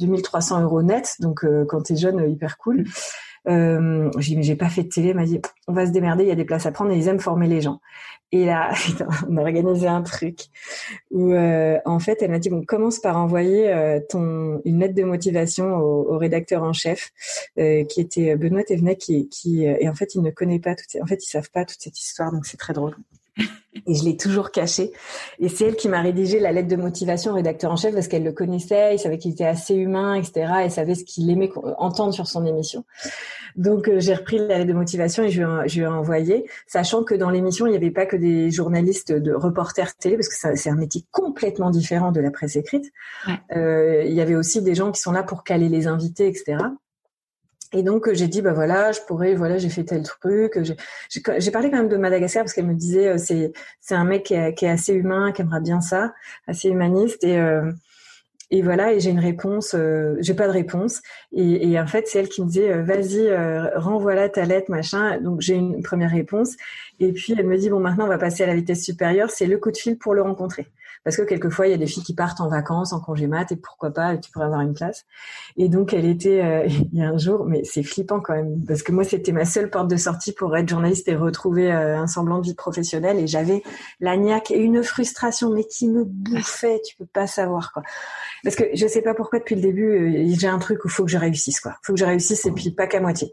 [0.00, 1.16] 2300 euros net.
[1.20, 2.84] Donc quand t'es jeune, hyper cool.
[3.48, 5.10] Euh, j'ai mais j'ai pas fait de télé.
[5.10, 6.96] Elle m'a dit, on va se démerder, il y a des places à prendre et
[6.96, 7.80] ils aiment former les gens.
[8.32, 8.72] Et là,
[9.28, 10.46] on a organisé un truc
[11.10, 14.94] où, euh, en fait, elle m'a dit, bon, commence par envoyer euh, ton une lettre
[14.94, 17.12] de motivation au, au rédacteur en chef,
[17.58, 21.00] euh, qui était Benoît Thévenet, qui, qui et en fait, il ne connaît pas toute,
[21.00, 22.96] en fait, ils savent pas toute cette histoire, donc c'est très drôle.
[23.86, 24.92] Et je l'ai toujours caché.
[25.38, 28.08] Et c'est elle qui m'a rédigé la lettre de motivation au rédacteur en chef parce
[28.08, 30.52] qu'elle le connaissait, il savait qu'il était assez humain, etc.
[30.64, 32.84] Et savait ce qu'il aimait entendre sur son émission.
[33.56, 37.14] Donc euh, j'ai repris la lettre de motivation et je lui, ai, envoyé, sachant que
[37.14, 40.70] dans l'émission il n'y avait pas que des journalistes de reporters télé parce que c'est
[40.70, 42.92] un métier complètement différent de la presse écrite.
[43.56, 46.58] Euh, il y avait aussi des gens qui sont là pour caler les invités, etc.
[47.72, 50.58] Et donc j'ai dit bah voilà, je pourrais voilà, j'ai fait tel truc.
[51.10, 54.24] J'ai parlé quand même de Madagascar parce qu'elle me disait euh, c'est c'est un mec
[54.24, 56.12] qui est, qui est, assez humain, qui aimerait bien ça,
[56.46, 57.72] assez humaniste et euh,
[58.50, 61.02] et voilà, et j'ai une réponse, euh, j'ai pas de réponse.
[61.32, 64.70] Et, et en fait, c'est elle qui me disait, euh, vas-y, euh, renvoie-la ta lettre,
[64.70, 65.20] machin.
[65.20, 66.54] Donc j'ai une première réponse.
[67.00, 69.46] Et puis elle me dit, bon, maintenant on va passer à la vitesse supérieure, c'est
[69.46, 70.68] le coup de fil pour le rencontrer
[71.06, 73.52] parce que quelquefois il y a des filles qui partent en vacances, en congé mat,
[73.52, 75.06] et pourquoi pas, tu pourrais avoir une place.
[75.56, 78.64] Et donc elle était, euh, il y a un jour, mais c'est flippant quand même,
[78.66, 81.96] parce que moi c'était ma seule porte de sortie pour être journaliste et retrouver euh,
[81.96, 83.62] un semblant de vie professionnelle, et j'avais
[84.00, 87.84] la niaque et une frustration, mais qui me bouffait, tu peux pas savoir quoi.
[88.42, 91.04] Parce que je sais pas pourquoi depuis le début, euh, j'ai un truc où faut
[91.04, 93.32] que je réussisse quoi, faut que je réussisse et puis pas qu'à moitié.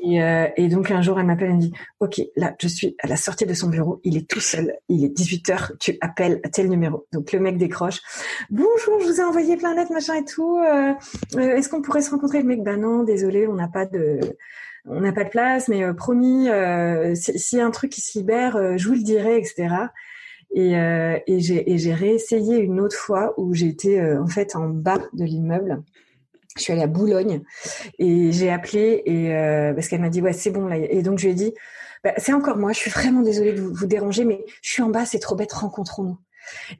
[0.00, 2.96] Et, euh, et, donc un jour, elle m'appelle et me dit, OK, là, je suis
[3.02, 5.96] à la sortie de son bureau, il est tout seul, il est 18 heures, tu
[6.00, 7.06] appelles tel numéro.
[7.12, 8.00] Donc le mec décroche.
[8.50, 10.58] Bonjour, je vous ai envoyé plein de machin et tout.
[10.58, 10.92] Euh,
[11.36, 12.42] euh, Est-ce qu'on pourrait se rencontrer?
[12.42, 14.20] Le mec, bah non, désolé, on n'a pas de
[14.90, 18.00] on n'a pas de place, mais euh, promis, euh, s'il y a un truc qui
[18.00, 19.68] se libère, euh, je vous le dirai, etc.
[20.54, 25.82] Et, et j'ai réessayé une autre fois où j'étais en fait en bas de l'immeuble
[26.58, 27.42] je suis allée à Boulogne
[27.98, 30.76] et j'ai appelé et euh, parce qu'elle m'a dit ouais c'est bon là.
[30.76, 31.54] Et donc je lui ai dit
[32.04, 32.72] bah, c'est encore moi.
[32.72, 35.52] Je suis vraiment désolée de vous déranger mais je suis en bas c'est trop bête
[35.52, 36.18] rencontrons-nous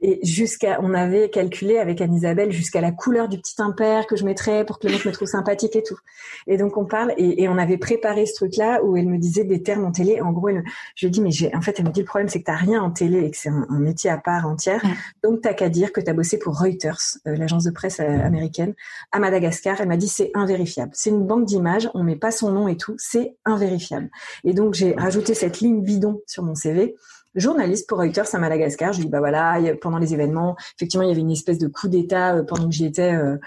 [0.01, 4.25] et jusqu'à, on avait calculé avec Anne-Isabelle jusqu'à la couleur du petit impair que je
[4.25, 5.97] mettrais pour que le mec me trouve sympathique et tout.
[6.47, 9.43] Et donc on parle et, et on avait préparé ce truc-là où elle me disait
[9.43, 10.21] des termes en télé.
[10.21, 10.63] En gros, elle,
[10.95, 12.45] je lui ai dit mais j'ai, en fait, elle me dit le problème c'est que
[12.45, 14.81] t'as rien en télé et que c'est un, métier à part entière.
[15.23, 18.73] Donc t'as qu'à dire que t'as bossé pour Reuters, euh, l'agence de presse euh, américaine,
[19.11, 19.79] à Madagascar.
[19.79, 20.91] Elle m'a dit c'est invérifiable.
[20.93, 24.09] C'est une banque d'images, on met pas son nom et tout, c'est invérifiable.
[24.43, 26.95] Et donc j'ai rajouté cette ligne bidon sur mon CV
[27.35, 28.93] journaliste pour Reuters à Madagascar.
[28.93, 31.87] Je dis bah voilà, pendant les événements, effectivement, il y avait une espèce de coup
[31.87, 33.13] d'état euh, pendant que j'y étais.
[33.13, 33.37] Euh,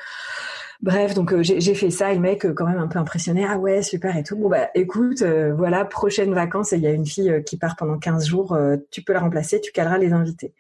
[0.81, 3.47] bref, donc euh, j'ai fait ça, et le mec quand même un peu impressionné.
[3.49, 4.37] Ah ouais, super et tout.
[4.37, 8.27] Bon bah écoute, voilà, prochaine vacances, il y a une fille qui part pendant 15
[8.27, 8.59] jours,
[8.91, 10.53] tu peux la remplacer, tu caleras les invités.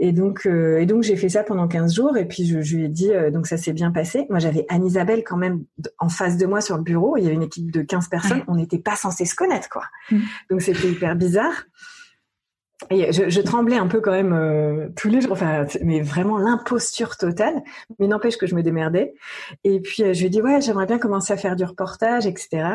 [0.00, 2.84] Et donc, et donc j'ai fait ça pendant 15 jours et puis je, je lui
[2.84, 4.26] ai dit, donc ça s'est bien passé.
[4.30, 5.64] Moi j'avais Anne-Isabelle quand même
[5.98, 7.16] en face de moi sur le bureau.
[7.16, 8.44] Il y avait une équipe de 15 personnes.
[8.46, 9.82] On n'était pas censé se connaître quoi.
[10.12, 10.18] Mmh.
[10.50, 11.64] Donc c'était hyper bizarre.
[12.90, 16.38] Et je, je, tremblais un peu quand même euh, tous les jours, enfin, mais vraiment
[16.38, 17.62] l'imposture totale.
[17.98, 19.14] Mais n'empêche que je me démerdais.
[19.64, 22.24] Et puis euh, je lui ai dit ouais, j'aimerais bien commencer à faire du reportage,
[22.26, 22.68] etc.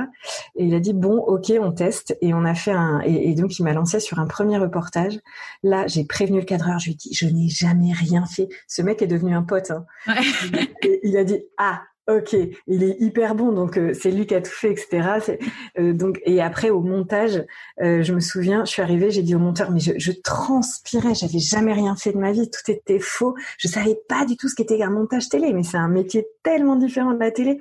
[0.58, 2.18] Et il a dit bon, ok, on teste.
[2.20, 3.00] Et on a fait un.
[3.06, 5.20] Et, donc il m'a lancé sur un premier reportage.
[5.64, 6.80] Là, j'ai prévenu le cadreur.
[6.80, 8.50] Je lui ai dit je n'ai jamais rien fait.
[8.68, 9.72] Ce mec est devenu un pote.
[9.72, 9.86] Hein.
[10.08, 10.68] Ouais.
[10.84, 12.36] Et il a dit ah Ok,
[12.68, 15.38] il est hyper bon, donc euh, c'est lui qui a tout fait, etc.
[15.80, 17.42] Euh, donc et après au montage,
[17.82, 21.16] euh, je me souviens, je suis arrivée, j'ai dit au monteur, mais je, je transpirais,
[21.16, 24.50] j'avais jamais rien fait de ma vie, tout était faux, je savais pas du tout
[24.50, 27.58] ce qu'était un montage télé, mais c'est un métier tellement différent de la télé.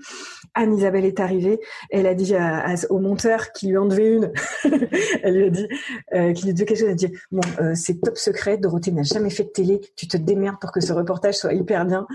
[0.55, 2.35] Anne-Isabelle est arrivée, elle a dit
[2.91, 4.33] au monteur qui lui en devait une,
[5.23, 5.69] elle lui a dit,
[6.35, 7.43] qui lui dit quelque chose, elle a dit bon,
[7.75, 10.93] c'est top secret, Dorothée n'a jamais fait de télé, tu te démerdes pour que ce
[10.93, 12.07] reportage soit hyper bien.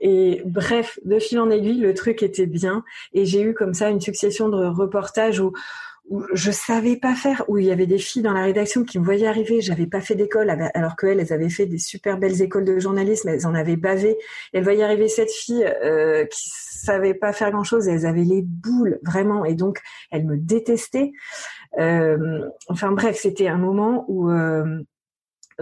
[0.00, 2.84] Et bref, de fil en aiguille le truc était bien.
[3.12, 5.52] Et j'ai eu comme ça une succession de reportages où,
[6.08, 8.98] où je savais pas faire, où il y avait des filles dans la rédaction qui
[8.98, 12.40] me voyaient arriver, j'avais pas fait d'école, alors qu'elles, elles avaient fait des super belles
[12.40, 14.16] écoles de journalisme, elles en avaient bavé.
[14.52, 16.48] elles voyaient arriver cette fille euh, qui
[16.78, 20.36] savait pas faire grand chose, et elles avaient les boules vraiment, et donc elles me
[20.36, 21.12] détestaient.
[21.78, 24.82] Euh, enfin bref, c'était un moment où euh,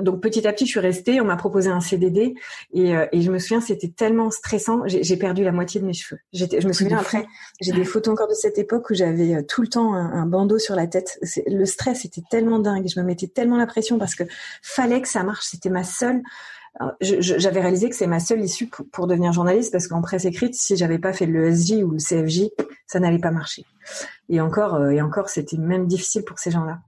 [0.00, 1.20] donc petit à petit, je suis restée.
[1.20, 2.34] On m'a proposé un CDD
[2.72, 4.82] et, euh, et je me souviens, c'était tellement stressant.
[4.86, 6.20] J'ai perdu la moitié de mes cheveux.
[6.32, 7.26] Je me souviens après,
[7.60, 10.58] j'ai des photos encore de cette époque où j'avais euh, tout le temps un, bandeau
[10.58, 11.18] sur la tête.
[11.46, 12.86] Le stress était tellement dingue.
[12.94, 14.24] Je me mettais tellement la pression parce que
[14.62, 15.46] fallait que ça marche.
[15.46, 16.22] C'était ma seule.
[17.00, 20.76] J'avais réalisé que c'est ma seule issue pour, devenir journaliste parce qu'en presse écrite, si
[20.76, 22.50] j'avais pas fait le SJ ou le CFJ,
[22.86, 23.64] ça n'allait pas marcher.
[24.28, 26.80] Et encore, euh, et encore, c'était même difficile pour ces gens-là.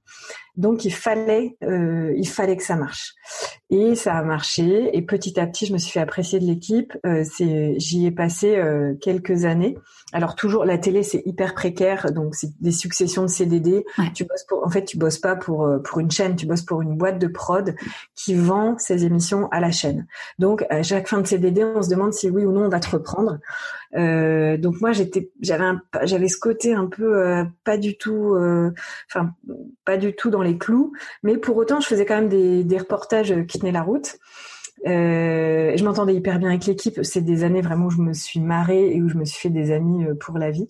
[0.58, 3.14] Donc il fallait, euh, il fallait que ça marche.
[3.70, 4.90] Et ça a marché.
[4.96, 6.92] Et petit à petit, je me suis fait apprécier de l'équipe.
[7.06, 9.76] Euh, c'est, j'y ai passé euh, quelques années.
[10.12, 13.84] Alors toujours, la télé c'est hyper précaire, donc c'est des successions de CDD.
[14.14, 16.62] Tu bosses pour, en fait, tu bosses pas pour euh, pour une chaîne, tu bosses
[16.62, 17.74] pour une boîte de prod
[18.14, 20.06] qui vend ses émissions à la chaîne.
[20.38, 22.80] Donc à chaque fin de CDD, on se demande si oui ou non on va
[22.80, 23.38] te reprendre.
[23.96, 25.64] Euh, donc moi j'étais, j'avais
[26.02, 28.36] j'avais ce côté un peu euh, pas du tout,
[29.10, 29.32] enfin
[29.84, 32.78] pas du tout dans les clous, mais pour autant je faisais quand même des, des
[32.78, 34.18] reportages qui tenaient la route.
[34.86, 37.00] Euh, je m'entendais hyper bien avec l'équipe.
[37.02, 39.50] C'est des années vraiment où je me suis marrée et où je me suis fait
[39.50, 40.68] des amis euh, pour la vie.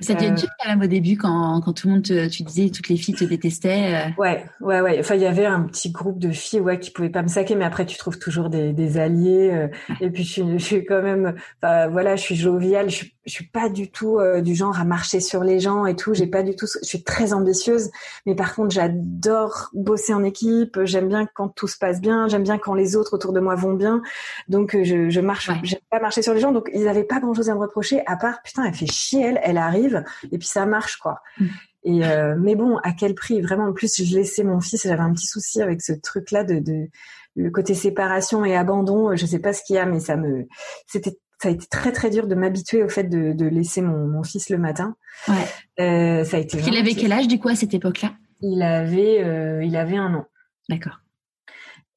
[0.00, 2.70] Ça devient dur quand même au début quand, quand tout le monde te, tu disais
[2.70, 3.94] toutes les filles te détestaient.
[3.94, 4.08] Euh.
[4.18, 4.98] Ouais, ouais, ouais.
[5.00, 7.54] Enfin, il y avait un petit groupe de filles ouais qui pouvaient pas me saquer,
[7.54, 9.50] mais après tu trouves toujours des, des alliés.
[9.52, 9.68] Euh.
[10.00, 12.90] et puis je suis, je suis quand même, voilà, je suis joviale.
[12.90, 15.96] Je, je suis pas du tout euh, du genre à marcher sur les gens et
[15.96, 16.14] tout.
[16.14, 16.66] J'ai pas du tout.
[16.82, 17.90] Je suis très ambitieuse,
[18.24, 20.78] mais par contre j'adore bosser en équipe.
[20.84, 22.28] J'aime bien quand tout se passe bien.
[22.28, 24.00] J'aime bien quand les autres autour de moi vont bien.
[24.48, 25.50] Donc je, je marche.
[25.64, 26.52] J'aime pas marcher sur les gens.
[26.52, 29.22] Donc ils avaient pas grand chose à me reprocher à part putain elle fait chier
[29.22, 29.40] elle.
[29.42, 31.20] Elle arrive et puis ça marche quoi.
[31.38, 31.46] Mm.
[31.86, 33.40] Et euh, mais bon, à quel prix?
[33.40, 34.82] Vraiment, en plus, je laissais mon fils.
[34.82, 36.88] J'avais un petit souci avec ce truc-là de, de,
[37.36, 39.14] le côté séparation et abandon.
[39.14, 40.46] Je sais pas ce qu'il y a, mais ça me,
[40.88, 44.06] c'était, ça a été très très dur de m'habituer au fait de, de laisser mon,
[44.06, 44.96] mon, fils le matin.
[45.28, 45.34] Ouais.
[45.80, 46.58] Euh, ça a été.
[46.66, 48.12] Il avait quel âge du coup à cette époque-là?
[48.40, 50.24] Il avait, euh, il avait un an.
[50.68, 51.00] D'accord.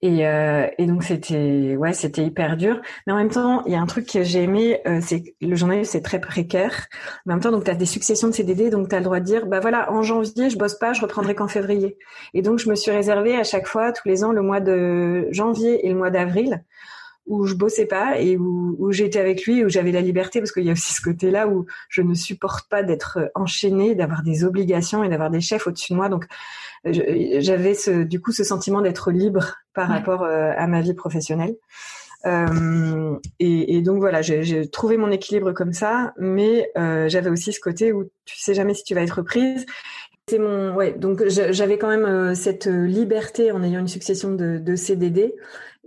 [0.01, 3.75] Et, euh, et donc c'était ouais c'était hyper dur mais en même temps il y
[3.75, 6.87] a un truc que j'ai aimé euh, c'est que le journalisme c'est très précaire
[7.27, 9.19] en même temps donc tu as des successions de CDD donc tu as le droit
[9.19, 11.97] de dire bah voilà en janvier je bosse pas je reprendrai qu'en février
[12.33, 15.27] et donc je me suis réservé à chaque fois tous les ans le mois de
[15.31, 16.63] janvier et le mois d'avril
[17.29, 20.51] où je bossais pas et où, où j'étais avec lui, où j'avais la liberté, parce
[20.51, 24.43] qu'il y a aussi ce côté-là où je ne supporte pas d'être enchaînée, d'avoir des
[24.43, 26.09] obligations et d'avoir des chefs au-dessus de moi.
[26.09, 26.25] Donc
[26.83, 31.55] j'avais ce, du coup ce sentiment d'être libre par rapport euh, à ma vie professionnelle.
[32.25, 37.53] Euh, et, et, donc voilà, j'ai trouvé mon équilibre comme ça, mais euh, j'avais aussi
[37.53, 39.65] ce côté où tu sais jamais si tu vas être prise.
[40.27, 44.59] C'est mon ouais, donc j'avais quand même euh, cette liberté en ayant une succession de,
[44.59, 45.33] de CDD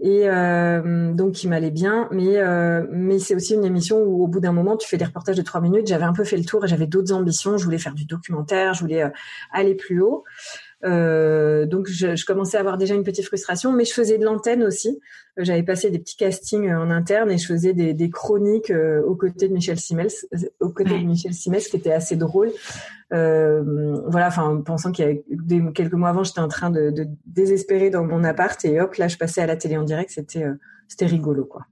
[0.02, 4.26] et euh, donc qui m'allait bien, mais euh, mais c'est aussi une émission où au
[4.26, 5.86] bout d'un moment tu fais des reportages de trois minutes.
[5.86, 7.56] J'avais un peu fait le tour et j'avais d'autres ambitions.
[7.56, 9.04] Je voulais faire du documentaire, je voulais
[9.52, 10.24] aller plus haut.
[10.84, 14.24] Euh, donc je, je, commençais à avoir déjà une petite frustration, mais je faisais de
[14.24, 15.00] l'antenne aussi.
[15.38, 18.70] Euh, j'avais passé des petits castings euh, en interne et je faisais des, des chroniques
[18.70, 20.10] euh, aux côtés de Michel Simels,
[20.60, 22.50] aux côtés de Michel Simels, qui était assez drôle.
[23.12, 27.06] Euh, voilà, enfin pensant qu'il y a quelques mois avant, j'étais en train de, de,
[27.26, 30.10] désespérer dans mon appart et hop là, je passais à la télé en direct.
[30.10, 30.44] C'était
[30.88, 31.66] c'était rigolo quoi.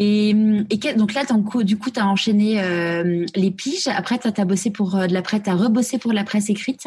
[0.00, 1.24] Et, et donc là,
[1.64, 3.88] du coup, tu as enchaîné euh, les piges.
[3.88, 6.86] Après, tu as, bossé pour de la presse, tu as rebossé pour la presse écrite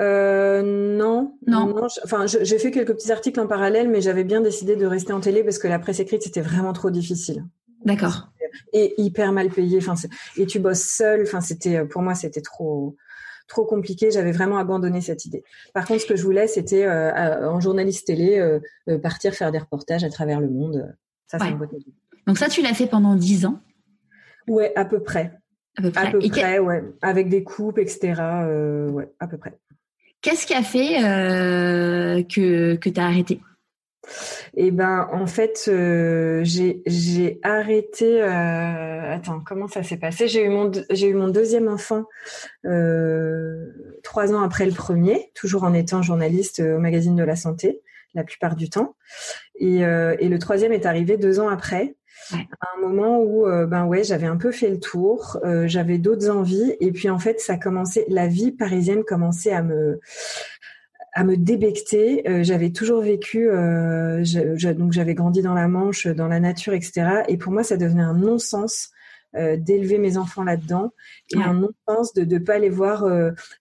[0.00, 1.74] euh, non, non.
[2.04, 5.20] enfin, j'ai fait quelques petits articles en parallèle, mais j'avais bien décidé de rester en
[5.20, 7.44] télé parce que la presse écrite c'était vraiment trop difficile.
[7.84, 8.30] D'accord.
[8.72, 9.78] Et hyper mal payé.
[9.78, 9.94] Enfin,
[10.36, 11.22] et tu bosses seul.
[11.22, 12.96] Enfin, c'était pour moi c'était trop
[13.46, 14.10] trop compliqué.
[14.10, 15.44] J'avais vraiment abandonné cette idée.
[15.74, 19.58] Par contre, ce que je voulais, c'était euh, en journaliste télé euh, partir faire des
[19.58, 20.94] reportages à travers le monde.
[21.28, 21.54] Ça, c'est.
[22.26, 23.60] Donc ça, tu l'as fait pendant dix ans?
[24.48, 25.32] Ouais, à peu près.
[25.76, 26.84] À peu près, à peu près ouais.
[27.02, 28.14] Avec des coupes, etc.
[28.90, 29.58] ouais, à peu près.
[30.24, 33.42] Qu'est-ce qui a fait euh, que, que tu as arrêté?
[34.56, 35.70] Et ben en fait
[36.42, 38.22] j'ai j'ai arrêté.
[38.22, 40.26] attends, comment ça s'est passé?
[40.26, 42.04] J'ai eu mon eu mon deuxième enfant
[44.02, 47.82] trois ans après le premier, toujours en étant journaliste au magazine de la santé
[48.14, 48.96] la plupart du temps.
[49.56, 51.96] Et, et le troisième est arrivé deux ans après
[52.32, 55.98] à un moment où euh, ben ouais j'avais un peu fait le tour euh, j'avais
[55.98, 60.00] d'autres envies et puis en fait ça commençait la vie parisienne commençait à me
[61.16, 62.28] à me débecter.
[62.28, 67.22] Euh, j'avais toujours vécu, donc j'avais grandi dans la Manche, dans la nature, etc.
[67.28, 68.90] Et pour moi, ça devenait un non-sens
[69.32, 70.92] d'élever mes enfants là-dedans
[71.32, 73.04] et un non-sens de ne pas les voir,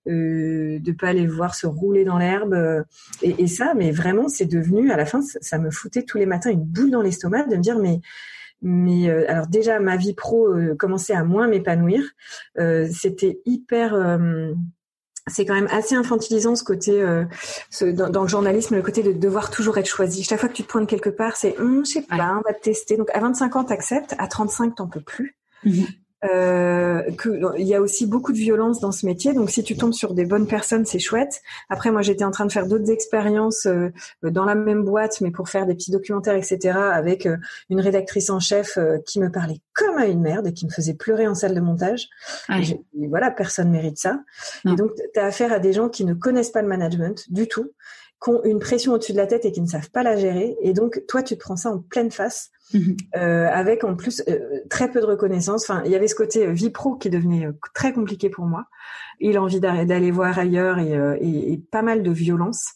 [0.07, 2.83] de pas les voir se rouler dans l'herbe.
[3.21, 6.17] Et, et, ça, mais vraiment, c'est devenu à la fin, ça, ça, me foutait tous
[6.17, 8.01] les matins une boule dans l'estomac de me dire mais
[8.63, 12.01] mais euh, alors déjà ma vie pro euh, commençait à moins m'épanouir.
[12.57, 14.19] Euh, c'était hyper
[15.27, 17.01] c'est quand même assez infantilisant ce côté
[17.69, 20.23] ce, dans, le journalisme le côté de devoir toujours être choisi.
[20.23, 22.53] Chaque fois que tu te pointes quelque part c'est hum, je sais pas on va
[22.53, 22.97] te tester.
[22.97, 24.15] Donc à 25 ans t'acceptes.
[24.17, 25.35] À 35 t'en peux plus.
[25.63, 25.83] Mmh
[26.23, 29.33] euh, que il y a aussi beaucoup de violence dans ce métier.
[29.33, 31.41] Donc si tu tombes sur des bonnes personnes, c'est chouette.
[31.69, 33.89] Après, moi, j'étais en train de faire d'autres expériences euh,
[34.23, 36.77] dans la même boîte, mais pour faire des petits documentaires, etc.
[36.77, 37.37] Avec euh,
[37.69, 40.71] une rédactrice en chef euh, qui me parlait comme à une merde et qui me
[40.71, 42.07] faisait pleurer en salle de montage.
[42.49, 44.19] Et voilà, personne mérite ça.
[44.65, 47.47] Et donc, tu as affaire à des gens qui ne connaissent pas le management du
[47.47, 47.71] tout,
[48.23, 50.55] qui ont une pression au-dessus de la tête et qui ne savent pas la gérer.
[50.61, 52.51] Et donc, toi, tu te prends ça en pleine face
[53.15, 55.69] Euh, avec en plus euh, très peu de reconnaissance.
[55.69, 58.65] Enfin, il y avait ce côté euh, vie pro qui devenait très compliqué pour moi.
[59.19, 60.91] Il a envie d'aller voir ailleurs et,
[61.21, 62.73] et, et, pas mal de violence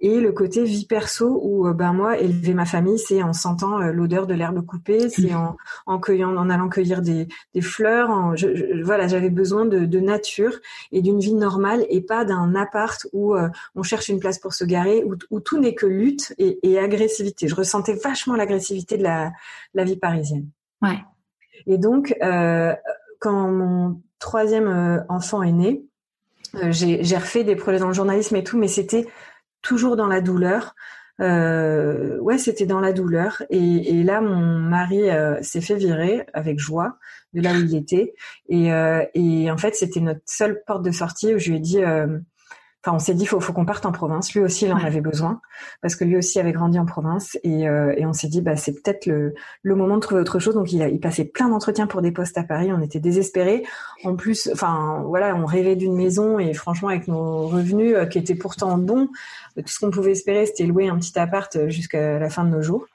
[0.00, 3.80] et le côté vie perso où euh, ben moi élever ma famille c'est en sentant
[3.80, 8.10] euh, l'odeur de l'herbe coupée c'est en, en cueillant en allant cueillir des, des fleurs
[8.10, 10.52] en, je, voilà j'avais besoin de, de, nature
[10.92, 14.54] et d'une vie normale et pas d'un appart où euh, on cherche une place pour
[14.54, 17.48] se garer où, où tout n'est que lutte et, et, agressivité.
[17.48, 19.32] Je ressentais vachement l'agressivité de la,
[19.74, 20.48] la vie parisienne.
[20.80, 20.98] Ouais.
[21.66, 22.74] Et donc euh,
[23.18, 25.84] quand mon troisième enfant est né
[26.70, 29.06] j'ai refait des projets dans le journalisme et tout mais c'était
[29.62, 30.74] toujours dans la douleur.
[31.20, 33.42] Euh, ouais, c'était dans la douleur.
[33.50, 36.96] Et, là, mon mari euh, s'est fait virer avec joie
[37.34, 38.14] de là où il était.
[38.48, 41.60] Et, euh, et en fait, c'était notre seule porte de sortie où je lui ai
[41.60, 42.18] dit, euh,
[42.84, 44.32] Enfin, on s'est dit faut faut qu'on parte en province.
[44.34, 45.40] Lui aussi, il en avait besoin
[45.82, 48.54] parce que lui aussi avait grandi en province et, euh, et on s'est dit bah
[48.56, 50.54] c'est peut-être le, le moment de trouver autre chose.
[50.54, 52.72] Donc il, a, il passait plein d'entretiens pour des postes à Paris.
[52.72, 53.64] On était désespérés.
[54.04, 58.18] En plus, enfin voilà, on rêvait d'une maison et franchement avec nos revenus euh, qui
[58.18, 59.08] étaient pourtant bons,
[59.56, 62.50] tout ce qu'on pouvait espérer c'était louer un petit appart euh, jusqu'à la fin de
[62.50, 62.86] nos jours.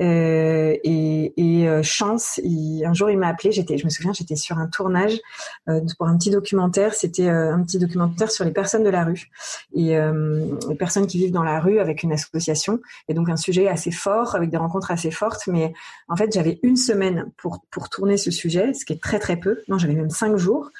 [0.00, 1.32] Euh, et,
[1.68, 3.52] euh, chance, un jour il m'a appelé.
[3.52, 5.18] J'étais, je me souviens, j'étais sur un tournage
[5.68, 6.94] euh, pour un petit documentaire.
[6.94, 9.30] C'était un petit documentaire sur les personnes de la rue
[9.74, 12.80] et les personnes qui vivent dans la rue avec une association.
[13.08, 15.46] Et donc un sujet assez fort, avec des rencontres assez fortes.
[15.46, 15.72] Mais
[16.08, 19.36] en fait, j'avais une semaine pour pour tourner ce sujet, ce qui est très très
[19.36, 19.60] peu.
[19.68, 20.70] Non, j'avais même cinq jours.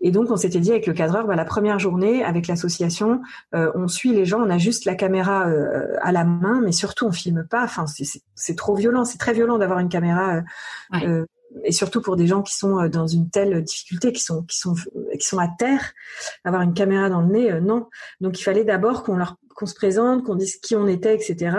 [0.00, 3.20] Et donc, on s'était dit avec le cadreur, bah, la première journée, avec l'association,
[3.54, 6.72] euh, on suit les gens, on a juste la caméra euh, à la main, mais
[6.72, 7.64] surtout, on filme pas.
[7.64, 10.42] Enfin, c'est trop violent, c'est très violent d'avoir une caméra.
[10.94, 11.24] Euh,
[11.64, 14.76] et surtout pour des gens qui sont dans une telle difficulté, qui sont qui sont
[15.18, 15.92] qui sont à terre,
[16.44, 17.88] avoir une caméra dans le nez, non.
[18.20, 21.54] Donc il fallait d'abord qu'on leur qu'on se présente, qu'on dise qui on était, etc.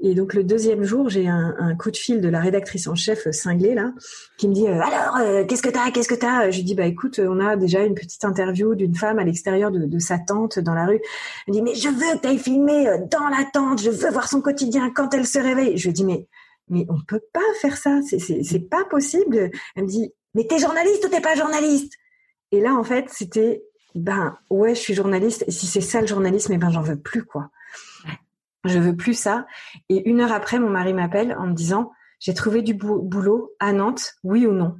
[0.00, 3.28] Et donc le deuxième jour, j'ai un, coup de fil de la rédactrice en chef
[3.28, 3.92] euh, cinglée là,
[4.38, 6.50] qui me dit euh, alors euh, qu'est-ce que t'as, qu'est-ce que t'as?
[6.50, 9.70] Je lui dis bah écoute, on a déjà une petite interview d'une femme à l'extérieur
[9.70, 11.00] de, sa tante dans la rue.
[11.46, 14.28] Elle me dit mais je veux que t'ailles filmer dans la tente, je veux voir
[14.28, 15.78] son quotidien quand elle se réveille.
[15.78, 16.26] Je lui dis mais
[16.68, 19.50] mais on peut pas faire ça, c'est pas possible.
[19.76, 21.92] Elle me dit mais t'es journaliste ou t'es pas journaliste?
[22.50, 23.62] Et là en fait c'était
[23.94, 25.44] ben ouais, je suis journaliste.
[25.46, 27.50] Et si c'est ça le journalisme, eh ben j'en veux plus quoi.
[28.64, 29.46] Je veux plus ça.
[29.88, 33.72] Et une heure après, mon mari m'appelle en me disant j'ai trouvé du boulot à
[33.72, 34.76] Nantes, oui ou non?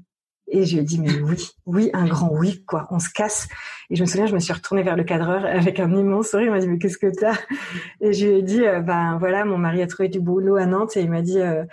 [0.51, 2.87] Et je lui ai dit mais oui, oui, un grand oui quoi.
[2.91, 3.49] On se casse.
[3.91, 6.47] Et je me souviens, je me suis retournée vers le cadreur avec un immense sourire.
[6.47, 7.39] Il m'a dit mais qu'est-ce que t'as?
[8.01, 10.67] Et je lui ai dit euh, ben voilà, mon mari a trouvé du boulot à
[10.67, 11.65] Nantes et il m'a dit euh,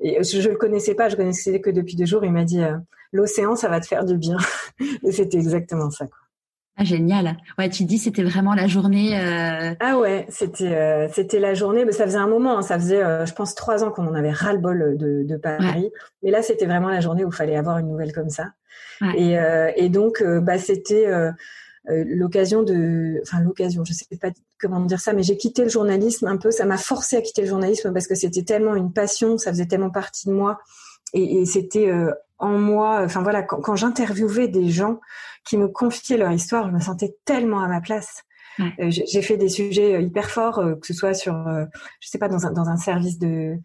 [0.00, 2.24] et je, le connaissais pas, je connaissais que depuis deux jours.
[2.24, 2.76] Il m'a dit euh,
[3.12, 4.36] l'océan, ça va te faire du bien.
[5.02, 6.06] et c'était exactement ça.
[6.06, 6.18] Quoi.
[6.76, 7.36] Ah, génial.
[7.56, 9.16] Ouais, tu dis c'était vraiment la journée.
[9.16, 9.74] Euh...
[9.78, 11.84] Ah ouais, c'était euh, c'était la journée.
[11.84, 12.58] Mais ça faisait un moment.
[12.58, 15.22] Hein, ça faisait, euh, je pense, trois ans qu'on en avait ras le bol de,
[15.22, 15.90] de Paris.
[16.22, 18.46] Mais là, c'était vraiment la journée où il fallait avoir une nouvelle comme ça.
[19.00, 19.14] Ouais.
[19.16, 21.06] Et, euh, et donc, bah, c'était
[21.86, 23.84] l'occasion de, enfin l'occasion.
[23.84, 26.50] Je sais pas comment dire ça, mais j'ai quitté le journalisme un peu.
[26.50, 29.38] Ça m'a forcé à quitter le journalisme parce que c'était tellement une passion.
[29.38, 30.58] Ça faisait tellement partie de moi.
[31.14, 31.90] Et, et c'était
[32.38, 33.00] en moi.
[33.02, 35.00] Enfin voilà, quand, quand j'interviewais des gens
[35.46, 38.24] qui me confiaient leur histoire, je me sentais tellement à ma place.
[38.78, 41.34] J'ai fait des sujets hyper forts, que ce soit sur,
[42.00, 43.56] je sais pas, dans un, dans un service de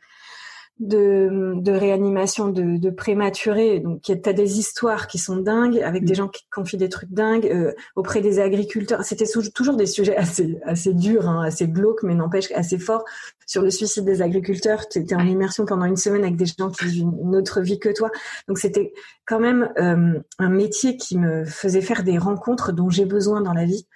[0.80, 3.80] de, de réanimation de, de prématurés.
[3.80, 6.16] Donc, tu as des histoires qui sont dingues, avec des mm.
[6.16, 9.04] gens qui confient des trucs dingues euh, auprès des agriculteurs.
[9.04, 13.04] C'était toujours des sujets assez assez durs, hein, assez glauques, mais n'empêche assez forts.
[13.50, 16.70] Sur le suicide des agriculteurs, tu étais en immersion pendant une semaine avec des gens
[16.70, 18.12] qui vivent une autre vie que toi.
[18.48, 18.94] Donc, c'était
[19.26, 23.54] quand même euh, un métier qui me faisait faire des rencontres dont j'ai besoin dans
[23.54, 23.88] la vie.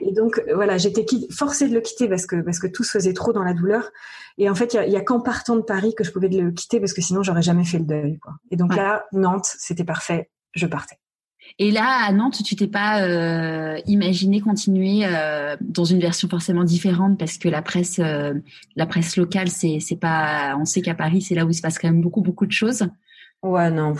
[0.00, 3.12] Et donc, voilà, j'étais forcée de le quitter parce que parce que tout se faisait
[3.12, 3.90] trop dans la douleur.
[4.38, 6.80] Et en fait, il y a, qu'en partant de Paris que je pouvais le quitter
[6.80, 8.18] parce que sinon j'aurais jamais fait le deuil.
[8.20, 8.32] Quoi.
[8.50, 10.96] Et donc là, Nantes, c'était parfait, je partais.
[11.58, 16.64] Et là, à Nantes, tu t'es pas euh, imaginé continuer euh, dans une version forcément
[16.64, 18.34] différente parce que la presse, euh,
[18.74, 20.56] la presse locale, c'est c'est pas.
[20.58, 22.52] On sait qu'à Paris, c'est là où il se passe quand même beaucoup beaucoup de
[22.52, 22.88] choses.
[23.42, 23.94] Ouais, non.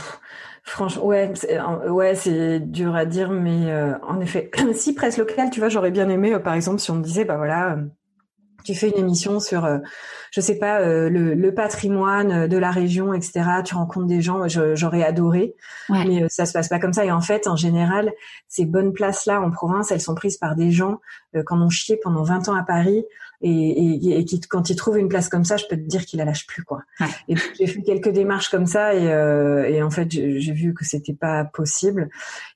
[0.64, 1.32] Franchement, ouais,
[1.88, 3.72] ouais, c'est dur à dire, mais
[4.02, 7.02] en effet, si presse locale, tu vois, j'aurais bien aimé, par exemple, si on me
[7.02, 7.76] disait, bah voilà
[8.64, 9.78] tu fais une émission sur, euh,
[10.30, 13.42] je sais pas, euh, le, le, patrimoine euh, de la région, etc.
[13.64, 15.54] Tu rencontres des gens, j'aurais adoré,
[15.90, 17.04] mais ça se passe pas comme ça.
[17.04, 18.12] Et en fait, en général,
[18.48, 21.00] ces bonnes places-là en province, elles sont prises par des gens
[21.36, 23.04] euh, en ont chié pendant 20 ans à Paris
[23.42, 26.04] et, et, et qui, quand ils trouvent une place comme ça, je peux te dire
[26.04, 26.82] qu'ils la lâchent plus, quoi.
[27.28, 31.12] Et j'ai fait quelques démarches comme ça et, et en fait, j'ai vu que c'était
[31.12, 32.08] pas possible.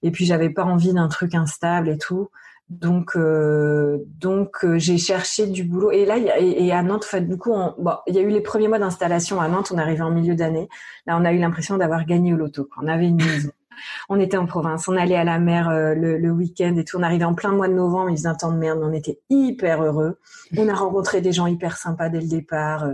[0.02, 2.30] Et puis, j'avais pas envie d'un truc instable et tout.
[2.70, 5.90] Donc, euh, donc euh, j'ai cherché du boulot.
[5.90, 8.42] Et là, et, à Nantes, en fait, du coup, bon, il y a eu les
[8.42, 9.72] premiers mois d'installation à Nantes.
[9.74, 10.68] On arrivait en milieu d'année.
[11.06, 12.68] Là, on a eu l'impression d'avoir gagné au loto.
[12.80, 13.50] On avait une maison.
[14.08, 16.96] On était en province, on allait à la mer euh, le, week-end et tout.
[16.96, 19.20] On arrivait en plein mois de novembre, il faisait un temps de merde, on était
[19.30, 20.18] hyper heureux.
[20.56, 22.88] On a rencontré des gens hyper sympas dès le départ.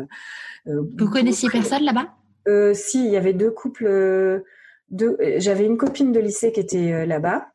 [0.67, 2.75] Vous connaissiez personne là-bas?
[2.75, 4.45] Si, il y avait deux couples.
[4.91, 5.17] deux.
[5.39, 7.54] J'avais une copine de lycée qui était là-bas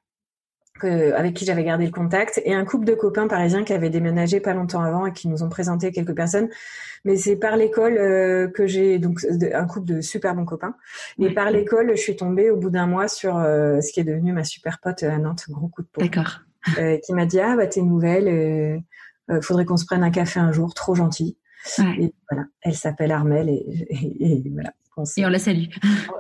[0.86, 4.40] avec qui j'avais gardé le contact, et un couple de copains parisiens qui avaient déménagé
[4.40, 6.50] pas longtemps avant et qui nous ont présenté quelques personnes.
[7.06, 9.20] Mais c'est par l'école euh, que j'ai donc
[9.54, 10.76] un couple de super bons copains.
[11.18, 14.04] Et par l'école, je suis tombée au bout d'un mois sur euh, ce qui est
[14.04, 16.02] devenu ma super pote à Nantes, gros coup de peau.
[16.02, 16.42] D'accord.
[16.78, 18.84] Euh, qui m'a dit ah bah t'es nouvelle,
[19.42, 21.38] faudrait qu'on se prenne un café un jour, trop gentil.
[21.78, 23.66] Et voilà, elle s'appelle Armelle et,
[24.20, 24.74] et voilà
[25.18, 25.66] et on la salue.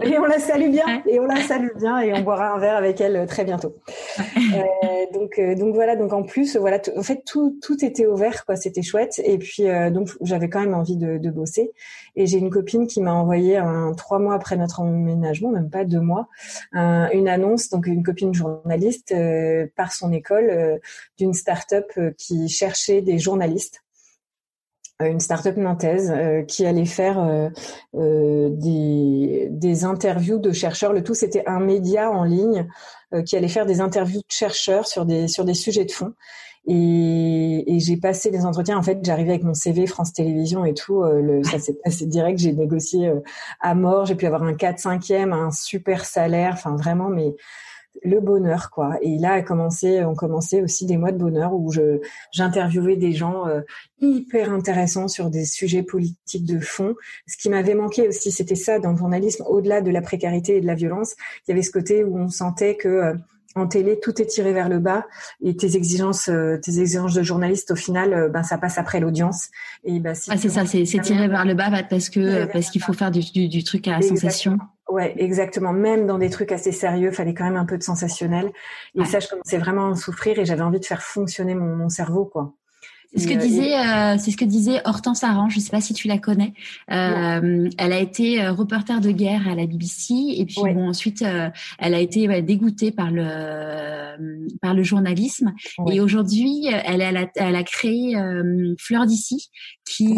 [0.02, 1.04] Et on la salue bien.
[1.06, 2.00] Et on la salue bien.
[2.00, 3.76] Et on boira un verre avec elle euh, très bientôt.
[4.20, 5.96] Euh, donc, euh, donc voilà.
[5.96, 6.80] Donc en plus, voilà.
[6.98, 8.56] En fait, tout, tout était ouvert, quoi.
[8.56, 9.22] C'était chouette.
[9.24, 11.72] Et puis, donc, j'avais quand même envie de, de bosser.
[12.16, 15.86] Et j'ai une copine qui m'a envoyé un trois mois après notre emménagement, même pas
[15.86, 16.28] deux mois,
[16.74, 17.70] une annonce.
[17.70, 19.14] Donc, une copine journaliste
[19.76, 20.80] par son école
[21.18, 23.84] d'une start-up qui cherchait des journalistes
[25.08, 27.50] une start-up nantaise euh, qui allait faire euh,
[27.96, 30.92] euh, des, des, interviews de chercheurs.
[30.92, 32.68] Le tout, c'était un média en ligne
[33.26, 36.14] qui allait faire des interviews de chercheurs sur des sur des sujets de fond.
[36.68, 38.78] Et, et j'ai passé des entretiens.
[38.78, 41.02] En fait, j'arrivais avec mon CV France Télévisions et tout.
[41.02, 42.38] le, ça s'est passé direct.
[42.38, 43.12] J'ai négocié
[43.62, 44.06] à mort.
[44.06, 46.52] J'ai pu avoir un 4 5 e un super salaire.
[46.54, 47.34] Enfin, vraiment, mais
[48.04, 51.72] le bonheur quoi et là a commencé ont commencé aussi des mois de bonheur où
[51.72, 52.00] je
[52.32, 53.62] j'interviewais des gens euh,
[54.00, 56.96] hyper intéressants sur des sujets politiques de fond
[57.28, 60.62] ce qui m'avait manqué aussi c'était ça dans le journalisme au-delà de la précarité et
[60.62, 61.16] de la violence
[61.48, 63.14] il y avait ce côté où on sentait que euh,
[63.56, 65.08] en télé, tout est tiré vers le bas
[65.44, 69.50] et tes exigences, euh, tes exigences de journaliste, au final, ben ça passe après l'audience.
[69.84, 72.82] Et ben si ah, c'est ça, c'est tiré vers le bas parce que parce qu'il
[72.82, 74.60] faut faire du, du, du truc à la sensation.
[74.90, 75.72] Ouais, exactement.
[75.72, 78.52] Même dans des trucs assez sérieux, fallait quand même un peu de sensationnel.
[78.96, 81.90] Et ça, je commençais vraiment à souffrir et j'avais envie de faire fonctionner mon, mon
[81.90, 82.54] cerveau, quoi.
[83.16, 85.50] C'est ce que euh, disait, euh, c'est ce que disait Hortense Aran.
[85.50, 86.54] Je ne sais pas si tu la connais.
[86.92, 91.24] Euh, elle a été euh, reporter de guerre à la BBC et puis bon ensuite
[91.80, 94.16] elle a été dégoûtée par le
[94.62, 95.54] par le journalisme
[95.92, 98.16] et aujourd'hui elle, elle, a, elle a créé
[98.78, 99.50] Fleur d'ici
[99.86, 100.16] qui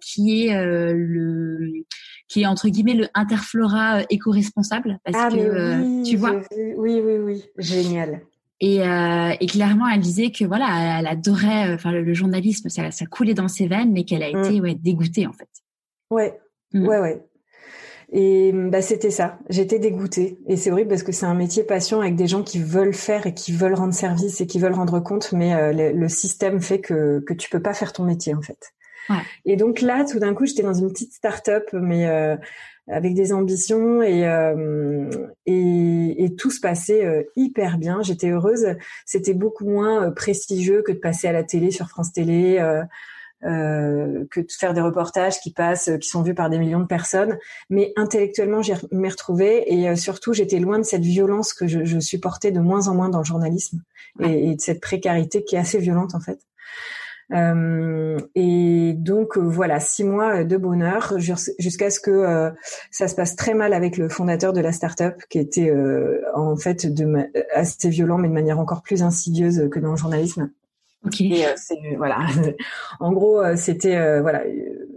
[0.00, 1.84] qui est le
[2.28, 6.40] qui est entre guillemets le interflora éco-responsable parce ah, que tu vois.
[6.76, 8.22] Oui oui oui génial.
[8.60, 12.90] Et, euh, et, clairement, elle disait que voilà, elle adorait, euh, enfin le, journalisme, ça,
[12.90, 14.62] ça, coulait dans ses veines, mais qu'elle a été mm.
[14.62, 15.48] ouais, dégoûtée en fait.
[16.10, 16.40] Ouais,
[16.72, 16.86] mm.
[16.86, 17.26] ouais, ouais.
[18.12, 19.38] Et bah c'était ça.
[19.50, 20.38] J'étais dégoûtée.
[20.46, 23.26] Et c'est horrible parce que c'est un métier passion avec des gens qui veulent faire
[23.26, 26.80] et qui veulent rendre service et qui veulent rendre compte, mais euh, le, système fait
[26.80, 28.72] que que tu peux pas faire ton métier en fait.
[29.10, 29.16] Ouais.
[29.44, 32.36] Et donc là, tout d'un coup, j'étais dans une petite start-up, mais euh,
[32.88, 35.10] avec des ambitions et, euh,
[35.44, 38.02] et, et, tout se passait euh, hyper bien.
[38.02, 38.76] J'étais heureuse.
[39.04, 42.58] C'était beaucoup moins euh, prestigieux que de passer à la télé sur France Télé.
[43.42, 47.38] que de faire des reportages qui passent, qui sont vus par des millions de personnes.
[47.70, 52.00] Mais intellectuellement, j'y m'y retrouvée et surtout, j'étais loin de cette violence que je, je,
[52.00, 53.82] supportais de moins en moins dans le journalisme
[54.20, 56.40] et, et de cette précarité qui est assez violente en fait.
[57.32, 62.50] Euh, et donc euh, voilà, six mois de bonheur jusqu'à ce que euh,
[62.90, 65.72] ça se passe très mal avec le fondateur de la startup, qui était
[66.34, 66.86] en fait
[67.54, 70.50] assez violent, mais de manière encore plus insidieuse que dans le journalisme.
[71.06, 71.22] Ok.
[71.96, 72.26] voilà.
[73.00, 74.42] en gros, c'était voilà,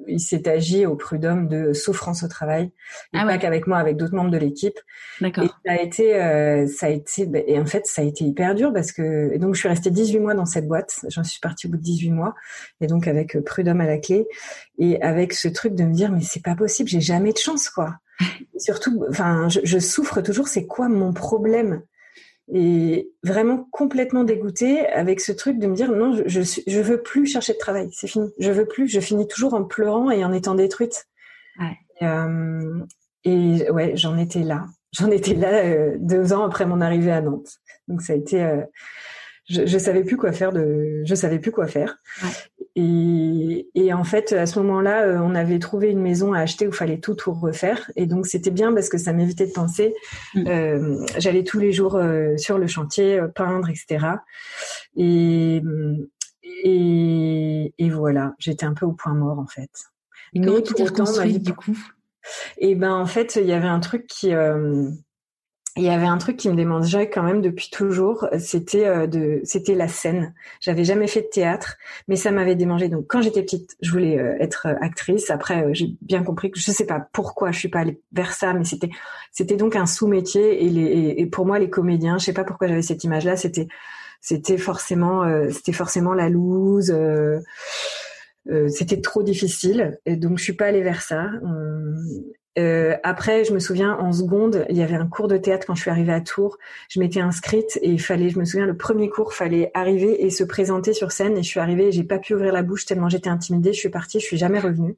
[0.09, 2.71] il s'est agi au prud'homme de souffrance au travail,
[3.13, 4.79] et ah pas qu'avec moi, avec d'autres membres de l'équipe.
[5.21, 5.43] D'accord.
[5.43, 8.25] Et ça a été, euh, ça a été, bah, et en fait, ça a été
[8.25, 10.99] hyper dur parce que, donc je suis restée 18 mois dans cette boîte.
[11.09, 12.35] J'en suis partie au bout de 18 mois,
[12.81, 14.27] et donc avec euh, prud'homme à la clé,
[14.77, 17.69] et avec ce truc de me dire, mais c'est pas possible, j'ai jamais de chance,
[17.69, 17.95] quoi.
[18.57, 20.47] surtout, enfin, je, je souffre toujours.
[20.47, 21.81] C'est quoi mon problème?
[22.53, 27.01] Et vraiment complètement dégoûtée avec ce truc de me dire non, je, je, je veux
[27.01, 30.23] plus chercher de travail, c'est fini, je veux plus, je finis toujours en pleurant et
[30.25, 31.05] en étant détruite.
[31.59, 31.77] Ouais.
[32.01, 32.79] Et, euh,
[33.23, 37.21] et ouais, j'en étais là, j'en étais là euh, deux ans après mon arrivée à
[37.21, 37.59] Nantes.
[37.87, 38.61] Donc ça a été, euh,
[39.49, 41.97] je, je savais plus quoi faire de, je savais plus quoi faire.
[42.23, 42.58] Ouais.
[42.81, 46.65] Et, et, en fait, à ce moment-là, euh, on avait trouvé une maison à acheter
[46.65, 47.91] où il fallait tout tout refaire.
[47.97, 49.93] Et donc, c'était bien parce que ça m'évitait de penser.
[50.33, 50.47] Mm.
[50.47, 54.05] Euh, J'allais tous les jours euh, sur le chantier, peindre, etc.
[54.95, 55.61] Et,
[56.63, 59.69] et, et voilà, j'étais un peu au point mort en fait.
[60.33, 61.77] Et comment tu t'es reconstruite du coup?
[62.59, 64.31] Et ben en fait, il y avait un truc qui
[65.79, 69.39] il y avait un truc qui me démangeait quand même depuis toujours, c'était euh, de,
[69.43, 70.33] c'était la scène.
[70.59, 71.77] J'avais jamais fait de théâtre,
[72.07, 72.89] mais ça m'avait démangé.
[72.89, 75.29] Donc quand j'étais petite, je voulais euh, être actrice.
[75.29, 78.33] Après, euh, j'ai bien compris que je sais pas pourquoi je suis pas allée vers
[78.33, 78.89] ça, mais c'était,
[79.31, 80.65] c'était donc un sous-métier.
[80.65, 83.37] Et, les, et, pour moi, les comédiens, je sais pas pourquoi j'avais cette image-là.
[83.37, 83.67] C'était,
[84.19, 86.93] c'était forcément, c'était forcément la loose.
[88.67, 91.29] c'était trop difficile et donc je suis pas allée vers ça.
[92.57, 95.75] Euh, après, je me souviens en seconde, il y avait un cours de théâtre quand
[95.75, 96.57] je suis arrivée à Tours.
[96.89, 100.29] Je m'étais inscrite et il fallait, je me souviens, le premier cours, fallait arriver et
[100.29, 101.37] se présenter sur scène.
[101.37, 103.73] Et je suis arrivée, j'ai pas pu ouvrir la bouche tellement j'étais intimidée.
[103.73, 104.95] Je suis partie, je suis jamais revenue.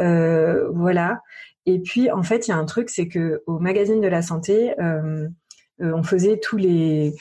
[0.00, 1.22] Euh, voilà.
[1.66, 4.22] Et puis, en fait, il y a un truc, c'est que au magazine de la
[4.22, 5.28] santé, euh,
[5.80, 7.14] euh on faisait tous les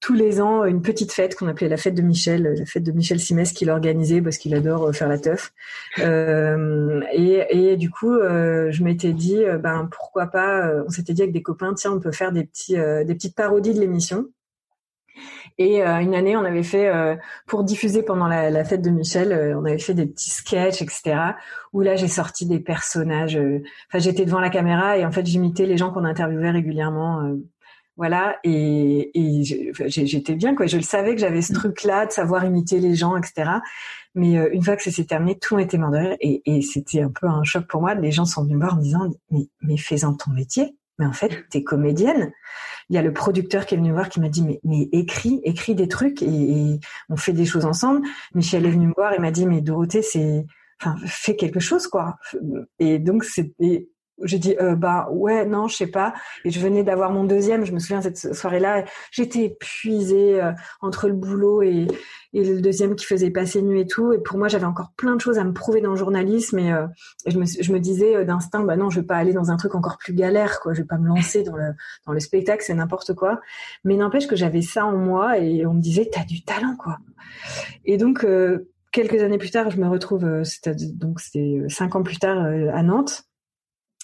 [0.00, 2.92] tous les ans une petite fête qu'on appelait la fête de Michel, la fête de
[2.92, 5.52] Michel Simès qu'il organisait parce qu'il adore euh, faire la teuf.
[5.98, 11.14] Euh, et, et, du coup, euh, je m'étais dit, euh, ben pourquoi pas, on s'était
[11.14, 14.26] dit avec des copains, tiens, on peut faire des petits, des petites parodies de l'émission.
[15.60, 16.88] Et une année, on avait fait
[17.46, 21.16] pour diffuser pendant la, fête de Michel, on avait fait des petits sketchs, etc.
[21.72, 23.36] Où là, j'ai sorti des personnages.
[23.36, 27.36] Enfin, j'étais devant la caméra et en fait, j'imitais les gens qu'on interviewait régulièrement
[27.98, 30.66] voilà, et, et j'étais bien, quoi.
[30.66, 31.56] Je le savais que j'avais ce mm.
[31.56, 33.50] truc-là de savoir imiter les gens, etc.
[34.14, 36.16] Mais euh, une fois que ça s'est terminé, tout était mort de rire.
[36.20, 37.94] Et, et c'était un peu un choc pour moi.
[37.94, 40.76] Les gens sont venus me voir en me disant, mais, mais fais-en ton métier.
[41.00, 42.30] Mais en fait, t'es comédienne.
[42.88, 44.88] Il y a le producteur qui est venu me voir qui m'a dit, mais, mais
[44.92, 46.78] écris, écris des trucs et,
[47.08, 48.06] on fait des choses ensemble.
[48.32, 50.46] Michel est venu me voir et m'a dit, mais Dorothée, c'est,
[50.80, 52.16] enfin, fais quelque chose, quoi.
[52.78, 53.88] Et donc, c'était
[54.22, 56.14] j'ai dit euh, bah ouais non je sais pas.
[56.44, 57.64] Et je venais d'avoir mon deuxième.
[57.64, 61.86] Je me souviens cette soirée là j'étais épuisée euh, entre le boulot et,
[62.32, 64.12] et le deuxième qui faisait passer nuit et tout.
[64.12, 66.58] Et pour moi j'avais encore plein de choses à me prouver dans le journalisme.
[66.58, 66.86] Et, euh,
[67.26, 69.56] je, me, je me disais euh, d'instinct bah non je vais pas aller dans un
[69.56, 70.74] truc encore plus galère quoi.
[70.74, 71.72] Je vais pas me lancer dans le
[72.06, 73.40] dans le spectacle c'est n'importe quoi.
[73.84, 76.98] Mais n'empêche que j'avais ça en moi et on me disait t'as du talent quoi.
[77.84, 78.26] Et donc
[78.90, 82.82] quelques années plus tard je me retrouve c'était donc c'était cinq ans plus tard à
[82.82, 83.27] Nantes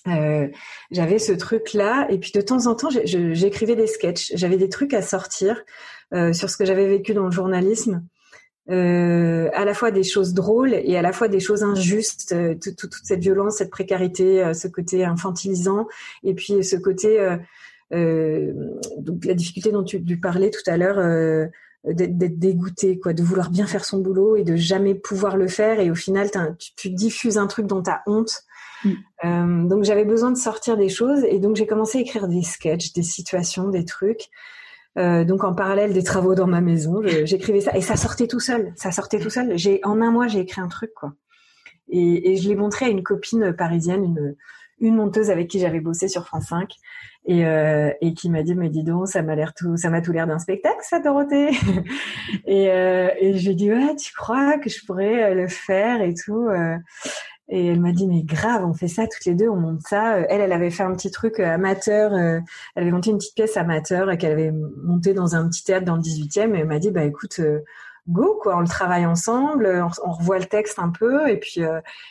[0.07, 0.49] euh,
[0.91, 4.69] j'avais ce truc là et puis de temps en temps j'écrivais des sketchs j'avais des
[4.69, 5.63] trucs à sortir
[6.13, 8.05] euh, sur ce que j'avais vécu dans le journalisme
[8.71, 12.55] euh, à la fois des choses drôles et à la fois des choses injustes euh,
[12.55, 15.87] toute, cette violence cette précarité euh, ce côté infantilisant
[16.23, 17.19] et puis ce côté
[17.91, 21.49] donc la difficulté dont tu, tu parlais tout à l'heure
[21.85, 25.79] d'être dégoûté, quoi, de vouloir bien faire son boulot et de jamais pouvoir le faire.
[25.79, 28.43] Et au final, tu, tu diffuses un truc dont tu as honte
[28.85, 28.91] Mm.
[29.25, 32.43] Euh, donc j'avais besoin de sortir des choses et donc j'ai commencé à écrire des
[32.43, 34.29] sketchs, des situations, des trucs.
[34.97, 38.41] Euh, donc en parallèle des travaux dans ma maison, j'écrivais ça et ça sortait tout
[38.41, 38.73] seul.
[38.77, 39.57] Ça sortait tout seul.
[39.57, 41.13] J'ai en un mois j'ai écrit un truc quoi.
[41.89, 44.37] Et, et je l'ai montré à une copine parisienne, une,
[44.81, 46.69] une monteuse avec qui j'avais bossé sur France 5
[47.27, 50.03] et, euh, et qui m'a dit mais dis donc ça m'a l'air tout ça m'a
[50.03, 51.51] tout l'air d'un spectacle ça Dorothée
[52.47, 56.49] et, euh, et dit ouais tu crois que je pourrais euh, le faire et tout.
[57.49, 60.19] Et elle m'a dit mais grave, on fait ça toutes les deux, on monte ça.
[60.19, 62.41] Elle, elle avait fait un petit truc euh, amateur, euh,
[62.75, 65.97] elle avait monté une petite pièce amateur qu'elle avait montée dans un petit théâtre dans
[65.97, 66.55] le 18e.
[66.55, 67.61] Et elle m'a dit bah écoute, euh,
[68.09, 69.67] go quoi, on le travaille ensemble,
[70.05, 71.61] on, revoit le texte un peu et puis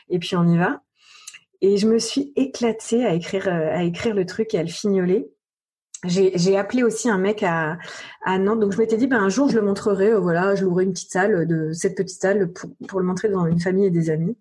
[0.10, 0.82] et puis on y va.
[1.62, 5.34] Et je me suis éclatée à écrire à écrire le truc et à le fignoler
[6.06, 7.78] j'ai appelé aussi un mec à,
[8.24, 8.60] à Nantes.
[8.60, 10.12] Donc je m'étais dit, ben un jour je le montrerai.
[10.12, 13.30] Euh, voilà, je louerai une petite salle de cette petite salle pour, pour le montrer
[13.30, 14.38] dans une famille et des amis.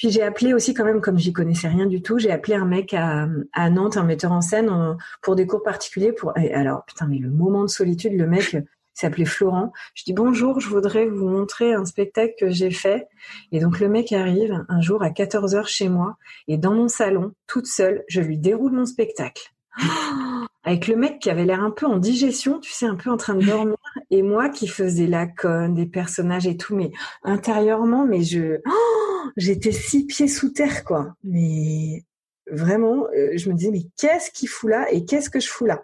[0.00, 2.64] Puis j'ai appelé aussi quand même, comme j'y connaissais rien du tout, j'ai appelé un
[2.64, 6.12] mec à, à Nantes, un metteur en scène, pour des cours particuliers.
[6.12, 8.56] Pour alors putain, mais le moment de solitude, le mec
[8.94, 9.74] s'appelait Florent.
[9.92, 13.08] Je dis bonjour, je voudrais vous montrer un spectacle que j'ai fait.
[13.52, 16.16] Et donc le mec arrive un jour à 14 h chez moi
[16.48, 19.52] et dans mon salon, toute seule, je lui déroule mon spectacle.
[20.62, 23.16] avec le mec qui avait l'air un peu en digestion, tu sais, un peu en
[23.16, 23.76] train de dormir,
[24.10, 26.90] et moi qui faisais la conne, des personnages et tout, mais
[27.22, 31.14] intérieurement, mais je, oh, j'étais six pieds sous terre, quoi.
[31.24, 32.04] Mais
[32.50, 35.66] vraiment, euh, je me disais, mais qu'est-ce qu'il fout là et qu'est-ce que je fous
[35.66, 35.82] là?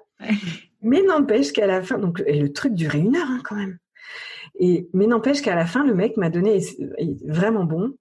[0.83, 3.79] Mais n'empêche qu'à la fin, donc et le truc durait une heure hein, quand même.
[4.59, 6.61] Et mais n'empêche qu'à la fin, le mec m'a donné
[7.27, 7.95] vraiment bon.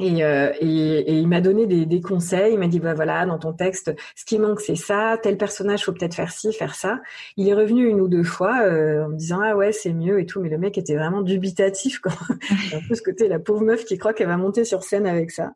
[0.00, 2.54] Et, euh, et, et, il m'a donné des, des, conseils.
[2.54, 5.18] Il m'a dit bah voilà, dans ton texte, ce qui manque c'est ça.
[5.22, 7.00] Tel personnage, faut peut-être faire ci, faire ça.
[7.36, 10.18] Il est revenu une ou deux fois euh, en me disant ah ouais c'est mieux
[10.18, 10.40] et tout.
[10.40, 12.00] Mais le mec était vraiment dubitatif.
[12.00, 12.12] Quoi.
[12.40, 15.30] un peu ce côté la pauvre meuf qui croit qu'elle va monter sur scène avec
[15.30, 15.52] ça.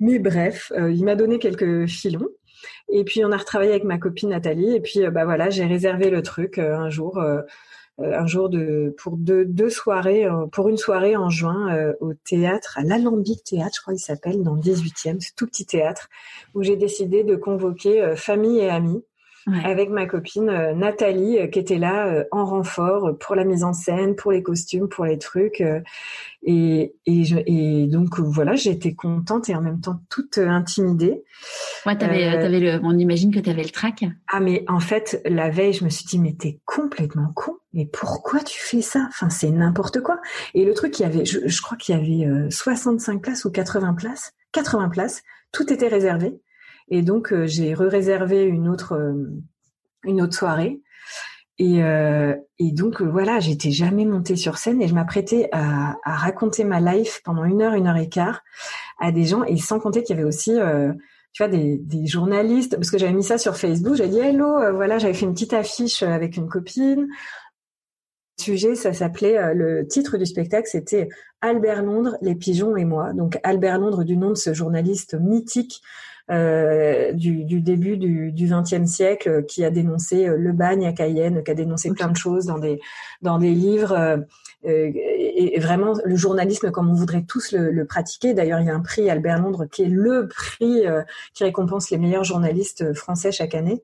[0.00, 2.28] Mais bref, euh, il m'a donné quelques filons.
[2.88, 4.74] Et puis on a retravaillé avec ma copine Nathalie.
[4.74, 7.42] Et puis bah voilà, j'ai réservé le truc un jour euh,
[7.98, 12.12] un jour de pour deux, deux soirées euh, pour une soirée en juin euh, au
[12.14, 16.08] théâtre à l'Alambic Théâtre je crois il s'appelle dans le 18e c'est tout petit théâtre
[16.54, 19.02] où j'ai décidé de convoquer famille et amis
[19.64, 24.32] avec ma copine Nathalie qui était là en renfort pour la mise en scène, pour
[24.32, 25.62] les costumes, pour les trucs.
[26.42, 31.22] et, et, je, et donc voilà, j'étais contente et en même temps toute intimidée.
[31.86, 34.04] Ouais, t'avais, avais le, on imagine que tu avais le trac.
[34.32, 37.84] Ah mais en fait la veille, je me suis dit mais t'es complètement con mais
[37.84, 39.04] pourquoi tu fais ça?
[39.08, 40.18] Enfin, c'est n'importe quoi.
[40.54, 43.50] Et le truc, il y avait, je, crois qu'il y avait 65 euh, places ou
[43.50, 45.22] 80 places, 80 places,
[45.52, 46.40] tout était réservé.
[46.88, 49.14] Et donc, euh, j'ai re-réservé une autre, euh,
[50.04, 50.80] une autre soirée.
[51.58, 51.78] Et,
[52.58, 56.80] et donc, voilà, j'étais jamais montée sur scène et je m'apprêtais à, à, raconter ma
[56.80, 58.42] life pendant une heure, une heure et quart
[58.98, 59.42] à des gens.
[59.42, 60.52] Et sans compter qu'il y avait aussi
[61.32, 64.74] tu vois, des, des, journalistes, parce que j'avais mis ça sur Facebook, j'ai dit hello,
[64.74, 67.08] voilà, j'avais fait une petite affiche avec une copine,
[68.40, 71.08] sujet, ça s'appelait, euh, le titre du spectacle, c'était
[71.40, 73.12] Albert Londres, les pigeons et moi.
[73.12, 75.80] Donc Albert Londres, du nom de ce journaliste mythique
[76.30, 81.42] euh, du, du, début du XXe siècle, euh, qui a dénoncé le bagne à Cayenne,
[81.44, 82.80] qui a dénoncé plein de choses dans des
[83.22, 84.24] dans des livres.
[84.64, 88.34] et, vraiment le journalisme comme on voudrait tous le, le pratiquer.
[88.34, 90.82] D'ailleurs, il y a un prix Albert Londres qui est le prix
[91.34, 93.82] qui récompense les meilleurs journalistes français chaque année.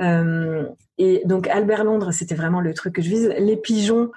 [0.00, 0.66] Euh,
[0.98, 3.34] et donc Albert Londres, c'était vraiment le truc que je vise.
[3.38, 4.10] Les pigeons,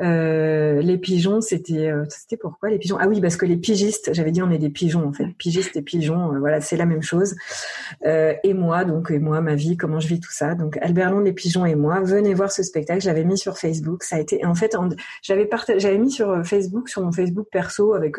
[0.00, 2.96] euh, les pigeons, c'était euh, c'était pourquoi les pigeons?
[3.00, 5.76] Ah oui, parce que les pigistes, j'avais dit on est des pigeons en fait, pigistes
[5.76, 7.36] et pigeons, voilà, c'est la même chose.
[8.04, 10.54] et moi, donc et moi, ma vie, comment je vis tout ça.
[10.54, 13.00] Donc Albert Londres, les pigeons et moi, venez voir ce spectacle.
[13.00, 14.02] J'avais mis sur Facebook.
[14.02, 14.76] Ça a été en fait,
[15.22, 18.16] j'avais j'avais mis sur Facebook, sur mon Facebook perso avec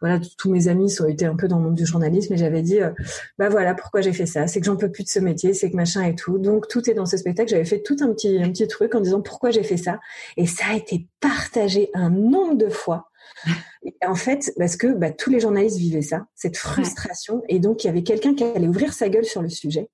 [0.00, 2.62] voilà, tous mes amis ont été un peu dans le monde du journalisme et j'avais
[2.62, 2.90] dit, euh,
[3.38, 5.70] bah voilà, pourquoi j'ai fait ça, c'est que j'en peux plus de ce métier, c'est
[5.70, 6.38] que machin et tout.
[6.38, 7.50] Donc tout est dans ce spectacle.
[7.50, 9.98] J'avais fait tout un petit un petit truc en disant pourquoi j'ai fait ça
[10.36, 13.10] et ça a été partagé un nombre de fois.
[14.06, 17.88] en fait, parce que bah, tous les journalistes vivaient ça, cette frustration, et donc il
[17.88, 19.88] y avait quelqu'un qui allait ouvrir sa gueule sur le sujet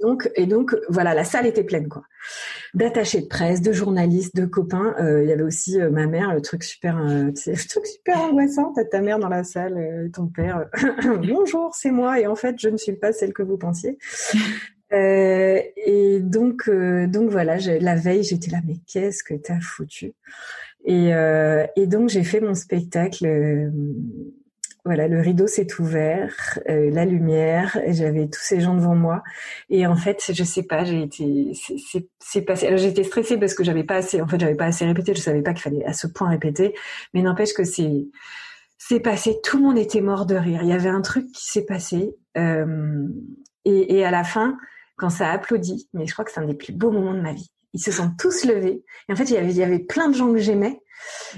[0.00, 2.02] donc, et donc, voilà, la salle était pleine, quoi.
[2.74, 4.94] D'attachés de presse, de journalistes, de copains.
[5.00, 8.20] Euh, il y avait aussi euh, ma mère, le truc super, euh, le truc super
[8.20, 8.72] angoissant.
[8.74, 10.66] T'as ta mère dans la salle, et ton père.
[11.28, 12.20] Bonjour, c'est moi.
[12.20, 13.98] Et en fait, je ne suis pas celle que vous pensiez.
[14.90, 20.12] et donc, donc voilà, la veille, j'étais là, mais qu'est-ce que t'as foutu?
[20.84, 21.10] Et,
[21.76, 23.70] et donc, j'ai fait mon spectacle
[24.88, 29.22] voilà, le rideau s'est ouvert, euh, la lumière, j'avais tous ces gens devant moi,
[29.68, 31.52] et en fait, je sais pas, j'ai été,
[32.20, 32.68] c'est passé.
[32.68, 35.20] Alors j'étais stressée parce que j'avais pas assez, en fait, j'avais pas assez répété, je
[35.20, 36.74] savais pas qu'il fallait à ce point répéter,
[37.12, 38.08] mais n'empêche que c'est,
[38.78, 40.60] c'est passé, tout le monde était mort de rire.
[40.62, 43.06] Il y avait un truc qui s'est passé, euh,
[43.66, 44.56] et, à la fin,
[44.96, 47.20] quand ça a applaudi, mais je crois que c'est un des plus beaux moments de
[47.20, 47.52] ma vie.
[47.74, 50.08] Ils se sont tous levés, et en fait, il y avait, il y avait plein
[50.08, 50.80] de gens que j'aimais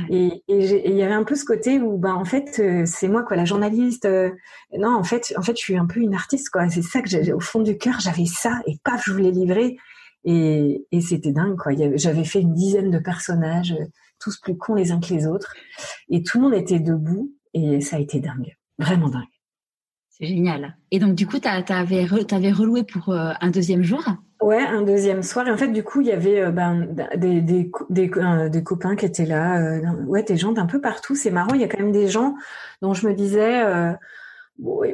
[0.09, 3.23] et il y avait un peu ce côté où, ben, en fait, euh, c'est moi,
[3.23, 4.05] quoi, la journaliste.
[4.05, 4.31] Euh,
[4.79, 6.69] non, en fait, en fait, je suis un peu une artiste, quoi.
[6.69, 9.77] C'est ça que j'ai au fond du cœur, j'avais ça, et paf, je voulais livrer.
[10.25, 11.73] Et, et c'était dingue, quoi.
[11.95, 13.75] J'avais fait une dizaine de personnages,
[14.19, 15.55] tous plus cons les uns que les autres,
[16.09, 19.25] et tout le monde était debout, et ça a été dingue, vraiment dingue.
[20.11, 20.77] C'est génial.
[20.91, 24.05] Et donc, du coup, tu avais, avais reloué pour euh, un deuxième jour?
[24.41, 25.47] Ouais, un deuxième soir.
[25.47, 28.11] Et en fait, du coup, il y avait euh, ben, des, des, des,
[28.49, 29.61] des, copains qui étaient là.
[29.61, 31.15] Euh, ouais, des gens d'un peu partout.
[31.15, 31.55] C'est marrant.
[31.55, 32.35] Il y a quand même des gens
[32.81, 33.63] dont je me disais.
[33.63, 33.93] Euh,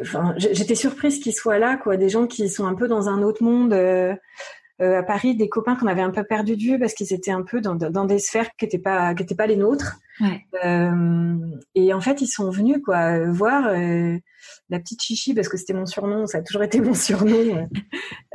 [0.01, 1.97] enfin, j'étais surprise qu'ils soient là, quoi.
[1.97, 3.73] Des gens qui sont un peu dans un autre monde.
[3.73, 7.43] à Paris, des copains qu'on avait un peu perdu de vue parce qu'ils étaient un
[7.43, 9.97] peu dans, dans des sphères qui n'étaient pas qui étaient pas les nôtres.
[10.21, 10.45] Ouais.
[11.75, 13.71] et en fait, ils sont venus quoi voir
[14.69, 17.69] la petite chichi parce que c'était mon surnom, ça a toujours été mon surnom,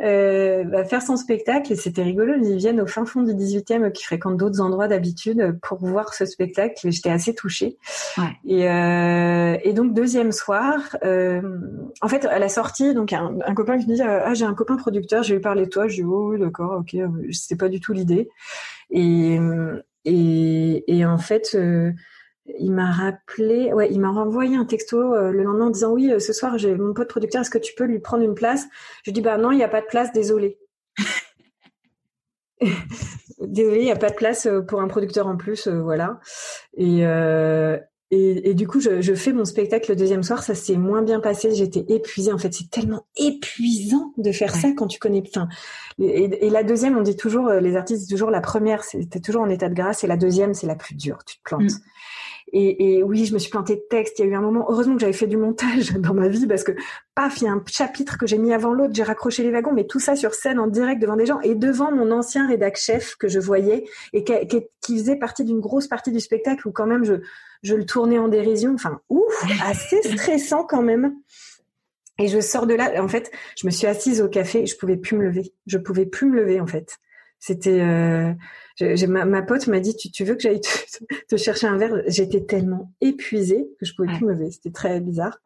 [0.04, 2.34] euh, va faire son spectacle et c'était rigolo.
[2.42, 6.26] Ils viennent au fin fond du 18e qui fréquentent d'autres endroits d'habitude pour voir ce
[6.26, 7.78] spectacle et j'étais assez touchée.
[8.18, 8.24] Ouais.
[8.46, 11.42] Et, euh, et, donc deuxième soir, euh,
[12.02, 14.54] en fait à la sortie, donc un, un copain qui me dit ah j'ai un
[14.54, 16.96] copain producteur, j'ai eu parler de toi, je dis oh d'accord ok,
[17.32, 18.30] c'était pas du tout l'idée
[18.90, 19.40] et
[20.06, 21.92] et, et en fait euh,
[22.60, 26.12] il m'a rappelé, ouais, il m'a renvoyé un texto euh, le lendemain en disant oui,
[26.12, 28.66] euh, ce soir j'ai mon pote producteur, est-ce que tu peux lui prendre une place?
[29.04, 30.60] Je dis bah non, il n'y a pas de place, désolé.
[33.42, 36.20] désolé, il n'y a pas de place euh, pour un producteur en plus, voilà.
[36.78, 37.04] Et,
[38.50, 41.56] et, du coup, je, fais mon spectacle le deuxième soir, ça s'est moins bien passé,
[41.56, 42.34] j'étais épuisée.
[42.34, 45.24] En fait, c'est tellement épuisant de faire ça quand tu connais.
[45.26, 45.48] Enfin,
[45.98, 49.50] et, la deuxième, on dit toujours, les artistes disent toujours la première, c'était toujours en
[49.50, 51.72] état de grâce, et la deuxième, c'est la plus dure, tu te plantes.
[51.72, 51.80] Mm.
[52.54, 54.20] Et, et, oui, je me suis plantée de texte.
[54.20, 56.48] Il y a eu un moment, heureusement que j'avais fait du montage dans ma vie
[56.48, 56.74] parce que
[57.16, 59.74] paf, il y a un chapitre que j'ai mis avant l'autre, j'ai raccroché les wagons,
[59.74, 62.78] mais tout ça sur scène en direct devant des gens et devant mon ancien rédac
[62.78, 64.34] chef que je voyais et qui,
[64.82, 67.16] qui, faisait partie d'une grosse partie du spectacle où quand même je,
[67.64, 68.74] je le tournais en dérision.
[68.74, 71.16] Enfin, ouf, assez stressant quand même.
[72.20, 73.02] Et je sors de là.
[73.02, 74.66] En fait, je me suis assise au café.
[74.66, 75.54] Je pouvais plus me lever.
[75.66, 77.00] Je pouvais plus me lever en fait.
[77.44, 78.34] C'était euh,
[79.08, 80.62] ma, ma, pote m'a dit tu, tu, veux que j'aille
[81.28, 82.04] te, chercher un verre?
[82.06, 84.52] J'étais tellement épuisée que je pouvais plus me lever.
[84.52, 85.40] C'était très bizarre.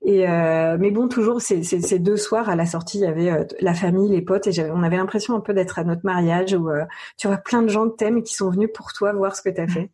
[0.00, 3.06] Et euh, mais bon, toujours ces, ces, ces, deux soirs à la sortie, il y
[3.06, 6.02] avait euh, la famille, les potes, et on avait l'impression un peu d'être à notre
[6.04, 6.84] mariage où euh,
[7.18, 9.50] tu vois plein de gens que t'aimes qui sont venus pour toi voir ce que
[9.50, 9.90] tu as fait.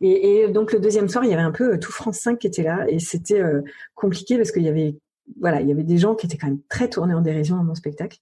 [0.00, 2.46] Et, et, donc le deuxième soir, il y avait un peu tout France 5 qui
[2.46, 3.42] était là, et c'était
[3.94, 4.96] compliqué parce qu'il y avait
[5.40, 7.62] voilà, il y avait des gens qui étaient quand même très tournés en dérision à
[7.62, 8.18] mon spectacle.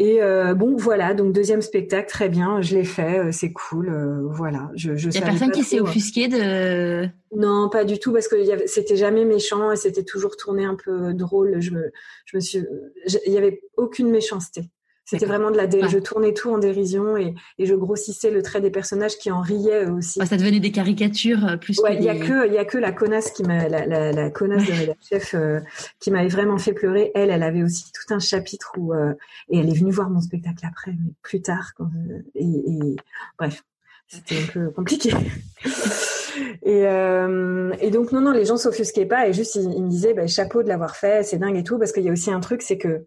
[0.00, 3.90] Et euh, bon, voilà, donc deuxième spectacle, très bien, je l'ai fait, euh, c'est cool,
[3.90, 4.70] euh, voilà.
[4.74, 5.82] Je, je il personne qui s'est hein.
[5.82, 7.06] offusqué de.
[7.36, 11.12] Non, pas du tout, parce que c'était jamais méchant et c'était toujours tourné un peu
[11.12, 11.60] drôle.
[11.60, 11.92] Je me,
[12.24, 12.64] je me suis,
[13.26, 14.70] il y avait aucune méchanceté.
[15.10, 18.60] C'était vraiment de la Je tournais tout en dérision et, et, je grossissais le trait
[18.60, 20.24] des personnages qui en riaient aussi.
[20.24, 21.80] ça devenait des caricatures euh, plus.
[21.80, 24.12] Ouais, il y a que il y a que la connasse qui m'a la, la,
[24.12, 25.58] la, connasse de la chef euh,
[25.98, 27.10] qui m'avait vraiment fait pleurer.
[27.16, 29.12] Elle, elle avait aussi tout un chapitre où euh,
[29.48, 31.90] et elle est venue voir mon spectacle après, mais plus tard quand,
[32.36, 32.96] et, et,
[33.36, 33.64] bref,
[34.06, 35.10] c'était un peu compliqué.
[36.62, 40.14] Et, euh, et, donc non non les gens s'offusquaient pas et juste ils, me disaient
[40.14, 42.40] bah, chapeau de l'avoir fait c'est dingue et tout parce qu'il y a aussi un
[42.40, 43.04] truc c'est que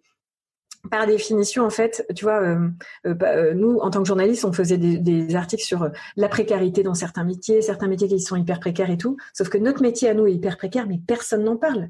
[0.90, 2.68] par définition, en fait, tu vois, euh,
[3.06, 6.28] euh, bah, euh, nous, en tant que journalistes, on faisait des, des articles sur la
[6.28, 9.16] précarité dans certains métiers, certains métiers qui sont hyper précaires et tout.
[9.34, 11.90] Sauf que notre métier à nous est hyper précaire, mais personne n'en parle.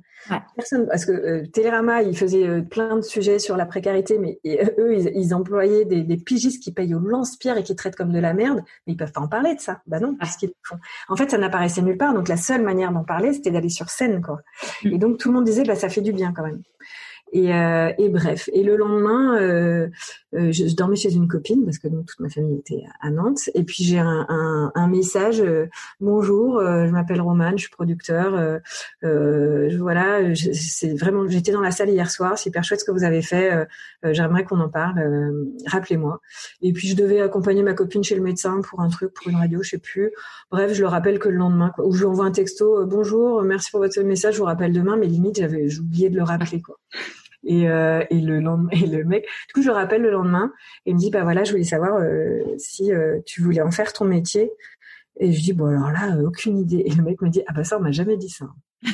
[0.56, 4.40] Personne, parce que Télérama, ils faisaient plein de sujets sur la précarité, mais
[4.78, 8.14] eux, ils, ils employaient des, des, pigistes qui payent au lance-pierre et qui traitent comme
[8.14, 9.82] de la merde, mais ils peuvent pas en parler de ça.
[9.88, 10.78] Bah non, parce qu'ils font.
[11.10, 12.14] En fait, ça n'apparaissait nulle part.
[12.14, 14.40] Donc la seule manière d'en parler, c'était d'aller sur scène, quoi.
[14.84, 14.94] Mm.
[14.94, 16.62] Et donc tout le monde disait, bah ça fait du bien quand même.
[17.34, 18.48] Et, euh, et, bref.
[18.54, 19.90] Et le lendemain, euh,
[20.36, 23.50] euh, je, dormais chez une copine parce que donc, toute ma famille était à Nantes.
[23.56, 25.66] Et puis j'ai un, un, un, message euh,
[26.00, 28.60] bonjour, je m'appelle Romane, je suis producteur.
[29.02, 31.28] voilà, c'est vraiment.
[31.28, 32.38] J'étais dans la salle hier soir.
[32.38, 33.68] C'est hyper chouette ce que vous avez fait.
[34.04, 35.02] J'aimerais qu'on en parle.
[35.66, 36.22] Rappelez-moi.
[36.62, 39.38] Et puis je devais accompagner ma copine chez le médecin pour un truc, pour une
[39.38, 40.12] radio, je sais plus.
[40.52, 42.86] Bref, je le rappelle que le lendemain, quoi, ou je lui envoie un texto.
[42.86, 44.36] bonjour, merci pour votre message.
[44.36, 44.98] Je vous rappelle demain.
[44.98, 46.78] Mais limite, j'avais oublié de le rappeler quoi.
[47.46, 50.52] Et, euh, et le lendemain, et le mec, du coup, je le rappelle le lendemain
[50.86, 53.72] et il me dit, bah voilà, je voulais savoir euh, si euh, tu voulais en
[53.72, 54.52] faire ton métier.
[55.20, 56.84] Et je dis, bon alors là, aucune idée.
[56.86, 58.46] Et le mec me dit, ah bah ça, on m'a jamais dit ça.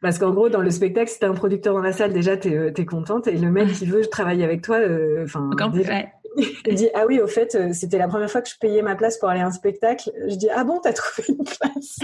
[0.00, 2.72] Parce qu'en gros, dans le spectacle, si t'as un producteur dans la salle, déjà, t'es
[2.76, 3.26] es contente.
[3.26, 4.78] Et le mec qui veut travailler avec toi,
[5.22, 5.50] enfin,
[6.66, 9.18] il dit, ah oui, au fait, c'était la première fois que je payais ma place
[9.18, 10.10] pour aller à un spectacle.
[10.28, 11.98] Je dis, ah bon, t'as trouvé une place?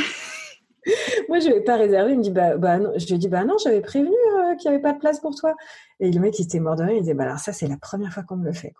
[1.28, 2.12] Moi, je n'avais pas réservé.
[2.12, 2.92] Il me dit, bah, bah non.
[2.96, 5.34] Je lui dit, bah non, j'avais prévenu euh, qu'il n'y avait pas de place pour
[5.34, 5.54] toi.
[6.00, 6.94] Et le mec, il était mort de rire.
[6.96, 8.72] Il disait, bah alors ça, c'est la première fois qu'on me le fait.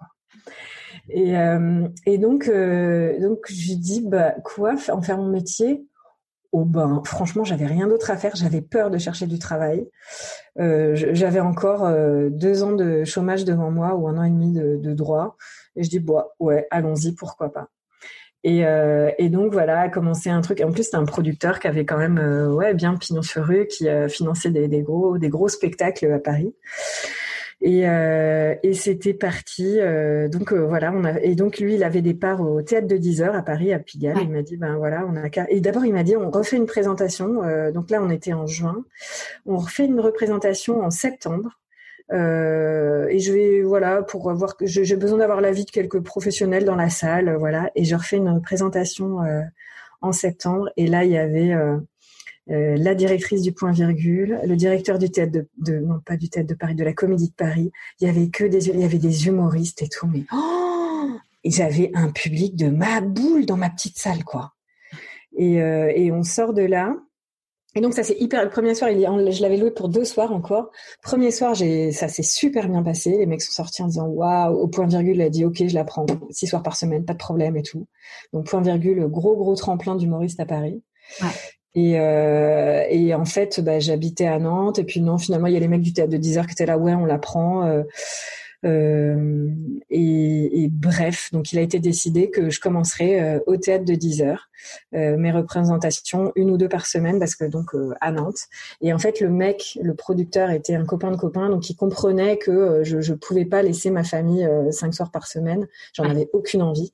[1.09, 5.87] Et, euh, euh, donc, je lui dis, bah quoi, en faire mon métier?
[6.55, 8.37] Oh ben, franchement, j'avais rien d'autre à faire.
[8.37, 9.89] J'avais peur de chercher du travail.
[10.57, 11.91] j'avais encore
[12.31, 15.37] deux ans de chômage devant moi ou un an et demi de, de droit.
[15.77, 17.69] Et je dis, bah ouais, allons-y, pourquoi pas.
[18.45, 20.61] Et, euh, et, donc voilà, a commencé un truc.
[20.61, 23.67] En plus, c'était un producteur qui avait quand même euh, ouais bien pignon sur rue,
[23.69, 26.53] qui a financé des, des, gros des gros spectacles à Paris.
[27.63, 29.79] Et, euh, et c'était parti.
[29.79, 32.89] Euh, donc euh, voilà, on a, et donc lui, il avait des parts au théâtre
[32.89, 34.19] de 10 heures à Paris, à Pigalle.
[34.21, 36.67] Il m'a dit, ben voilà, on a et d'abord il m'a dit, on refait une
[36.67, 37.43] présentation.
[37.73, 38.85] donc là, on était en juin.
[39.47, 41.61] On refait une représentation en septembre.
[42.11, 46.91] Et je vais voilà pour avoir j'ai besoin d'avoir l'avis de quelques professionnels dans la
[46.91, 49.19] salle voilà et je refais une présentation
[50.01, 51.55] en septembre et là il y avait
[52.51, 56.49] euh, la directrice du point virgule, le directeur du théâtre de, non pas du théâtre
[56.49, 57.71] de Paris, de la Comédie de Paris.
[58.01, 61.09] Il y avait que des, il y avait des humoristes et tout, mais oh
[61.45, 64.55] et j'avais un public de ma boule dans ma petite salle, quoi.
[65.37, 66.97] Et, euh, et on sort de là.
[67.75, 68.45] Et donc ça c'est hyper.
[68.45, 69.01] Le premier soir, il,
[69.33, 70.71] je l'avais loué pour deux soirs encore.
[71.03, 73.17] Premier soir, j'ai, ça s'est super bien passé.
[73.17, 74.55] Les mecs sont sortis en disant waouh.
[74.59, 77.15] Au point virgule, il a dit ok, je la prends six soirs par semaine, pas
[77.15, 77.87] de problème et tout.
[78.33, 80.83] Donc point virgule, gros gros tremplin d'humoriste à Paris.
[81.23, 81.29] Ouais.
[81.75, 84.79] Et, euh, et en fait, bah, j'habitais à Nantes.
[84.79, 86.53] Et puis non, finalement, il y a les mecs du théâtre de 10 heures qui
[86.53, 87.65] étaient là, ouais, on la prend.
[87.65, 87.83] Euh,
[88.65, 89.49] euh,
[89.91, 93.95] et, et, bref, donc il a été décidé que je commencerai euh, au théâtre de
[93.95, 94.49] 10 heures
[94.95, 98.43] euh, mes représentations une ou deux par semaine parce que donc euh, à Nantes.
[98.81, 102.39] Et en fait, le mec, le producteur était un copain de copain, donc il comprenait
[102.39, 105.67] que je je pouvais pas laisser ma famille cinq soirs par semaine.
[105.95, 106.93] J'en avais aucune envie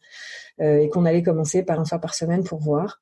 [0.61, 3.01] et qu'on allait commencer par un soir par semaine pour voir.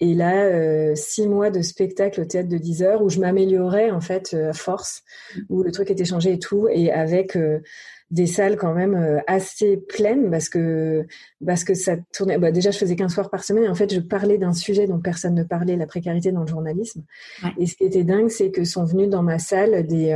[0.00, 3.90] Et là, euh, six mois de spectacle au théâtre de 10 heures où je m'améliorais
[3.90, 5.02] en fait euh, à force,
[5.48, 7.60] où le truc était changé et tout, et avec euh,
[8.10, 11.06] des salles quand même assez pleines parce que
[11.44, 12.38] parce que ça tournait.
[12.38, 13.64] Bah, déjà, je faisais 15 soirs par semaine.
[13.64, 16.46] Et en fait, je parlais d'un sujet dont personne ne parlait, la précarité dans le
[16.46, 17.02] journalisme.
[17.58, 20.12] Et ce qui était dingue, c'est que sont venus dans ma salle des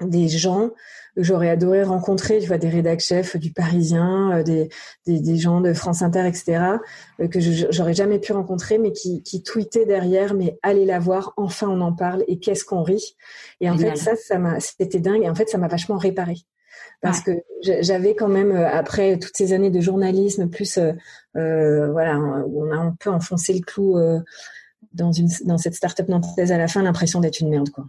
[0.00, 0.70] des gens
[1.18, 4.68] j'aurais adoré rencontrer, tu vois, des rédac chefs du Parisien, euh, des,
[5.06, 6.76] des, des, gens de France Inter, etc.,
[7.20, 11.34] euh, que j'aurais jamais pu rencontrer, mais qui, qui tweetaient derrière, mais allez la voir,
[11.36, 13.16] enfin on en parle, et qu'est-ce qu'on rit.
[13.60, 16.36] Et en fait, ça, ça m'a, c'était dingue, et en fait, ça m'a vachement réparé.
[17.00, 17.30] Parce que
[17.60, 22.76] j'avais quand même, euh, après toutes ces années de journalisme, plus, euh, voilà, on a
[22.76, 23.96] un peu enfoncé le clou
[24.92, 27.86] dans, une, dans cette start-up nantaise à la fin, l'impression d'être une merde, quoi.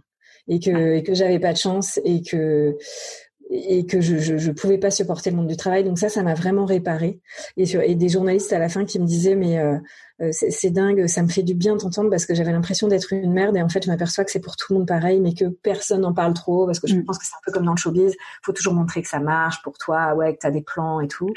[0.48, 2.76] Et que et que j'avais pas de chance et que
[3.50, 5.82] et que je, je, je pouvais pas supporter le monde du travail.
[5.82, 7.20] Donc ça ça m'a vraiment réparé.
[7.56, 9.76] Et sur, et des journalistes à la fin qui me disaient mais euh,
[10.22, 13.32] euh c'est dingue ça me fait du bien d'entendre parce que j'avais l'impression d'être une
[13.32, 15.46] merde et en fait je m'aperçois que c'est pour tout le monde pareil mais que
[15.46, 17.04] personne n'en parle trop parce que je mm.
[17.04, 18.14] pense que c'est un peu comme dans le showbiz.
[18.42, 21.08] Faut toujours montrer que ça marche pour toi ouais que tu as des plans et
[21.08, 21.32] tout.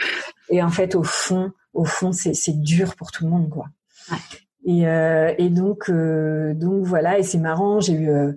[0.50, 3.66] Et en fait au fond au fond c'est c'est dur pour tout le monde quoi.
[4.12, 4.18] Ouais.
[4.66, 7.18] et euh, et donc euh, donc voilà.
[7.18, 8.34] Et c'est marrant j'ai eu euh,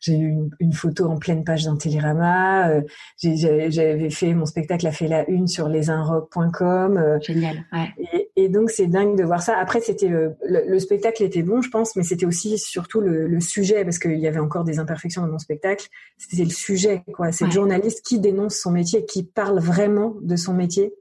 [0.00, 2.70] j'ai eu une, une, photo en pleine page d'un Télérama.
[2.70, 2.82] Euh,
[3.22, 6.96] J'avais fait mon spectacle a fait la une sur lesinrock.com.
[6.96, 7.64] Euh, Génial.
[7.72, 7.88] Ouais.
[8.12, 9.58] Et, et, donc c'est dingue de voir ça.
[9.58, 13.40] Après c'était le, le, spectacle était bon, je pense, mais c'était aussi surtout le, le
[13.40, 15.86] sujet parce qu'il y avait encore des imperfections dans mon spectacle.
[16.18, 17.32] C'était le sujet, quoi.
[17.32, 20.92] C'est le journaliste qui dénonce son métier, qui parle vraiment de son métier.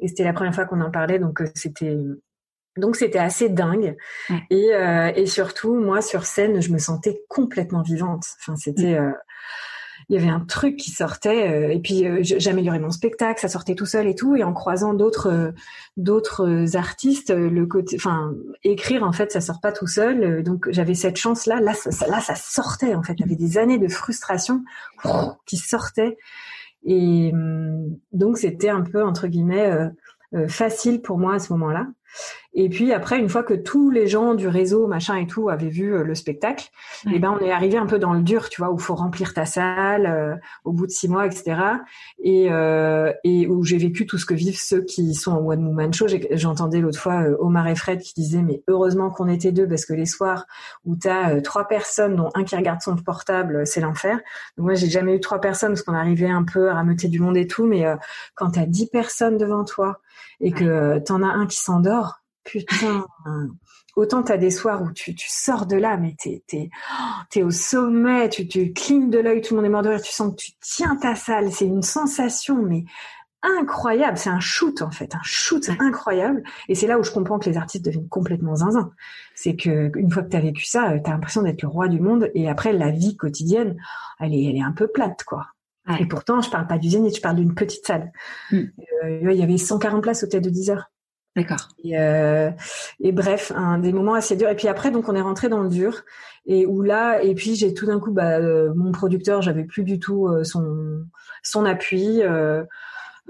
[0.00, 1.96] Et c'était la première fois qu'on en parlait, donc euh, c'était
[2.78, 3.96] donc c'était assez dingue.
[4.50, 8.24] Et, euh, et surtout moi sur scène je me sentais complètement vivante.
[8.40, 9.04] Enfin c'était mm.
[9.04, 9.12] euh,
[10.08, 13.48] il y avait un truc qui sortait euh, et puis euh, j'améliorais mon spectacle, ça
[13.48, 14.36] sortait tout seul et tout.
[14.36, 15.52] Et en croisant d'autres euh,
[15.98, 18.32] d'autres artistes le côté enfin
[18.64, 20.42] écrire en fait ça sort pas tout seul.
[20.42, 23.36] Donc j'avais cette chance là là ça, là ça sortait en fait, il y avait
[23.36, 24.64] des années de frustration
[25.44, 26.16] qui sortaient.
[26.86, 29.90] Et hum, donc c'était un peu entre guillemets
[30.46, 31.86] facile pour moi à ce moment-là.
[32.60, 35.68] Et puis après, une fois que tous les gens du réseau, machin et tout, avaient
[35.68, 36.70] vu euh, le spectacle,
[37.06, 38.96] et eh ben on est arrivé un peu dans le dur, tu vois, où faut
[38.96, 41.54] remplir ta salle euh, au bout de six mois, etc.
[42.20, 45.64] Et, euh, et où j'ai vécu tout ce que vivent ceux qui sont en one
[45.68, 46.06] woman show.
[46.32, 49.92] J'entendais l'autre fois Omar et Fred qui disaient mais heureusement qu'on était deux parce que
[49.92, 50.44] les soirs
[50.84, 54.18] où tu as trois personnes dont un qui regarde son portable, c'est l'enfer.
[54.56, 57.20] Donc moi j'ai jamais eu trois personnes parce qu'on arrivait un peu à rameuter du
[57.20, 57.84] monde et tout, mais
[58.34, 60.00] quand tu as dix personnes devant toi
[60.40, 62.18] et que tu en as un qui s'endort
[62.48, 63.04] putain.
[63.96, 66.70] Autant t'as des soirs où tu, tu sors de là, mais t'es t'es
[67.34, 70.02] es au sommet, tu tu clignes de l'œil, tout le monde est mort de rire,
[70.02, 72.84] tu sens que tu tiens ta salle, c'est une sensation mais
[73.42, 76.42] incroyable, c'est un shoot en fait, un shoot incroyable.
[76.68, 78.90] Et c'est là où je comprends que les artistes deviennent complètement zinzin.
[79.34, 82.30] C'est que une fois que t'as vécu ça, t'as l'impression d'être le roi du monde.
[82.34, 83.76] Et après, la vie quotidienne,
[84.20, 85.46] elle est, elle est un peu plate, quoi.
[85.98, 88.12] Et pourtant, je parle pas du zénith, je parle d'une petite salle.
[88.50, 88.56] Mm.
[89.04, 90.90] Euh, il y avait 140 places au théâtre de 10 heures.
[91.38, 91.68] D'accord.
[91.84, 92.50] Et, euh,
[93.00, 94.48] et, bref, un des moments assez durs.
[94.48, 96.02] Et puis après, donc on est rentré dans le dur.
[96.46, 99.84] Et où là, et puis j'ai tout d'un coup, bah, euh, mon producteur, j'avais plus
[99.84, 101.04] du tout euh, son
[101.42, 102.22] son appui.
[102.22, 102.64] Euh,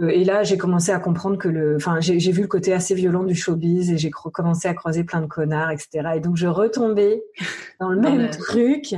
[0.01, 3.25] et là, j'ai commencé à comprendre que le, enfin, j'ai vu le côté assez violent
[3.25, 6.13] du showbiz et j'ai commencé à croiser plein de connards, etc.
[6.17, 7.23] Et donc je retombais
[7.81, 8.95] dans le même truc.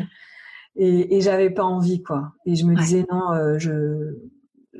[0.76, 2.32] et, et j'avais pas envie quoi.
[2.46, 4.14] Et je me disais non, euh, je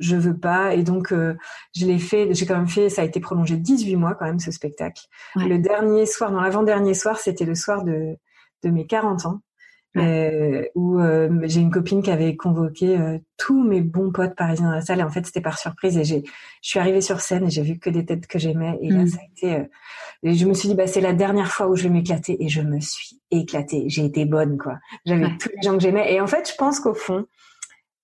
[0.01, 0.73] je veux pas.
[0.73, 1.35] Et donc euh,
[1.75, 2.33] je l'ai fait.
[2.33, 2.89] J'ai quand même fait.
[2.89, 5.03] Ça a été prolongé 18 mois quand même ce spectacle.
[5.35, 8.17] Le dernier soir, dans l'avant-dernier soir, c'était le soir de
[8.63, 9.41] de mes 40 ans.
[9.97, 14.67] Euh, où euh, j'ai une copine qui avait convoqué euh, tous mes bons potes parisiens
[14.67, 16.23] dans la salle et en fait c'était par surprise et j'ai
[16.61, 19.03] je suis arrivée sur scène et j'ai vu que des têtes que j'aimais et là
[19.03, 19.07] mm.
[19.07, 19.65] ça a été
[20.23, 22.47] et je me suis dit bah c'est la dernière fois où je vais m'éclater et
[22.47, 26.21] je me suis éclatée j'ai été bonne quoi j'avais tous les gens que j'aimais et
[26.21, 27.25] en fait je pense qu'au fond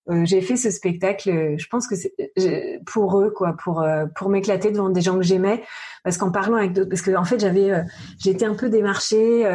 [0.10, 4.30] euh, j'ai fait ce spectacle, je pense que c'est pour eux, quoi, pour euh, pour
[4.30, 5.64] m'éclater devant des gens que j'aimais,
[6.04, 7.84] parce qu'en parlant avec d'autres, parce que en fait j'avais, euh,
[8.18, 9.46] j'étais un peu démarchée,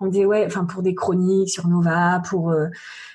[0.00, 2.52] on me disait ouais, enfin pour des chroniques sur Nova, pour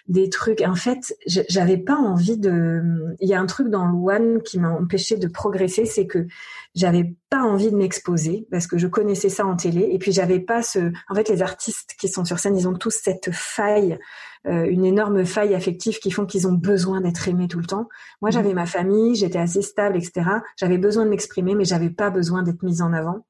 [0.08, 0.62] des trucs.
[0.62, 3.16] En fait, j'avais pas envie de.
[3.20, 6.28] Il y a un truc dans le One qui m'a empêché de progresser, c'est que
[6.76, 10.40] j'avais pas envie de m'exposer parce que je connaissais ça en télé et puis j'avais
[10.40, 10.92] pas ce.
[11.10, 13.98] En fait, les artistes qui sont sur scène, ils ont tous cette faille euh,
[14.46, 17.90] une énorme faille affective qui font qu'ils ont besoin d'être aimés tout le temps.
[18.22, 18.56] Moi, j'avais mhm.
[18.56, 20.30] ma famille, j'étais assez stable, etc.
[20.58, 23.26] J'avais besoin de m'exprimer, mais j'avais pas besoin d'être mise en avant.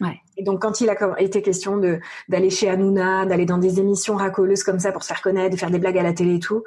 [0.00, 0.20] Ouais.
[0.36, 4.14] Et donc, quand il a été question de d'aller chez Hanouna, d'aller dans des émissions
[4.14, 6.38] racoleuses comme ça pour se faire connaître, de faire des blagues à la télé et
[6.38, 6.62] tout,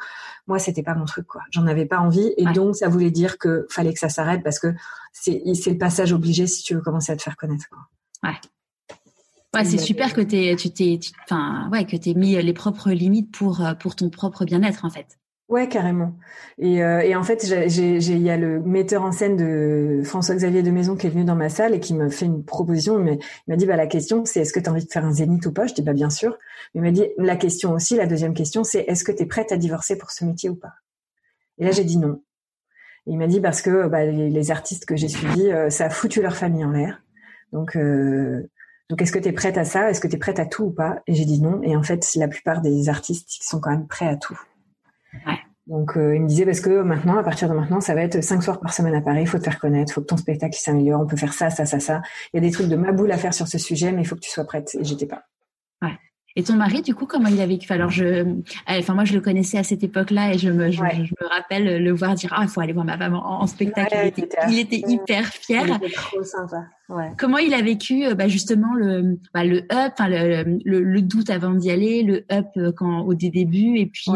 [0.47, 1.41] moi, c'était pas mon truc, quoi.
[1.51, 4.59] J'en avais pas envie, et donc ça voulait dire que fallait que ça s'arrête parce
[4.59, 4.73] que
[5.13, 7.69] c'est c'est le passage obligé si tu veux commencer à te faire connaître.
[7.69, 7.79] Quoi.
[8.29, 8.37] Ouais.
[9.53, 13.31] Ouais, c'est super que t'es, tu t'es, enfin, ouais, que t'aies mis les propres limites
[13.31, 15.19] pour euh, pour ton propre bien-être en fait.
[15.49, 16.15] Ouais, carrément.
[16.59, 20.71] Et, euh, et en fait, il y a le metteur en scène de François-Xavier de
[20.71, 22.97] Maison qui est venu dans ma salle et qui m'a fait une proposition.
[22.99, 25.03] Mais il m'a dit, bah la question, c'est est-ce que tu as envie de faire
[25.03, 25.67] un zénith ou pas?
[25.67, 26.37] Je dis, bah bien sûr.
[26.73, 29.25] Mais il m'a dit, la question aussi, la deuxième question, c'est est-ce que tu es
[29.25, 30.71] prête à divorcer pour ce métier ou pas?
[31.57, 32.21] Et là, j'ai dit non.
[33.07, 35.89] Et il m'a dit parce que bah, les, artistes que j'ai suivis, euh, ça a
[35.89, 37.03] foutu leur famille en l'air.
[37.51, 38.49] Donc euh,
[38.91, 39.89] donc, est-ce que tu es prête à ça?
[39.89, 41.01] Est-ce que tu es prête à tout ou pas?
[41.07, 41.61] Et j'ai dit non.
[41.63, 44.37] Et en fait, la plupart des artistes sont quand même prêts à tout.
[45.25, 45.39] Ouais.
[45.65, 48.21] Donc, euh, il me disait parce que maintenant, à partir de maintenant, ça va être
[48.21, 49.21] cinq soirs par semaine à Paris.
[49.21, 50.99] Il faut te faire connaître, il faut que ton spectacle s'améliore.
[50.99, 52.01] On peut faire ça, ça, ça, ça.
[52.33, 54.05] Il y a des trucs de ma boule à faire sur ce sujet, mais il
[54.05, 54.75] faut que tu sois prête.
[54.77, 55.23] Et j'étais pas.
[55.81, 55.97] Ouais.
[56.35, 57.71] Et ton mari, du coup, comment il a vécu?
[57.73, 58.33] Alors, je, euh,
[58.67, 61.91] enfin, moi, je le connaissais à cette époque-là et je me, je, me rappelle le
[61.91, 63.95] voir dire, ah, il faut aller voir ma femme en, spectacle.
[63.95, 65.65] il, était, il, était, hyper fier.
[65.67, 66.63] Il était trop sympa.
[66.89, 67.09] Ouais.
[67.17, 71.29] Comment il a vécu, euh, bah, justement, le, bah, le up, le, le, le, doute
[71.29, 74.11] avant d'y aller, le up euh, quand au début et puis,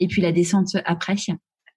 [0.00, 1.16] et puis la descente après?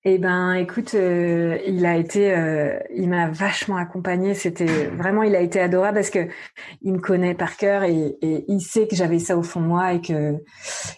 [0.05, 4.34] Eh ben, écoute, euh, il a été, euh, il m'a vachement accompagné.
[4.34, 6.30] C'était vraiment, il a été adorable parce que
[6.81, 9.65] il me connaît par cœur et, et il sait que j'avais ça au fond de
[9.65, 10.38] moi et que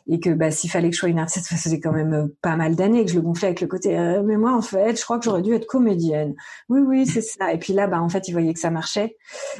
[0.07, 2.27] et que bah s'il fallait que je sois une artiste, ça faisait quand même euh,
[2.43, 3.97] pas mal d'années que je le gonflais avec le côté.
[4.23, 6.35] mais moi, en fait, je crois que j'aurais dû être comédienne.
[6.69, 7.51] Oui, oui, c'est ça.
[7.53, 9.17] Et puis là, bah en fait, il voyait que ça marchait.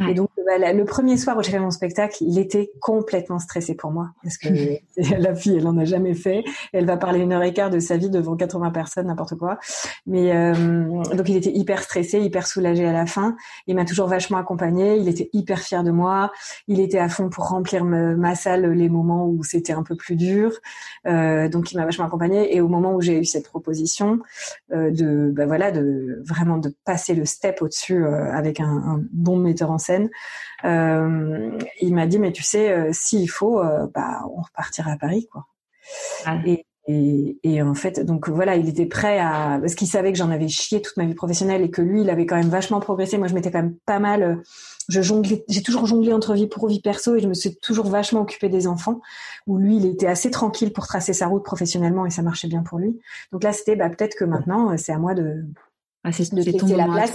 [0.08, 3.74] Et donc, bah, le premier soir où j'ai fait mon spectacle, il était complètement stressé
[3.74, 4.50] pour moi parce que
[5.18, 6.44] la fille, elle en a jamais fait.
[6.74, 9.60] Elle va parler une heure et quart de sa vie devant 80 personnes, n'importe quoi.
[10.06, 10.54] Mais euh,
[11.16, 13.36] donc il était hyper stressé, hyper soulagé à la fin.
[13.68, 14.98] Il m'a toujours vachement accompagné.
[14.98, 16.32] Il était hyper fier de moi.
[16.68, 20.16] Il était à fond pour remplir ma salle les moments où c'était un peu plus
[20.16, 20.54] dur.
[21.08, 22.56] Euh, donc il m'a vachement accompagné.
[22.56, 24.20] Et au moment où j'ai eu cette proposition
[24.72, 29.72] euh, de, bah voilà, de vraiment de passer le step au-dessus avec un, bon metteur
[29.72, 30.10] en scène,
[30.64, 33.62] il m'a dit mais tu sais s'il faut,
[33.94, 35.48] bah on repartira à Paris quoi.
[36.46, 40.18] Et, et, et, en fait, donc voilà, il était prêt à parce qu'il savait que
[40.18, 42.80] j'en avais chié toute ma vie professionnelle et que lui, il avait quand même vachement
[42.80, 43.20] progressé.
[43.20, 44.24] Moi, je m'étais quand même pas mal.
[44.24, 44.36] Euh,
[44.90, 47.86] je jonglais, j'ai toujours jonglé entre vie pro vie perso et je me suis toujours
[47.88, 49.00] vachement occupée des enfants.
[49.46, 52.64] Où lui, il était assez tranquille pour tracer sa route professionnellement et ça marchait bien
[52.64, 53.00] pour lui.
[53.32, 55.46] Donc là, c'était bah, peut-être que maintenant, euh, c'est à moi de,
[56.04, 57.14] ah, c'est, de laisser la place.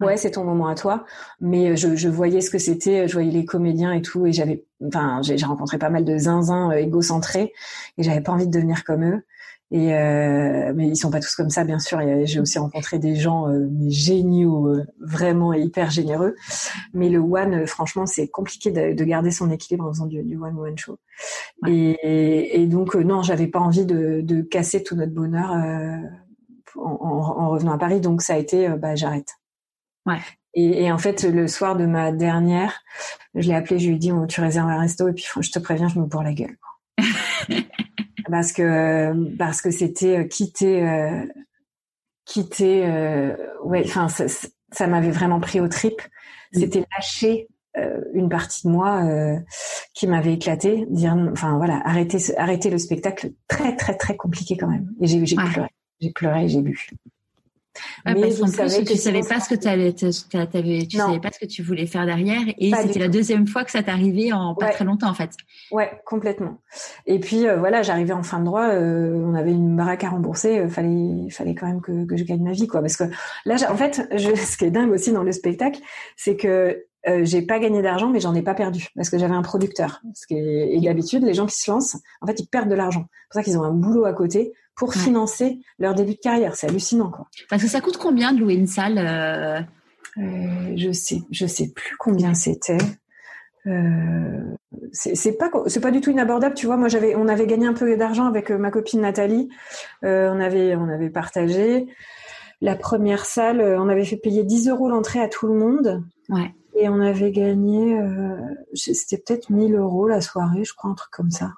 [0.00, 1.04] Ouais, c'est ton moment à toi.
[1.40, 4.32] Mais euh, je, je voyais ce que c'était, je voyais les comédiens et tout, et
[4.32, 7.52] j'avais, enfin, j'ai rencontré pas mal de zinzins euh, égocentrés,
[7.98, 9.22] et j'avais pas envie de devenir comme eux.
[9.72, 12.00] Et euh, mais ils sont pas tous comme ça, bien sûr.
[12.24, 16.34] J'ai aussi rencontré des gens euh, géniaux, vraiment hyper généreux.
[16.92, 20.36] Mais le one, franchement, c'est compliqué de, de, garder son équilibre en faisant du, du
[20.36, 20.98] one woman show.
[21.68, 25.50] Et, et, donc non, j'avais pas envie de, de, casser tout notre bonheur
[26.76, 28.00] en, en, revenant à Paris.
[28.00, 29.39] Donc ça a été, bah j'arrête.
[30.06, 30.18] Ouais.
[30.54, 32.80] Et, et, en fait, le soir de ma dernière,
[33.34, 35.58] je l'ai appelé, je lui ai dit, tu réserves un resto et puis je te
[35.58, 36.56] préviens, je me bourre la gueule.
[38.30, 41.26] parce que parce que c'était euh, quitter euh,
[42.24, 44.24] quitter euh, ouais enfin ça,
[44.72, 46.00] ça m'avait vraiment pris au trip.
[46.52, 49.04] C'était lâcher euh, une partie de moi
[49.94, 54.68] qui m'avait éclaté dire enfin voilà arrêter arrêter le spectacle très très très compliqué quand
[54.68, 54.88] même.
[55.00, 55.68] Et j'ai j'ai pleuré.
[56.00, 56.88] J'ai pleuré j'ai bu
[58.04, 60.46] mais parce vous plus, tu savais pas ce que allais, tu savais
[61.20, 64.32] pas ce que tu voulais faire derrière, et c'était la deuxième fois que ça t'arrivait
[64.32, 65.30] en pas très longtemps en fait.
[65.70, 66.58] Ouais, complètement.
[67.06, 70.10] Et puis euh, voilà, j'arrivais en fin de droit, euh, on avait une baraque à
[70.10, 72.80] rembourser, euh, fallait, fallait quand même que, que, je gagne ma vie, quoi.
[72.80, 73.04] Parce que
[73.44, 75.80] là, en fait, je, ce qui est dingue aussi dans le spectacle,
[76.16, 79.34] c'est que euh, j'ai pas gagné d'argent, mais j'en ai pas perdu parce que j'avais
[79.34, 80.00] un producteur.
[80.04, 83.06] Parce que, et d'habitude, les gens qui se lancent, en fait, ils perdent de l'argent.
[83.08, 86.56] C'est pour ça qu'ils ont un boulot à côté pour financer leur début de carrière.
[86.56, 87.28] C'est hallucinant, quoi.
[87.50, 89.60] Parce que ça coûte combien de louer une salle euh...
[90.16, 92.78] Euh, Je sais, je sais plus combien c'était.
[93.66, 94.56] Euh,
[94.92, 97.74] c'est pas c'est pas du tout inabordable tu vois moi j'avais on avait gagné un
[97.74, 99.50] peu d'argent avec euh, ma copine Nathalie
[100.02, 101.86] on avait on avait partagé
[102.62, 106.54] la première salle on avait fait payer 10 euros l'entrée à tout le monde ouais
[106.74, 108.00] et on avait gagné,
[108.72, 111.52] c'était peut-être 1000 euros la soirée, je crois, un truc comme ça.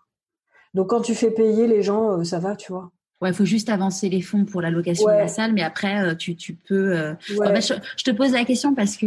[0.74, 2.90] Donc quand tu fais payer les gens, ça va, tu vois.
[3.22, 6.02] Ouais, il faut juste avancer les fonds pour la location de la salle, mais après,
[6.02, 7.14] euh, tu, tu peux.
[7.28, 9.06] je, te pose la question parce que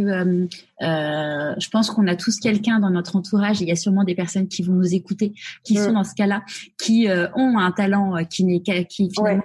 [0.80, 3.60] je pense qu'on a tous quelqu'un dans notre entourage.
[3.60, 5.84] Et il y a sûrement des personnes qui vont nous écouter, qui mm.
[5.84, 6.42] sont dans ce cas-là,
[6.78, 9.44] qui ont un talent qui n'est qui finalement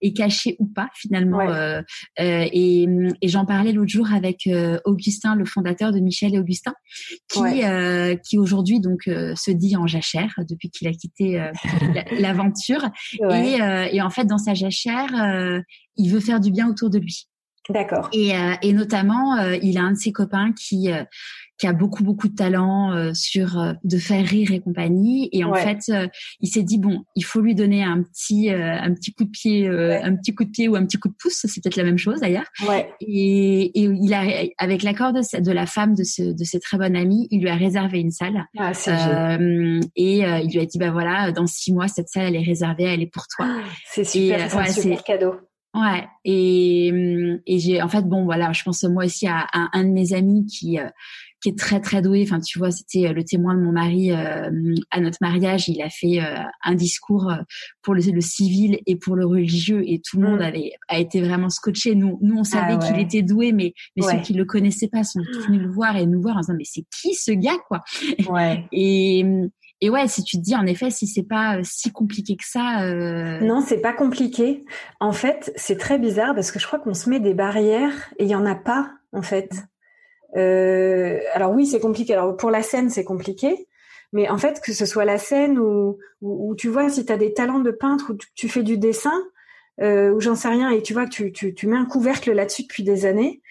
[0.00, 1.40] est caché ou pas finalement.
[1.40, 1.80] Euh,
[2.20, 2.86] euh, et,
[3.20, 6.74] et j'en parlais l'autre jour avec euh, Augustin, le fondateur de Michel et Augustin,
[7.28, 7.40] qui
[8.28, 11.42] qui aujourd'hui donc se dit en jachère depuis qu'il a quitté
[12.18, 12.88] l'aventure.
[13.30, 13.58] Et,
[13.92, 15.62] et en fait dans sa jachère,
[15.96, 17.28] il veut faire du bien autour de lui.
[17.68, 18.08] D'accord.
[18.12, 18.32] Et,
[18.62, 20.90] et notamment, il a un de ses copains qui
[21.58, 25.28] qui a beaucoup beaucoup de talent euh, sur euh, de faire rire et compagnie.
[25.32, 26.06] Et en fait euh,
[26.40, 29.68] il s'est dit bon il faut lui donner un petit un petit coup de pied
[29.68, 31.44] un petit coup de pied ou un petit coup de pouce.
[31.44, 32.46] C'est peut-être la même chose d'ailleurs.
[32.66, 32.90] Ouais.
[33.00, 34.22] et, et il a
[34.58, 37.48] avec l'accord de, de la femme de ce de ses très bonnes amies il lui
[37.48, 38.44] a réservé une salle.
[38.58, 38.72] Ah,
[39.96, 42.84] et il lui a dit bah voilà dans six mois cette salle elle est réservée
[42.84, 43.46] elle est pour toi.
[43.48, 45.34] Ah, c'est super c'est un super cadeau
[45.80, 46.88] Ouais, et,
[47.46, 50.12] et j'ai en fait bon voilà, je pense moi aussi à, à un de mes
[50.12, 50.78] amis qui
[51.40, 52.22] qui est très très doué.
[52.24, 54.50] Enfin, tu vois, c'était euh, le témoin de mon mari euh,
[54.90, 55.68] à notre mariage.
[55.68, 57.32] Il a fait euh, un discours
[57.82, 60.42] pour le, civil et pour le religieux, et tout le monde mm.
[60.42, 61.94] avait a été vraiment scotché.
[61.94, 65.04] Nous, nous, on savait ah qu'il était doué, mais mais ceux qui le connaissaient pas
[65.04, 67.82] sont venus le voir et nous voir en disant mais c'est qui ce gars quoi?
[68.28, 68.64] Ouais.
[68.72, 69.24] et
[69.80, 72.82] et ouais, si tu te dis en effet, si c'est pas si compliqué que ça.
[72.82, 73.40] Euh...
[73.40, 74.64] Non, c'est pas compliqué.
[75.00, 78.24] En fait, c'est très bizarre parce que je crois qu'on se met des barrières et
[78.24, 79.50] il y en a pas en fait.
[80.36, 82.14] Euh, alors oui, c'est compliqué.
[82.14, 83.68] Alors pour la scène, c'est compliqué.
[84.12, 87.18] Mais en fait, que ce soit la scène ou, ou, tu vois, si tu as
[87.18, 89.22] des talents de peintre ou tu, fais du dessin,
[89.82, 92.32] euh, ou j'en sais rien, et tu vois que tu, tu, tu mets un couvercle
[92.32, 93.42] là-dessus depuis des années,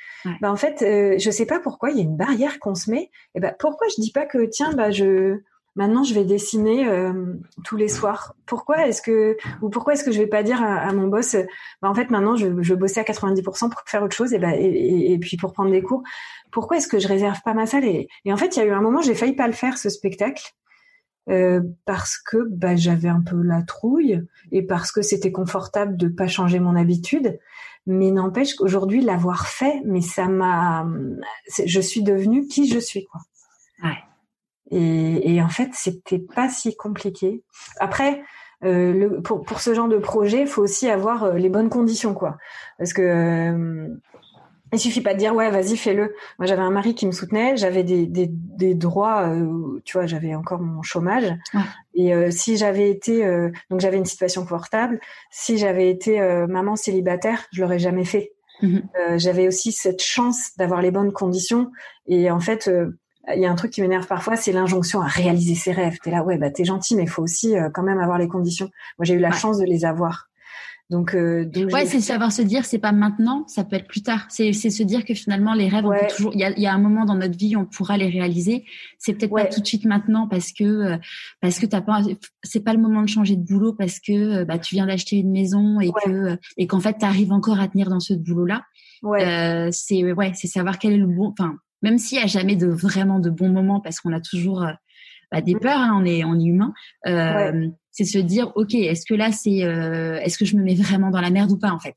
[0.41, 2.90] bah en fait, euh, je sais pas pourquoi, il y a une barrière qu'on se
[2.91, 3.12] met.
[3.36, 5.40] Et ben pourquoi je dis pas que tiens, bah je
[5.78, 8.36] maintenant je vais dessiner euh, tous les soirs.
[8.45, 11.38] Pourquoi est-ce que ou pourquoi est-ce que je vais pas dire à, mon boss
[11.82, 14.56] bah en fait maintenant je, je bossais à 90% pour faire autre chose et, bah,
[14.56, 16.04] et, puis pour prendre des cours.
[16.52, 18.66] Pourquoi est-ce que je réserve pas ma salle et, et en fait il y a
[18.66, 20.44] eu un moment j'ai failli pas le faire ce spectacle.
[21.30, 26.08] Euh, parce que bah, j'avais un peu la trouille et parce que c'était confortable de
[26.08, 27.38] pas changer mon habitude.
[27.86, 30.88] Mais n'empêche qu'aujourd'hui l'avoir fait, mais ça m'a,
[31.66, 33.22] je suis devenue qui je suis quoi.
[33.84, 33.98] Ouais.
[34.72, 37.44] Et, et en fait, c'était pas si compliqué.
[37.80, 38.22] Après,
[38.64, 41.69] euh, le, pour, pour ce genre de projet, il faut aussi avoir euh, les bonnes
[41.69, 42.38] conditions, quoi.
[42.77, 43.88] Parce que euh,
[44.73, 46.15] il suffit pas de dire ouais, vas-y, fais-le.
[46.39, 50.07] Moi, j'avais un mari qui me soutenait, j'avais des, des, des droits, euh, tu vois,
[50.07, 51.34] j'avais encore mon chômage.
[51.94, 53.26] Et euh, si j'avais été,
[53.69, 54.99] donc j'avais une situation confortable.
[55.31, 56.19] Si j'avais été
[56.49, 58.34] maman célibataire, je l'aurais jamais fait.
[58.61, 58.80] Mmh
[59.18, 61.72] j'avais aussi cette chance d'avoir les bonnes conditions.
[62.07, 62.69] Et en fait
[63.36, 65.98] il y a un truc qui m'énerve parfois, c'est l'injonction à réaliser ses rêves.
[66.02, 68.28] T'es là, ouais, bah t'es gentil, mais il faut aussi euh, quand même avoir les
[68.28, 68.70] conditions.
[68.98, 70.30] Moi, j'ai eu la chance de les avoir.
[70.90, 74.04] Donc, euh, donc ouais, c'est savoir se dire, c'est pas maintenant, ça peut être plus
[74.04, 74.26] tard.
[74.30, 76.32] C'est se dire que finalement les rêves, on peut toujours.
[76.34, 78.64] Il y a, y a, un moment dans notre vie, on pourra les réaliser.
[78.98, 80.98] C'est peut-être pas tout de suite maintenant parce que euh,
[81.41, 82.04] parce que t'as pas,
[82.41, 85.32] c'est pas le moment de changer de boulot parce que bah tu viens d'acheter une
[85.32, 88.64] maison et que et qu'en fait t'arrives encore à tenir dans ce boulot là.
[89.04, 89.70] Ouais.
[89.74, 91.34] c'est ouais, c'est savoir quel est le bon.
[91.38, 94.64] Enfin, même s'il n'y a jamais de vraiment de bons moments parce qu'on a toujours
[94.64, 94.72] euh,
[95.32, 96.74] bah, des peurs, hein, on est on est humain.
[97.08, 100.76] Euh, C'est se dire ok, est-ce que là c'est euh, est-ce que je me mets
[100.76, 101.95] vraiment dans la merde ou pas en fait?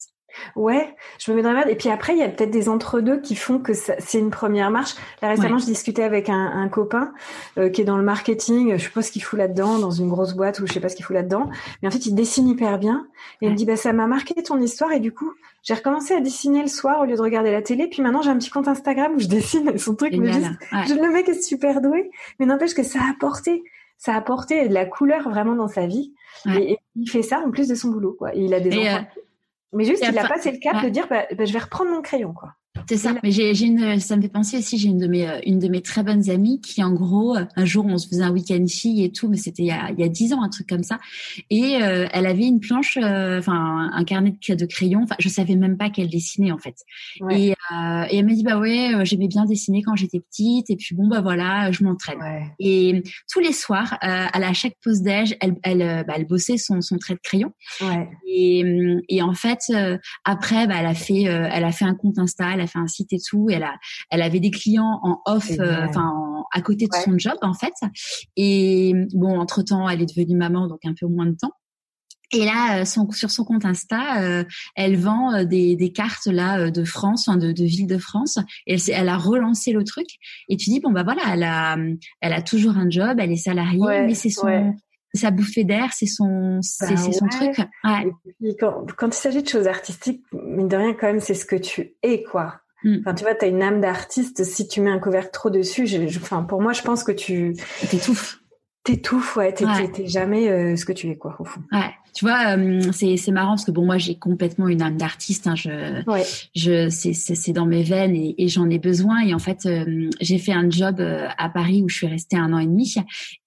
[0.57, 1.71] Ouais, je me mets dans la merde.
[1.71, 4.71] Et puis après, il y a peut-être des entre-deux qui font que c'est une première
[4.71, 4.95] marche.
[5.23, 7.13] Là, récemment, je discutais avec un, un copain
[7.59, 8.77] euh, qui est dans le marketing.
[8.77, 10.89] Je sais pas ce qu'il fout là-dedans, dans une grosse boîte ou je sais pas
[10.89, 11.51] ce qu'il fout là-dedans.
[11.83, 13.07] Mais en fait, il dessine hyper bien.
[13.43, 14.93] Et il me dit, bah, ça m'a marqué ton histoire.
[14.93, 15.33] Et du coup,
[15.63, 17.89] j'ai recommencé à dessiner le soir au lieu de regarder la télé.
[17.89, 20.15] Puis maintenant, j'ai un petit compte Instagram où je dessine son truc.
[20.17, 20.51] Mais juste,
[20.89, 22.11] je, le mec est super doué.
[22.39, 23.63] Mais n'empêche que ça a apporté
[24.01, 26.15] ça a apporté de la couleur vraiment dans sa vie.
[26.47, 28.17] Et, il fait ça en plus de son boulot.
[28.19, 28.35] Quoi.
[28.35, 29.05] Et il a des enfants.
[29.17, 29.21] Euh,
[29.73, 32.03] Mais juste, il a passé le cap de dire, bah, bah, je vais reprendre mon
[32.03, 32.55] crayon, quoi.
[32.89, 33.15] C'est ça.
[33.23, 34.79] Mais j'ai, une, ça me fait penser aussi.
[34.79, 37.85] J'ai une de mes, une de mes très bonnes amies qui, en gros, un jour,
[37.87, 40.05] on se faisait un week-end fille et tout, mais c'était il y a, il y
[40.05, 40.99] a dix ans, un truc comme ça.
[41.51, 45.03] Et euh, elle avait une planche, euh, enfin, un carnet de, de crayons.
[45.03, 46.77] Enfin, je savais même pas qu'elle dessinait en fait.
[47.31, 50.71] Et, euh, et, elle m'a dit bah ouais, euh, j'aimais bien dessiner quand j'étais petite.
[50.71, 52.19] Et puis bon bah voilà, je m'entraîne.
[52.59, 53.03] Et
[53.33, 57.15] tous les soirs, à chaque pause déj, elle, elle, bah, elle bossait son, son trait
[57.15, 57.53] de crayon.
[58.29, 58.65] Et,
[59.09, 59.61] et en fait,
[60.25, 62.87] après, bah, elle a fait, elle a fait un compte Insta elle a fait un
[62.87, 63.49] site et tout.
[63.51, 63.77] elle a,
[64.11, 67.75] elle avait des clients en off, euh, enfin à côté de son job en fait.
[68.37, 71.53] Et bon, entre temps, elle est devenue maman, donc un peu moins de temps.
[72.33, 74.45] Et là, euh, son, sur son compte Insta, euh,
[74.77, 78.39] elle vend des, des, cartes là de France, de, de ville de France.
[78.69, 80.07] Et elle, elle, a relancé le truc.
[80.49, 81.77] Et tu dis bon bah voilà, elle a,
[82.21, 84.75] elle a toujours un job, elle est salariée, mais c'est son,
[85.15, 87.59] sa bouffée d'air, c'est son, c'est bah son truc.
[87.85, 88.55] Ouais.
[88.59, 91.57] quand, quand, il s'agit de choses artistiques, mine de rien, quand même, c'est ce que
[91.57, 92.61] tu es, quoi.
[92.85, 92.99] Mm.
[93.01, 94.45] Enfin, tu vois, tu as une âme d'artiste.
[94.45, 97.57] Si tu mets un couvercle trop dessus, je, enfin, pour moi, je pense que tu
[97.91, 98.41] t'étouffes.
[98.85, 99.53] T'étouffes, ouais.
[99.53, 101.61] T'es jamais euh, ce que tu es, quoi, au fond.
[101.73, 101.91] Ouais.
[102.15, 105.47] Tu vois, euh, c'est c'est marrant parce que bon, moi, j'ai complètement une âme d'artiste.
[105.47, 106.03] Hein, je,
[106.55, 109.21] je, c'est c'est dans mes veines et, et j'en ai besoin.
[109.21, 112.53] Et en fait, euh, j'ai fait un job à Paris où je suis restée un
[112.53, 112.95] an et demi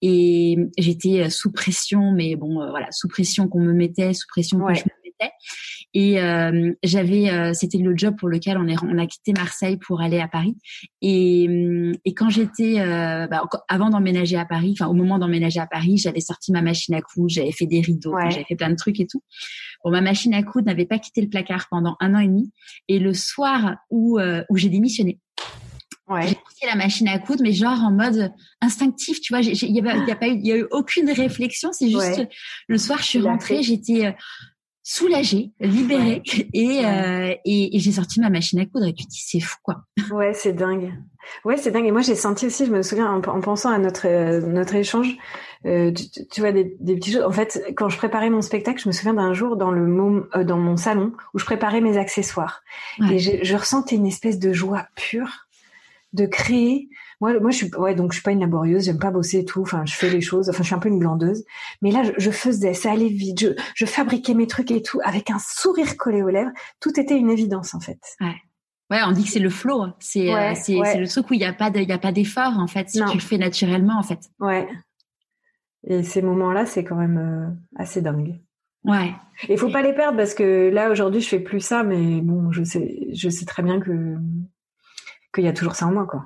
[0.02, 4.74] et j'étais sous pression, mais bon, voilà, sous pression qu'on me mettait, sous pression que
[4.74, 5.03] je me
[5.94, 9.78] Et euh, j'avais, euh, c'était le job pour lequel on, est, on a quitté Marseille
[9.78, 10.56] pour aller à Paris.
[11.02, 11.48] Et,
[12.04, 15.98] et quand j'étais, euh, bah, avant d'emménager à Paris, enfin au moment d'emménager à Paris,
[15.98, 19.00] j'avais sorti ma machine à coudre, j'avais fait des rideaux, j'avais fait plein de trucs
[19.00, 19.22] et tout.
[19.84, 22.52] Bon, ma machine à coudre n'avait pas quitté le placard pendant un an et demi.
[22.88, 24.20] Et le soir où
[24.50, 25.20] où j'ai démissionné,
[26.10, 26.28] Ouais.
[26.28, 29.42] J'ai pris la machine à coudre, mais genre en mode instinctif, tu vois.
[29.42, 31.72] Il y, a, pas eu, y a eu aucune réflexion.
[31.72, 32.28] C'est juste
[32.68, 34.14] le soir, je suis rentrée, j'étais
[34.84, 36.22] soulagée, libérée
[36.54, 39.40] et, euh, et, et j'ai sorti ma machine à coudre et tu te dis c'est
[39.40, 39.86] fou quoi.
[40.12, 40.94] Ouais, c'est dingue.
[41.46, 41.86] Ouais, c'est dingue.
[41.86, 45.16] Et moi j'ai senti aussi, je me souviens en, pensant à notre euh, notre échange,
[45.66, 47.24] euh, tu, tu, vois des, des petites choses.
[47.24, 50.44] En fait, quand je préparais mon spectacle, je me souviens d'un jour dans le euh,
[50.44, 52.62] dans mon salon où je préparais mes accessoires
[53.10, 55.48] et je, je ressentais une espèce de joie pure
[56.12, 56.90] de créer
[57.24, 59.46] moi, moi, je suis, ouais, donc je suis pas une laborieuse, j'aime pas bosser et
[59.46, 59.62] tout.
[59.62, 60.50] Enfin, je fais les choses.
[60.50, 61.46] Enfin, je suis un peu une glandeuse.
[61.82, 63.40] Mais là, je, je faisais, ça allait vite.
[63.40, 66.52] Je, je fabriquais mes trucs et tout avec un sourire collé aux lèvres.
[66.82, 68.02] Tout était une évidence en fait.
[68.20, 68.36] Ouais.
[68.92, 69.86] Ouais, on dit que c'est le flow.
[70.00, 72.12] C'est euh, c'est le truc où il y a pas de, il y a pas
[72.12, 72.90] d'effort en fait.
[72.90, 74.20] Si tu le fais naturellement en fait.
[74.42, 74.68] Ouais.
[75.88, 78.42] Et ces moments-là, c'est quand même euh, assez dingue.
[78.84, 79.14] Ouais.
[79.48, 82.52] Il faut pas les perdre parce que là aujourd'hui, je fais plus ça, mais bon,
[82.52, 84.18] je sais, je sais très bien que
[85.34, 86.26] qu'il y a toujours ça en moi, quoi.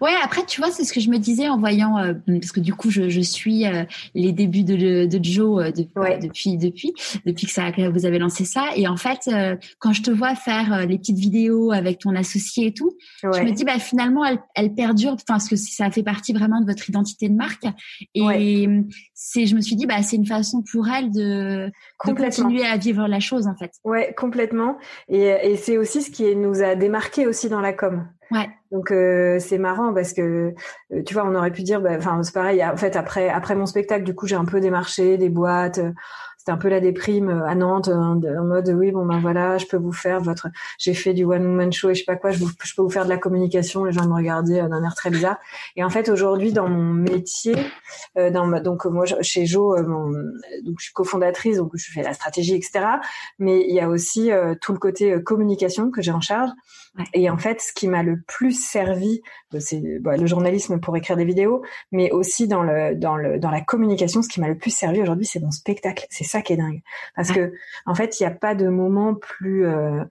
[0.00, 2.60] Ouais, après, tu vois, c'est ce que je me disais en voyant, euh, parce que
[2.60, 3.84] du coup, je, je suis euh,
[4.14, 6.92] les débuts de, de Joe euh, depuis, depuis,
[7.24, 8.70] depuis que ça, que vous avez lancé ça.
[8.76, 9.30] Et en fait,
[9.78, 13.52] quand je te vois faire les petites vidéos avec ton associé et tout, je me
[13.52, 16.88] dis, bah finalement, elle, elle perdure, enfin, parce que ça fait partie vraiment de votre
[16.88, 17.66] identité de marque.
[18.14, 18.68] Et
[19.14, 21.70] c'est, je me suis dit, bah c'est une façon pour elle de,
[22.06, 23.72] de continuer à vivre la chose, en fait.
[23.84, 24.78] Ouais, complètement.
[25.08, 28.06] Et, et c'est aussi ce qui nous a démarqué aussi dans la com.
[28.30, 28.48] Ouais.
[28.72, 30.54] Donc euh, c'est marrant parce que
[30.92, 32.64] euh, tu vois, on aurait pu dire, bah, enfin c'est pareil.
[32.64, 35.80] En fait, après après mon spectacle, du coup, j'ai un peu démarché des boîtes.
[36.46, 38.14] C'était un peu la déprime à Nantes en,
[38.44, 40.46] mode oui bon ben voilà je peux vous faire votre
[40.78, 43.02] j'ai fait du one woman show et je sais pas quoi je, peux vous faire
[43.02, 43.82] de la communication.
[43.82, 45.38] Les gens me regardaient euh, d'un air très bizarre.
[45.74, 47.56] Et en fait aujourd'hui dans mon métier
[48.14, 52.86] dans donc moi chez Jo donc je suis cofondatrice donc je fais la stratégie etc
[53.40, 56.50] mais il y a aussi tout le côté communication que j'ai en charge.
[57.12, 60.96] Et en fait, ce qui m'a le plus servi, euh, c'est bah, le journalisme pour
[60.96, 61.62] écrire des vidéos,
[61.92, 65.02] mais aussi dans le dans le dans la communication, ce qui m'a le plus servi
[65.02, 66.06] aujourd'hui, c'est mon spectacle.
[66.10, 66.80] C'est ça qui est dingue,
[67.14, 67.52] parce que
[67.84, 70.02] en fait, il n'y a pas de moment plus euh,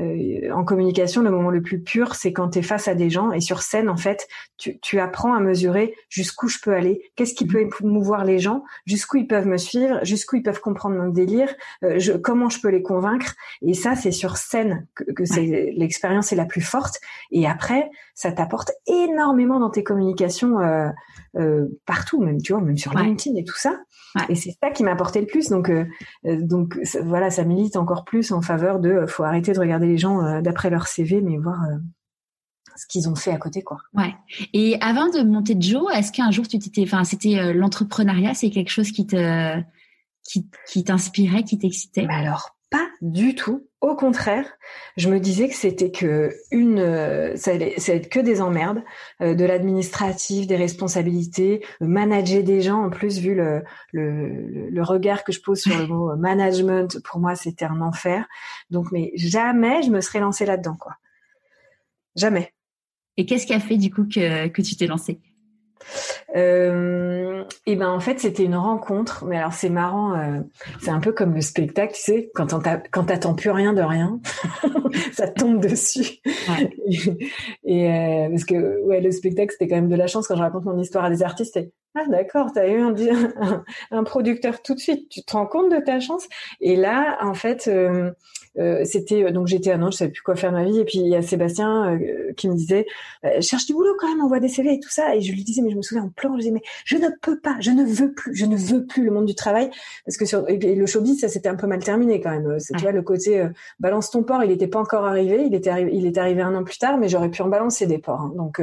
[0.00, 1.22] euh, en communication.
[1.22, 3.62] Le moment le plus pur, c'est quand tu es face à des gens et sur
[3.62, 4.26] scène, en fait,
[4.56, 8.64] tu, tu apprends à mesurer jusqu'où je peux aller, qu'est-ce qui peut émouvoir les gens,
[8.86, 12.68] jusqu'où ils peuvent me suivre, jusqu'où ils peuvent comprendre mon délire, je, comment je peux
[12.68, 13.34] les convaincre.
[13.62, 17.00] Et ça, c'est sur scène que, que c'est l'expérience la plus forte.
[17.30, 20.88] Et après, ça t'apporte énormément dans tes communications euh,
[21.36, 23.80] euh, partout, même tu vois, même sur LinkedIn et tout ça.
[24.28, 25.48] Et c'est ça qui m'a apporté le plus.
[25.48, 25.86] Donc, euh,
[26.24, 30.40] donc voilà, ça milite encore plus en faveur de, faut arrêter de regarder les gens
[30.42, 31.58] d'après leur CV, mais voir
[32.76, 33.78] ce qu'ils ont fait à côté, quoi.
[33.94, 34.14] Ouais.
[34.52, 38.70] Et avant de monter Joe, est-ce qu'un jour tu t'étais, enfin, c'était l'entrepreneuriat, c'est quelque
[38.70, 39.60] chose qui te,
[40.24, 42.06] qui, qui t'inspirait, qui t'excitait?
[42.10, 44.46] Alors pas du tout au contraire,
[44.96, 48.80] je me disais que c'était que une, euh, ça allait, être que des emmerdes,
[49.20, 52.84] euh, de l'administratif, des responsabilités, manager des gens.
[52.84, 57.18] En plus, vu le, le, le, regard que je pose sur le mot management, pour
[57.18, 58.24] moi, c'était un enfer.
[58.70, 60.94] Donc, mais jamais je me serais lancée là-dedans, quoi.
[62.14, 62.54] Jamais.
[63.16, 65.20] Et qu'est-ce qui a fait du coup que, que tu t'es lancée?
[66.36, 70.40] Euh, et ben en fait c'était une rencontre, mais alors c'est marrant, euh,
[70.80, 72.48] c'est un peu comme le spectacle, tu sais, quand
[72.90, 74.20] quand t'attends plus rien de rien,
[75.12, 76.20] ça tombe dessus.
[77.64, 80.42] et euh, parce que ouais le spectacle c'était quand même de la chance quand je
[80.42, 81.56] raconte mon histoire à des artistes.
[81.56, 82.94] Et, ah d'accord, t'as eu un,
[83.40, 86.26] un, un, producteur tout de suite, tu te rends compte de ta chance?
[86.60, 87.70] Et là en fait
[88.84, 90.98] c'était donc j'étais à Nantes, je savais plus quoi faire de ma vie et puis
[90.98, 92.86] il y a Sébastien euh, qui me disait
[93.40, 95.62] cherche du boulot quand même, envoie des CV et tout ça et je lui disais
[95.62, 97.84] mais je me souviens en plan, je disais mais je ne peux pas, je ne
[97.84, 99.70] veux plus, je ne veux plus le monde du travail
[100.04, 102.58] parce que sur et le showbiz ça s'était un peu mal terminé quand même.
[102.58, 103.46] Tu vois le côté
[103.80, 106.54] balance ton port, il n'était pas encore arrivé, il était arrivé, il est arrivé un
[106.54, 108.20] an plus tard, mais j'aurais pu en balancer des ports.
[108.20, 108.32] Hein.
[108.36, 108.60] donc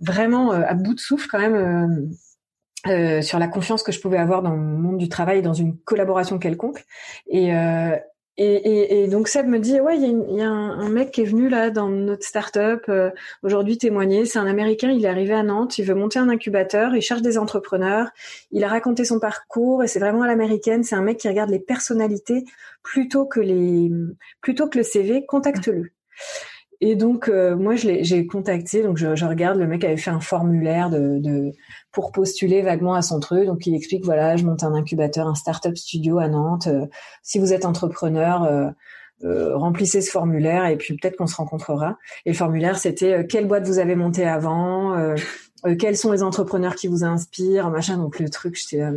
[0.00, 2.08] vraiment à bout de souffle quand même.
[2.86, 5.76] Euh, sur la confiance que je pouvais avoir dans le monde du travail, dans une
[5.78, 6.84] collaboration quelconque.
[7.26, 7.96] Et, euh,
[8.40, 11.24] et, et, et, donc Seb me dit ouais il y a, un, mec qui est
[11.24, 13.10] venu là dans notre start-up euh,
[13.42, 14.26] aujourd'hui témoigner.
[14.26, 17.22] C'est un Américain, il est arrivé à Nantes, il veut monter un incubateur, il cherche
[17.22, 18.10] des entrepreneurs.
[18.52, 20.84] Il a raconté son parcours et c'est vraiment à l'américaine.
[20.84, 22.44] C'est un mec qui regarde les personnalités
[22.84, 23.90] plutôt que les
[24.40, 25.26] plutôt que le CV.
[25.26, 25.90] Contacte-le.
[26.80, 30.10] Et donc euh, moi je j'ai contacté, donc je, je, regarde le mec avait fait
[30.10, 31.52] un formulaire de, de,
[31.92, 33.46] pour postuler vaguement à son truc.
[33.46, 36.66] Donc il explique voilà je monte un incubateur, un startup studio à Nantes.
[36.66, 36.86] Euh,
[37.22, 38.70] si vous êtes entrepreneur, euh,
[39.24, 41.98] euh, remplissez ce formulaire et puis peut-être qu'on se rencontrera.
[42.26, 45.14] Et le formulaire c'était quelle boîte vous avez monté avant,
[45.78, 47.96] quels sont les entrepreneurs qui vous inspirent, machin.
[47.96, 48.92] Donc le truc j'étais là,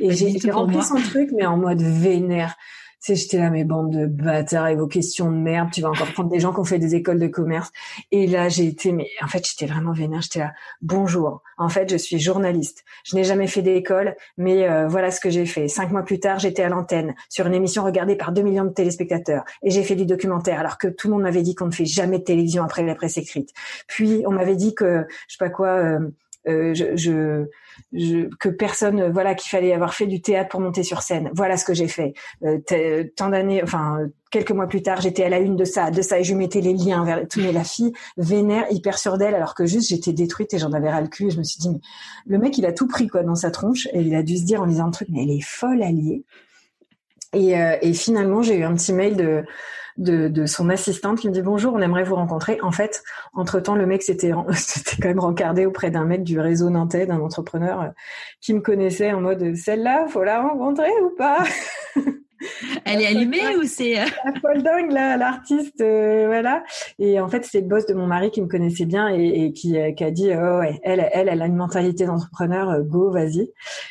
[0.00, 2.56] et j'ai rempli son truc mais en mode vénère
[3.00, 6.12] sais, j'étais là, mes bandes de bâtards et vos questions de merde, tu vas encore
[6.12, 7.70] prendre des gens qui ont fait des écoles de commerce.
[8.10, 10.22] Et là, j'ai été, mais en fait, j'étais vraiment vénère.
[10.22, 10.52] J'étais là,
[10.82, 11.42] bonjour.
[11.58, 12.84] En fait, je suis journaliste.
[13.04, 15.68] Je n'ai jamais fait d'école, mais euh, voilà ce que j'ai fait.
[15.68, 18.70] Cinq mois plus tard, j'étais à l'antenne sur une émission regardée par deux millions de
[18.70, 19.44] téléspectateurs.
[19.62, 21.86] Et j'ai fait du documentaire, alors que tout le monde m'avait dit qu'on ne fait
[21.86, 23.52] jamais de télévision après la presse écrite.
[23.86, 25.98] Puis, on m'avait dit que, je sais pas quoi, euh,
[26.48, 27.46] euh, je, je
[27.92, 31.30] je, que personne, voilà, qu'il fallait avoir fait du théâtre pour monter sur scène.
[31.34, 32.14] Voilà ce que j'ai fait.
[32.44, 33.98] Euh, tant d'années, enfin
[34.30, 36.60] quelques mois plus tard, j'étais à la une de ça, de ça, et je mettais
[36.60, 37.40] les liens vers tout.
[37.40, 40.90] Mais la fille vénère, hyper sûre d'elle, alors que juste j'étais détruite et j'en avais
[40.90, 41.26] ras le cul.
[41.26, 41.80] Et je me suis dit, mais
[42.26, 44.44] le mec, il a tout pris quoi dans sa tronche, et il a dû se
[44.44, 46.24] dire en lisant le truc, mais elle est folle alliée.
[47.32, 49.44] Et, euh, et finalement, j'ai eu un petit mail de
[49.98, 52.58] de, son assistante qui me dit bonjour, on aimerait vous rencontrer.
[52.62, 53.02] En fait,
[53.32, 57.20] entre temps, le mec s'était quand même rencardé auprès d'un mec du réseau nantais, d'un
[57.20, 57.88] entrepreneur euh,
[58.40, 61.44] qui me connaissait en mode celle-là, faut la rencontrer ou pas?
[62.84, 66.62] Elle est allumée ou c'est euh, la folle dingue là, l'artiste, euh, voilà.
[66.98, 69.76] Et en fait, c'est le boss de mon mari qui me connaissait bien et, qui,
[69.96, 73.50] qui, a dit oh ouais, elle, elle, elle a une mentalité d'entrepreneur, go, vas-y.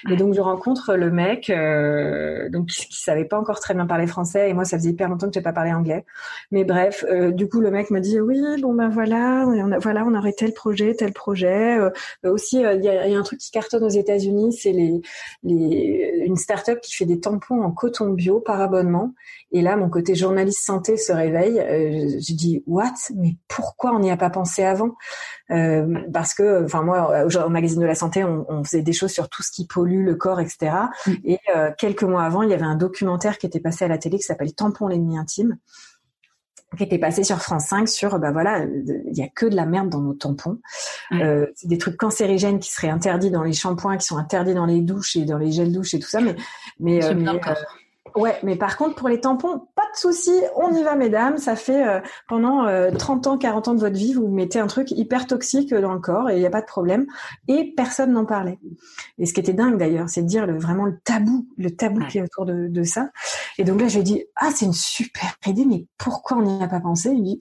[0.10, 3.86] Et donc je rencontre le mec, euh, donc qui, qui, savait pas encore très bien
[3.86, 6.06] parler français et moi ça faisait hyper longtemps que j'ai pas parlé anglais.
[6.52, 7.04] Mais bref,
[7.34, 10.34] du coup le mec me dit oui, bon ben voilà, on a, voilà, on aurait
[10.34, 11.78] tel projet, tel projet.
[12.24, 15.02] aussi, il y a, y, a, un truc qui cartonne aux États-Unis, c'est les,
[15.44, 19.14] les une start-up qui fait des tampons en coton bio par abonnement.
[19.52, 21.60] Et là, mon côté journaliste santé se réveille.
[21.60, 22.94] Euh, je dis what?
[23.16, 24.96] Mais pourquoi on n'y a pas pensé avant?
[25.52, 29.30] Euh, Parce que, enfin moi, au magazine de la santé, on, faisait des choses sur
[29.30, 30.72] tout ce qui pollue le corps, etc.
[31.24, 31.38] Et mm.
[31.56, 34.18] euh, quelques mois avant, il y avait un documentaire qui était passé à la télé
[34.18, 35.58] qui s'appelle Tampon l'ennemi intime
[36.76, 39.66] qui était passé sur France 5 sur bah voilà il y a que de la
[39.66, 40.60] merde dans nos tampons
[41.14, 44.66] euh, c'est des trucs cancérigènes qui seraient interdits dans les shampoings qui sont interdits dans
[44.66, 46.36] les douches et dans les gels douches et tout ça mais
[46.80, 47.40] mais, mais
[48.16, 51.38] Ouais, mais par contre, pour les tampons, pas de souci, on y va, mesdames.
[51.38, 52.66] Ça fait euh, pendant
[52.98, 55.94] 30 euh, ans, 40 ans de votre vie, vous mettez un truc hyper toxique dans
[55.94, 57.06] le corps et il n'y a pas de problème.
[57.48, 58.58] Et personne n'en parlait.
[59.18, 62.06] Et ce qui était dingue d'ailleurs, c'est de dire le, vraiment le tabou, le tabou
[62.08, 63.10] qui est autour de, de ça.
[63.58, 66.42] Et donc là, je lui ai dit, ah, c'est une super idée, mais pourquoi on
[66.42, 67.10] n'y a pas pensé?
[67.10, 67.40] Il me dit,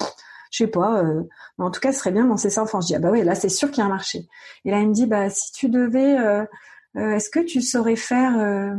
[0.50, 1.22] je sais pas, euh,
[1.58, 2.84] en tout cas, ce serait bien de lancer ça en France.
[2.84, 4.28] Je dis, ah bah oui, là, c'est sûr qu'il y a un marché.
[4.64, 6.44] Et là, il me dit, bah, si tu devais euh,
[6.96, 8.74] est-ce que tu saurais faire euh,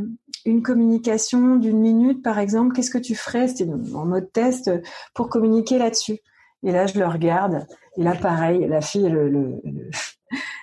[0.46, 2.74] une communication d'une minute, par exemple?
[2.74, 3.48] Qu'est-ce que tu ferais?
[3.48, 4.72] C'était en mode test
[5.14, 6.20] pour communiquer là-dessus.
[6.64, 7.68] Et là, je le regarde.
[7.98, 9.10] Et là, pareil, la fille,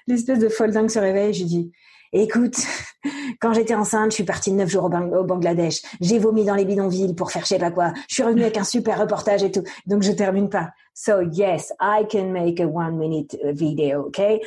[0.07, 1.35] l'espèce le, de folle dingue se réveille.
[1.35, 1.73] Je dis,
[2.12, 2.57] écoute,
[3.41, 5.83] quand j'étais enceinte, je suis partie neuf jours au, Bangladesh.
[6.01, 7.93] J'ai vomi dans les bidonvilles pour faire je sais pas quoi.
[8.09, 9.62] Je suis revenue avec un super reportage et tout.
[9.87, 10.70] Donc, je termine pas.
[10.95, 14.41] So, yes, I can make a one minute video, okay?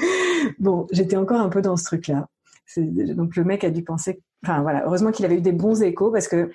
[0.58, 2.28] bon, j'étais encore un peu dans ce truc-là.
[2.76, 6.12] Donc le mec a dû penser, enfin voilà, heureusement qu'il avait eu des bons échos
[6.12, 6.50] parce que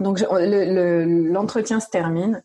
[0.00, 2.42] donc l'entretien se termine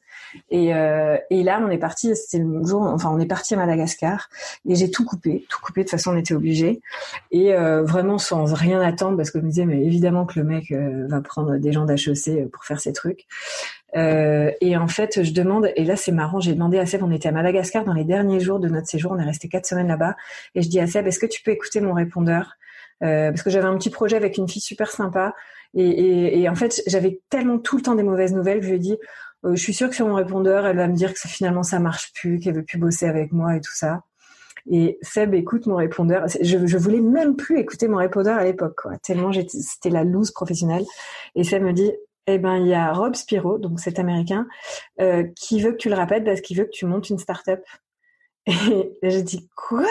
[0.49, 2.15] et, euh, et là on est parti.
[2.15, 4.29] C'était le jour, enfin on est parti à Madagascar
[4.67, 6.81] et j'ai tout coupé, tout coupé de toute façon on était obligé
[7.31, 10.45] et euh, vraiment sans rien attendre parce que je me disais mais évidemment que le
[10.45, 13.25] mec euh, va prendre des gens d'HEC pour faire ses trucs.
[13.95, 17.11] Euh, et en fait, je demande, et là c'est marrant, j'ai demandé à Seb, on
[17.11, 19.87] était à Madagascar dans les derniers jours de notre séjour, on est resté quatre semaines
[19.87, 20.15] là-bas,
[20.53, 22.53] et je dis à Seb, est-ce que tu peux écouter mon répondeur?
[23.01, 25.33] Euh, Parce que j'avais un petit projet avec une fille super sympa,
[25.73, 28.61] et, et, et en fait, j'avais tellement tout le temps des mauvaises nouvelles.
[28.61, 28.97] Je lui ai dit,
[29.45, 31.79] euh, je suis sûre que sur mon répondeur, elle va me dire que finalement ça
[31.79, 34.03] marche plus, qu'elle veut plus bosser avec moi et tout ça.
[34.69, 36.25] Et Seb écoute mon répondeur.
[36.41, 38.97] Je, je voulais même plus écouter mon répondeur à l'époque, quoi.
[38.99, 40.85] Tellement c'était la loose professionnelle.
[41.35, 41.91] Et Seb me dit,
[42.27, 44.47] eh ben il y a Rob Spiro, donc cet américain,
[45.01, 47.61] euh, qui veut que tu le rappelles parce qu'il veut que tu montes une start-up.
[48.47, 49.85] Et j'ai dit quoi?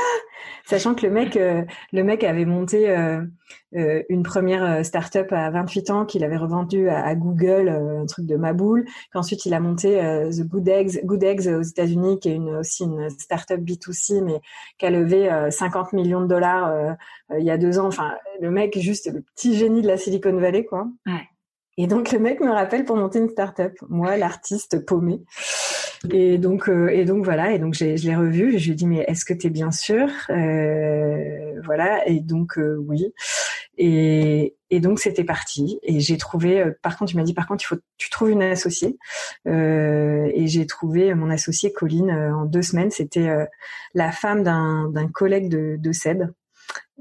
[0.65, 3.23] Sachant que le mec, euh, le mec avait monté euh,
[3.75, 8.37] euh, une première start-up à 28 ans qu'il avait revendu à, Google, un truc de
[8.37, 8.85] Maboule.
[9.13, 9.99] Qu'ensuite il a monté
[10.31, 14.41] The Good Eggs, Good Eggs aux États-Unis, qui est une, aussi une start-up B2C, mais
[14.79, 16.97] qui a levé 50 millions de dollars
[17.39, 17.87] il y a deux ans.
[17.87, 20.87] Enfin, le mec, juste le petit génie de la Silicon Valley, quoi.
[21.07, 21.29] Ouais.
[21.79, 23.73] Et donc le mec me rappelle pour monter une start-up.
[23.89, 25.23] Moi, l'artiste paumé.
[26.11, 27.53] Et donc, euh, et donc voilà.
[27.53, 28.55] Et donc je l'ai revu.
[28.55, 32.07] Et je lui ai dit mais est-ce que tu es bien sûr euh, Voilà.
[32.07, 33.13] Et donc euh, oui.
[33.79, 35.79] Et, et donc c'était parti.
[35.83, 36.61] Et j'ai trouvé.
[36.61, 38.99] Euh, par contre, tu m'as dit par contre il faut tu trouves une associée.
[39.47, 42.91] Euh, et j'ai trouvé mon associée Colline en deux semaines.
[42.91, 43.29] C'était
[43.95, 46.23] la femme d'un collègue de, de Seb.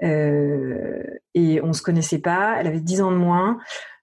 [0.02, 2.58] et on se connaissait pas.
[2.60, 3.60] Elle avait dix ans de moins.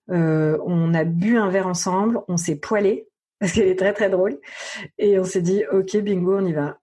[0.08, 2.20] on a bu un verre ensemble.
[2.28, 3.08] On s'est poilé
[3.40, 4.39] parce qu'elle est très très drôle.
[4.98, 6.78] Et on s'est dit, ok, bingo, on y va.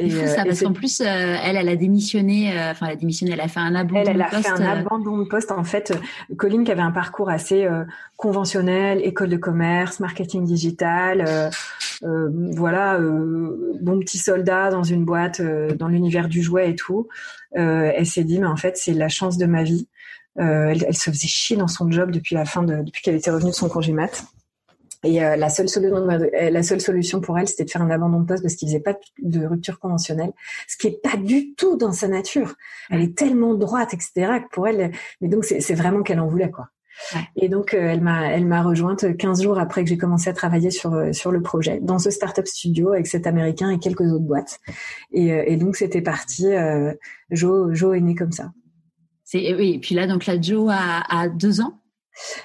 [0.00, 2.92] Et, fou ça, euh, parce qu'en plus, euh, elle, elle a démissionné, euh, enfin, elle
[2.92, 5.52] a démissionné, elle a fait un abandon elle, elle a fait un abandon de poste.
[5.52, 5.92] En fait,
[6.36, 7.68] Colline, qui avait un parcours assez
[8.16, 11.50] conventionnel, école de commerce, marketing digital,
[12.02, 17.08] voilà, bon petit soldat dans une boîte, dans l'univers du jouet et tout.
[17.52, 19.88] elle s'est dit, mais en fait, c'est la chance de ma vie.
[20.36, 23.30] Elle, elle, se faisait chier dans son job depuis la fin de, depuis qu'elle était
[23.30, 24.24] revenue de son congé mat.
[25.02, 27.90] Et euh, la seule solution, euh, la seule solution pour elle, c'était de faire un
[27.90, 30.32] abandon de poste parce qu'il faisait pas de rupture conventionnelle,
[30.68, 32.54] ce qui est pas du tout dans sa nature.
[32.90, 34.12] Elle est tellement droite, etc.
[34.42, 36.68] Que pour elle, mais donc c'est vraiment qu'elle en voulait quoi.
[37.14, 37.22] Ouais.
[37.36, 40.34] Et donc euh, elle m'a elle m'a rejointe 15 jours après que j'ai commencé à
[40.34, 44.18] travailler sur sur le projet dans ce startup studio avec cet américain et quelques autres
[44.18, 44.58] boîtes.
[45.12, 46.46] Et, et donc c'était parti.
[46.46, 46.92] Euh,
[47.30, 48.52] Joe Joe est né comme ça.
[49.24, 49.76] C'est oui.
[49.76, 51.79] Et puis là donc là Joe a, a deux ans.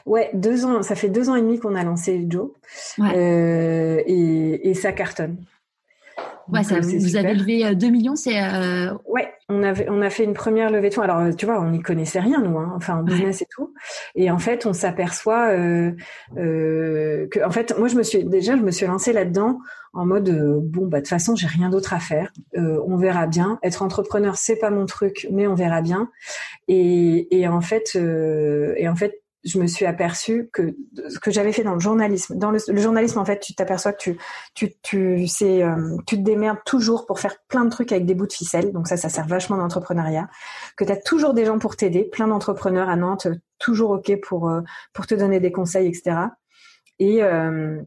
[0.05, 0.83] Ouais, deux ans.
[0.83, 2.51] Ça fait deux ans et demi qu'on a lancé Joe,
[2.99, 5.37] euh, et, et, ça cartonne.
[6.51, 8.39] Ouais, ça, euh, vous avez levé 2 euh, millions, c'est.
[8.39, 8.93] Euh...
[9.07, 11.01] Ouais, on avait, on a fait une première levée de fonds.
[11.01, 13.73] Alors, tu vois, on n'y connaissait rien nous, hein, enfin en business et tout.
[14.13, 15.91] Et en fait, on s'aperçoit euh,
[16.35, 19.59] que, en fait, moi, je me suis déjà, je me suis lancée là-dedans
[19.93, 20.29] en mode
[20.61, 22.31] bon, bah de toute façon, j'ai rien d'autre à faire.
[22.53, 23.59] on verra bien.
[23.63, 26.09] Être entrepreneur, c'est pas mon truc, mais on verra bien.
[26.67, 30.75] Et, et en fait, et en fait, je me suis aperçue que
[31.07, 34.01] ce que j'avais fait dans le journalisme, dans le, journalisme en fait, tu t'aperçois que
[34.01, 34.17] tu
[34.55, 38.15] tu tu c'est euh, tu te démerdes toujours pour faire plein de trucs avec des
[38.15, 38.71] bouts de ficelle.
[38.71, 40.27] Donc ça ça sert vachement d'entrepreneuriat.
[40.75, 43.27] Que tu as toujours des gens pour t'aider, plein d'entrepreneurs à Nantes
[43.59, 44.61] toujours OK pour euh,
[44.93, 46.17] pour te donner des conseils etc.
[46.97, 47.81] Et euh,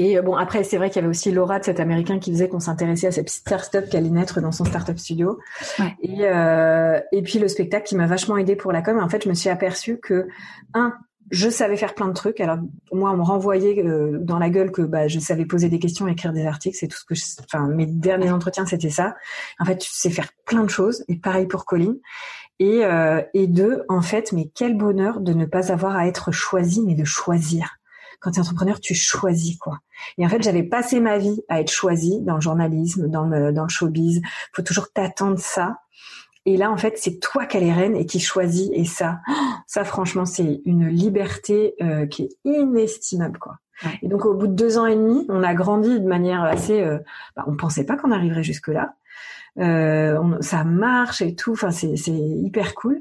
[0.00, 2.30] et euh, bon, après, c'est vrai qu'il y avait aussi Laura de cet Américain qui
[2.30, 5.38] disait qu'on s'intéressait à cette petite start-up qui allait naître dans son start-up studio.
[5.78, 5.94] Ouais.
[6.00, 8.98] Et, euh, et puis le spectacle qui m'a vachement aidé pour la com.
[8.98, 10.26] En fait, je me suis aperçue que,
[10.72, 10.94] un,
[11.30, 12.40] je savais faire plein de trucs.
[12.40, 12.56] Alors
[12.92, 16.08] moi, on me renvoyait euh, dans la gueule que bah, je savais poser des questions,
[16.08, 16.78] écrire des articles.
[16.80, 19.16] C'est tout ce que, je, enfin, mes derniers entretiens, c'était ça.
[19.58, 21.04] En fait, tu sais faire plein de choses.
[21.08, 21.96] Et pareil pour Colline.
[22.58, 26.32] Et, euh, et deux, en fait, mais quel bonheur de ne pas avoir à être
[26.32, 27.79] choisi, mais de choisir
[28.20, 29.78] quand tu es entrepreneur, tu choisis quoi.
[30.18, 33.52] Et en fait, j'avais passé ma vie à être choisie dans le journalisme, dans le,
[33.52, 34.20] dans le showbiz.
[34.52, 35.78] faut toujours t'attendre ça.
[36.46, 38.70] Et là, en fait, c'est toi qui as les rênes et qui choisis.
[38.72, 39.20] Et ça,
[39.66, 43.56] ça, franchement, c'est une liberté euh, qui est inestimable, quoi.
[44.02, 46.82] Et donc, au bout de deux ans et demi, on a grandi de manière assez.
[46.82, 46.98] Euh,
[47.36, 48.94] bah, on pensait pas qu'on arriverait jusque là.
[49.58, 51.52] Euh, on, ça marche et tout.
[51.52, 53.00] Enfin, c'est hyper cool.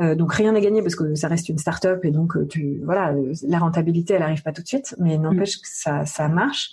[0.00, 2.80] Euh, donc rien n'est gagné parce que ça reste une start-up et donc euh, tu
[2.82, 6.70] voilà la rentabilité elle arrive pas tout de suite mais n'empêche que ça ça marche.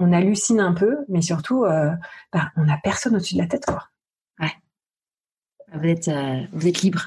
[0.00, 1.92] On hallucine un peu mais surtout euh,
[2.32, 3.84] bah, on a personne au-dessus de la tête quoi.
[4.40, 4.50] Ouais.
[5.72, 6.10] Vous êtes
[6.52, 7.02] vous êtes libre.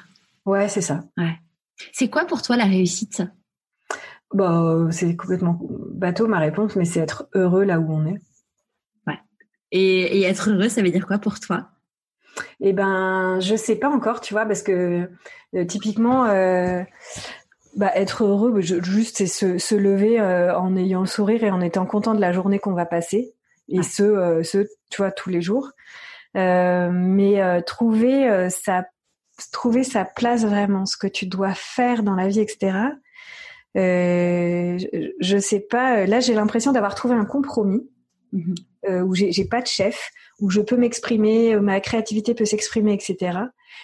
[0.45, 1.03] Ouais c'est ça.
[1.17, 1.37] Ouais.
[1.91, 3.21] C'est quoi pour toi la réussite?
[4.33, 5.59] Bah c'est complètement
[5.91, 8.21] bateau ma réponse mais c'est être heureux là où on est.
[9.07, 9.19] Ouais.
[9.71, 11.69] Et, et être heureux ça veut dire quoi pour toi?
[12.61, 15.09] Eh ben, je sais pas encore, tu vois, parce que
[15.55, 16.83] euh, typiquement, euh,
[17.75, 21.85] bah, être heureux, juste c'est se, se lever en ayant le sourire et en étant
[21.85, 23.33] content de la journée qu'on va passer.
[23.67, 25.71] Et ce, ce, tu vois, tous les jours.
[26.33, 28.85] mais trouver sa
[29.53, 32.89] trouver sa place vraiment, ce que tu dois faire dans la vie, etc.
[33.77, 34.77] Euh,
[35.19, 36.05] je, sais pas.
[36.05, 37.87] Là, j'ai l'impression d'avoir trouvé un compromis
[38.87, 42.93] euh, où j'ai pas de chef, où je peux m'exprimer, euh, ma créativité peut s'exprimer,
[42.93, 43.39] etc.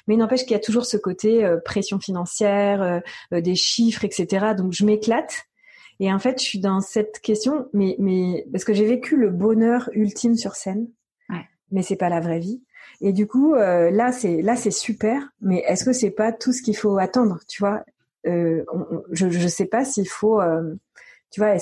[0.08, 3.02] Mais n'empêche qu'il y a toujours ce côté euh, pression financière,
[3.34, 4.54] euh, des chiffres, etc.
[4.58, 5.46] Donc je m'éclate.
[6.00, 9.30] Et en fait, je suis dans cette question, mais mais parce que j'ai vécu le
[9.30, 10.90] bonheur ultime sur scène,
[11.30, 11.46] ouais.
[11.72, 12.62] mais c'est pas la vraie vie.
[13.00, 15.30] Et du coup, là, c'est là, c'est super.
[15.40, 17.86] Mais est-ce que c'est pas tout ce qu'il faut attendre, tu vois?
[18.28, 18.64] Euh,
[19.12, 20.76] je ne sais pas s'il faut, euh,
[21.32, 21.56] tu vois,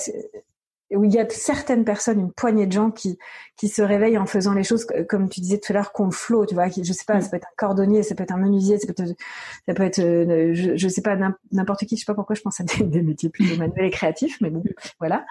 [0.96, 3.18] où il y a certaines personnes, une poignée de gens qui
[3.56, 6.44] qui se réveillent en faisant les choses comme tu disais tout à l'heure, qu'on flow,
[6.44, 6.68] tu vois.
[6.70, 8.86] Qui, je sais pas, ça peut être un cordonnier, ça peut être un menuisier, ça
[8.86, 9.14] peut être,
[9.68, 11.16] ça peut être, euh, je, je sais pas
[11.52, 11.96] n'importe qui.
[11.96, 14.50] Je sais pas pourquoi je pense à des, des métiers plus manuels et créatifs, mais
[14.50, 14.62] bon,
[14.98, 15.24] voilà.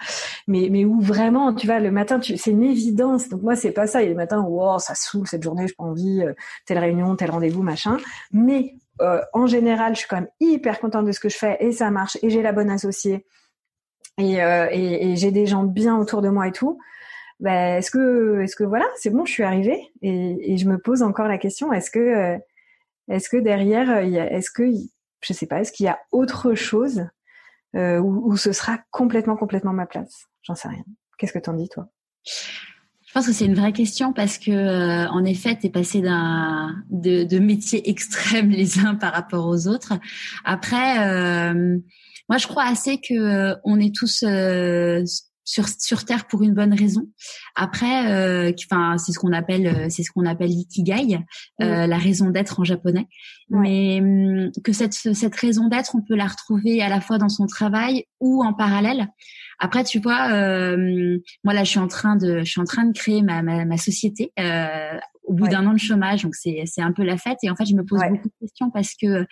[0.47, 3.27] Mais mais où vraiment, tu vois, le matin, tu, c'est une évidence.
[3.27, 4.01] Donc moi, c'est pas ça.
[4.01, 6.23] Il y a des matins où oh, ça saoule cette journée, j'ai pas envie,
[6.65, 7.97] telle réunion, tel rendez-vous, machin.
[8.31, 11.57] Mais euh, en général, je suis quand même hyper contente de ce que je fais
[11.59, 13.25] et ça marche et j'ai la bonne associée
[14.17, 16.79] et, euh, et, et j'ai des gens bien autour de moi et tout.
[17.39, 20.77] Ben, est-ce que, est-ce que voilà, c'est bon, je suis arrivée et, et, je me
[20.77, 22.37] pose encore la question est-ce que, euh,
[23.09, 24.71] est-ce que derrière, est-ce que,
[25.21, 27.07] je sais pas, est-ce qu'il y a autre chose
[27.75, 30.27] euh, où, où, ce sera complètement, complètement ma place?
[30.43, 30.83] J'en sais rien.
[31.17, 31.89] Qu'est-ce que t'en dis toi?
[32.25, 36.01] Je pense que c'est une vraie question parce que, euh, en effet, tu es passé
[36.01, 39.93] d'un de, de, métiers extrêmes les uns par rapport aux autres.
[40.45, 41.77] Après, euh,
[42.29, 44.23] moi, je crois assez que euh, on est tous
[45.45, 47.09] sur sur terre pour une bonne raison.
[47.55, 51.19] Après, enfin, c'est ce qu'on appelle c'est ce qu'on appelle l'ikigai,
[51.59, 53.07] la raison d'être en japonais.
[53.49, 57.29] Mais hum, que cette cette raison d'être, on peut la retrouver à la fois dans
[57.29, 59.09] son travail ou en parallèle.
[59.59, 62.85] Après, tu vois, euh, moi là, je suis en train de, je suis en train
[62.85, 66.63] de créer ma, ma, ma société euh, au bout d'un an de chômage, donc c'est
[66.65, 67.37] c'est un peu la fête.
[67.43, 69.25] Et en fait, je me pose beaucoup de questions parce que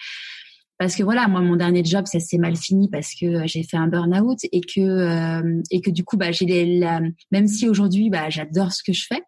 [0.81, 3.77] parce que voilà, moi mon dernier job ça s'est mal fini parce que j'ai fait
[3.77, 6.79] un burn-out et que euh, et que du coup bah j'ai
[7.29, 9.21] même si aujourd'hui bah j'adore ce que je fais.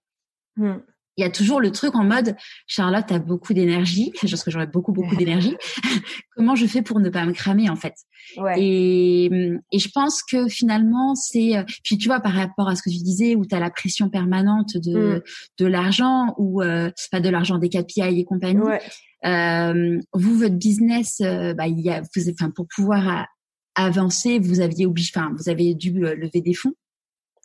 [0.57, 0.77] Mmh
[1.17, 2.35] il y a toujours le truc en mode
[2.67, 5.55] Charlotte a beaucoup d'énergie, je pense que j'aurais beaucoup beaucoup d'énergie.
[6.35, 7.93] Comment je fais pour ne pas me cramer en fait?
[8.37, 8.55] Ouais.
[8.57, 12.81] et, et je pense que finalement c'est euh, puis tu vois par rapport à ce
[12.81, 15.21] que tu disais où tu as la pression permanente de mm.
[15.59, 18.61] de l'argent ou euh, pas de l'argent des KPI et compagnie.
[18.61, 18.81] Ouais.
[19.25, 23.27] Euh, vous votre business euh, bah il y a vous enfin pour pouvoir
[23.75, 26.73] avancer, vous aviez obligé enfin vous avez dû lever des fonds.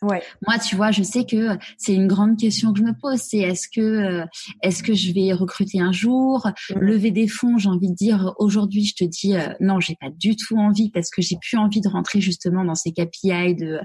[0.01, 0.21] Ouais.
[0.47, 3.19] Moi, tu vois, je sais que c'est une grande question que je me pose.
[3.19, 4.25] C'est est-ce que euh,
[4.63, 6.79] est-ce que je vais recruter un jour, mmh.
[6.79, 10.09] lever des fonds J'ai envie de dire aujourd'hui, je te dis euh, non, j'ai pas
[10.09, 13.79] du tout envie parce que j'ai plus envie de rentrer justement dans ces KPI de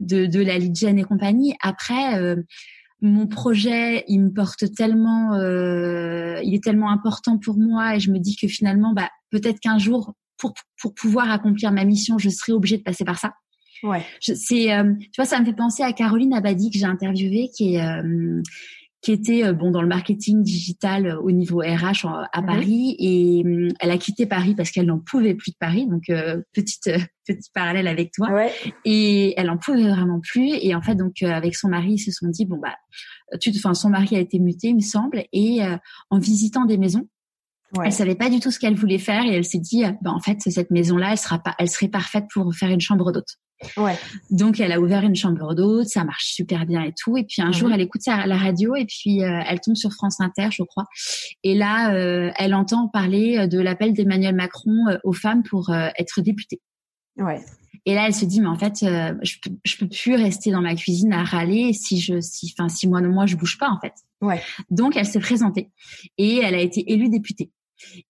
[0.00, 1.54] de, de la lead gen et compagnie.
[1.62, 2.18] Après.
[2.18, 2.36] Euh,
[3.04, 8.20] mon projet, il me porte tellement, il est tellement important pour moi et je me
[8.20, 12.52] dis que finalement, bah, peut-être qu'un jour, pour, pour pouvoir accomplir ma mission, je serai
[12.52, 13.32] obligée de passer par ça.
[13.82, 14.04] Ouais.
[14.20, 17.74] C'est, euh, tu vois, ça me fait penser à Caroline Abadi que j'ai interviewée, qui
[17.74, 18.42] est euh,
[19.00, 22.46] qui était euh, bon dans le marketing digital au niveau RH à mhm.
[22.46, 23.44] Paris et
[23.80, 26.04] elle a quitté Paris parce qu'elle n'en pouvait plus de Paris donc
[26.52, 26.88] petite
[27.26, 28.52] petit parallèle avec toi ouais.
[28.84, 32.12] et elle en pouvait vraiment plus et en fait donc avec son mari ils se
[32.12, 32.76] sont dit bon bah
[33.40, 35.58] tu enfin son mari a été muté il me semble et
[36.10, 37.08] en visitant des maisons
[37.76, 37.86] Ouais.
[37.86, 40.20] Elle savait pas du tout ce qu'elle voulait faire et elle s'est dit, bah, en
[40.20, 43.38] fait, cette maison-là, elle sera pas, elle serait parfaite pour faire une chambre d'hôte.
[43.76, 43.96] Ouais.
[44.30, 47.16] Donc elle a ouvert une chambre d'hôte, ça marche super bien et tout.
[47.16, 47.54] Et puis un mhm.
[47.54, 50.86] jour, elle écoute la radio et puis euh, elle tombe sur France Inter, je crois.
[51.42, 56.20] Et là, euh, elle entend parler de l'appel d'Emmanuel Macron euh, aux femmes pour être
[56.20, 56.60] députée.
[57.16, 57.40] Ouais.
[57.84, 60.60] Et là, elle se dit, mais en fait, je, peux, je peux plus rester dans
[60.60, 63.80] ma cuisine à râler si je, si, enfin, si moi, moi, je bouge pas, en
[63.80, 63.94] fait.
[64.20, 64.40] Ouais.
[64.70, 65.70] Donc, elle s'est présentée
[66.16, 67.50] et elle a été élue députée.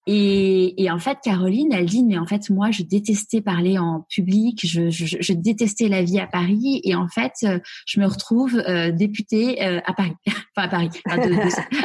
[0.07, 4.07] Et, et, en fait, Caroline, elle dit, mais en fait, moi, je détestais parler en
[4.11, 8.07] public, je, je, je détestais la vie à Paris, et en fait, euh, je me
[8.07, 10.91] retrouve euh, députée euh, à Paris, enfin à Paris,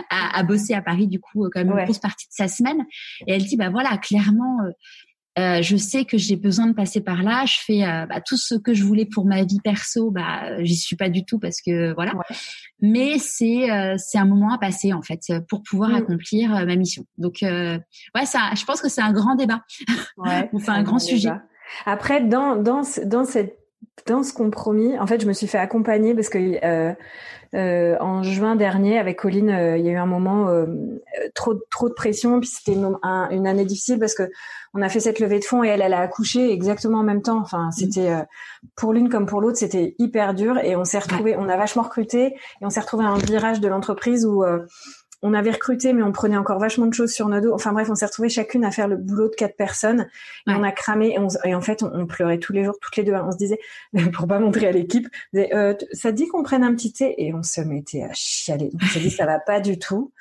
[0.10, 2.86] à, à, bosser à Paris, du coup, quand même une grosse partie de sa semaine.
[3.28, 4.58] Et elle dit, bah voilà, clairement,
[5.38, 7.46] euh, je sais que j'ai besoin de passer par là.
[7.46, 10.76] Je fais euh, bah, tout ce que je voulais pour ma vie perso, bah j'y
[10.76, 12.14] suis pas du tout parce que voilà.
[12.82, 15.96] Mais c'est euh, c'est un moment à passer en fait pour pouvoir mm.
[15.96, 17.06] accomplir ma mission.
[17.18, 19.62] Donc ouais, ça, je pense que c'est un grand débat.
[20.18, 21.32] Ouais, enfin un grand sujet.
[21.86, 23.58] Après, dans dans dans cette
[24.06, 26.94] dans ce compromis, en fait, je me suis fait accompagner parce que euh,
[27.56, 30.66] euh, en juin dernier, avec Colline, euh, il y a eu un moment euh,
[31.34, 32.98] trop trop de pression, puis c'était une,
[33.32, 34.30] une, année difficile parce que
[34.74, 37.22] on a fait cette levée de fonds et elle, elle a accouché exactement en même
[37.22, 37.40] temps.
[37.40, 38.24] Enfin, c'était euh,
[38.76, 41.84] pour l'une comme pour l'autre, c'était hyper dur et on s'est retrouvé, on a vachement
[41.84, 44.44] recruté et on s'est retrouvé à un virage de l'entreprise où
[45.22, 47.54] on avait recruté, mais on prenait encore vachement de choses sur nos dos.
[47.54, 50.08] Enfin bref, on s'est retrouvés chacune à faire le boulot de quatre personnes.
[50.48, 51.18] Et on a cramé.
[51.44, 53.14] Et, en fait, on, pleurait tous les jours, toutes les deux.
[53.14, 53.60] On se disait,
[54.14, 57.16] pour pas montrer à l'équipe, euh, ça dit qu'on prenne un petit thé?
[57.18, 58.70] Et on se mettait à chialer.
[58.82, 60.12] on s'est dit, ça va pas du tout.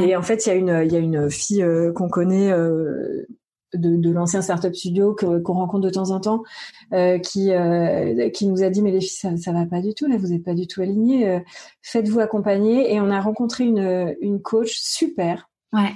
[0.00, 2.50] Et en fait, il y a une, il y a une fille euh, qu'on connaît,
[2.50, 3.26] euh,
[3.74, 6.42] de, de l'ancien startup studio qu'on rencontre de temps en temps,
[6.92, 9.94] euh, qui euh, qui nous a dit mais les filles ça, ça va pas du
[9.94, 11.40] tout là, vous êtes pas du tout alignées, euh,
[11.82, 12.92] faites-vous accompagner.
[12.92, 15.50] Et on a rencontré une une coach super.
[15.72, 15.92] Ouais.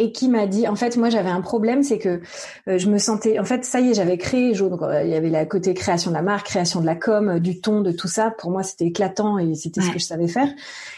[0.00, 2.20] Et qui m'a dit, en fait, moi j'avais un problème, c'est que
[2.68, 5.44] je me sentais, en fait, ça y est, j'avais créé Donc il y avait la
[5.44, 8.30] côté création de la marque, création de la com, du ton, de tout ça.
[8.30, 10.48] Pour moi, c'était éclatant et c'était ce que je savais faire.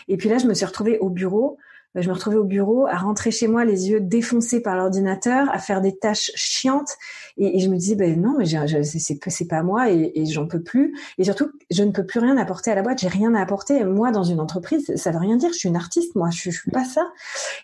[0.09, 1.56] Et puis là, je me suis retrouvée au bureau
[1.95, 5.59] je me retrouvais au bureau à rentrer chez moi les yeux défoncés par l'ordinateur, à
[5.59, 6.97] faire des tâches chiantes.
[7.37, 10.95] Et, je me disais ben non mais c'est pas moi et, et j'en peux plus.
[11.19, 13.85] Et surtout je ne peux plus rien apporter à la boîte, j'ai rien à apporter.
[13.85, 16.61] Moi dans une entreprise, ça veut rien dire, je suis une artiste moi, je, je
[16.61, 17.11] suis pas ça.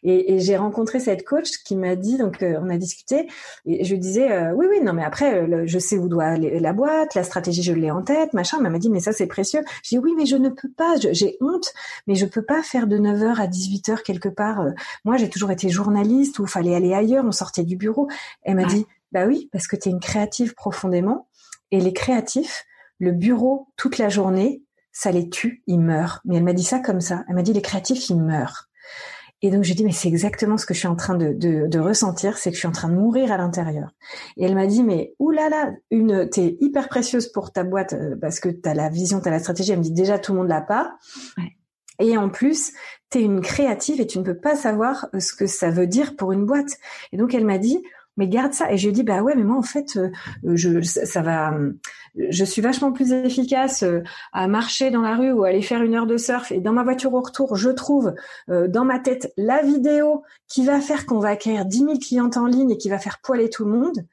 [0.03, 3.29] Et, j'ai rencontré cette coach qui m'a dit donc euh, on a discuté.
[3.65, 6.73] Et je disais euh, oui oui non mais après je sais où doit aller la
[6.73, 9.61] boîte, la stratégie je l'ai en tête, machin, elle m'a dit mais ça c'est précieux.
[9.83, 11.73] Je dis oui mais je ne peux pas, j'ai honte.
[12.07, 14.61] Mais je peux pas faire de 9h à 18h quelque part.
[14.61, 14.71] Euh,
[15.05, 18.09] moi, j'ai toujours été journaliste où fallait aller ailleurs, on sortait du bureau.
[18.43, 21.29] Elle m'a dit, bah oui, parce que tu es une créative profondément.
[21.71, 22.65] Et les créatifs,
[22.99, 24.63] le bureau toute la journée,
[24.93, 26.21] ça les tue, ils meurent.
[26.25, 27.25] Mais elle m'a dit ça comme ça.
[27.29, 28.69] Elle m'a dit, les créatifs, ils meurent.
[29.43, 31.79] Et donc, j'ai dit, mais c'est exactement ce que je suis en train de, de,
[31.79, 33.91] ressentir, c'est que je suis en train de mourir à l'intérieur.
[34.39, 38.41] Et elle m'a dit, mais oulala, une, t'es hyper précieuse pour ta boîte euh, parce
[38.41, 39.73] que t'as la vision, t'as la stratégie.
[39.73, 40.97] Elle me dit, déjà, tout le monde l'a pas.
[41.99, 42.73] Et en plus,
[43.11, 45.87] tu es une créative et tu ne peux pas savoir euh, ce que ça veut
[45.87, 46.79] dire pour une boîte.
[47.13, 47.83] Et donc elle m'a dit,
[48.17, 48.73] mais garde ça.
[48.73, 50.11] Et je lui ai dit, bah ouais, mais moi en fait, euh,
[50.45, 51.55] je, ça va,
[52.17, 54.03] je suis vachement plus efficace euh,
[54.33, 56.51] à marcher dans la rue ou aller faire une heure de surf.
[56.53, 58.15] Et dans ma voiture au retour, je trouve
[58.49, 62.47] dans ma tête la vidéo qui va faire qu'on va acquérir 10 000 clientes en
[62.47, 64.07] ligne et qui va faire poiler tout le monde.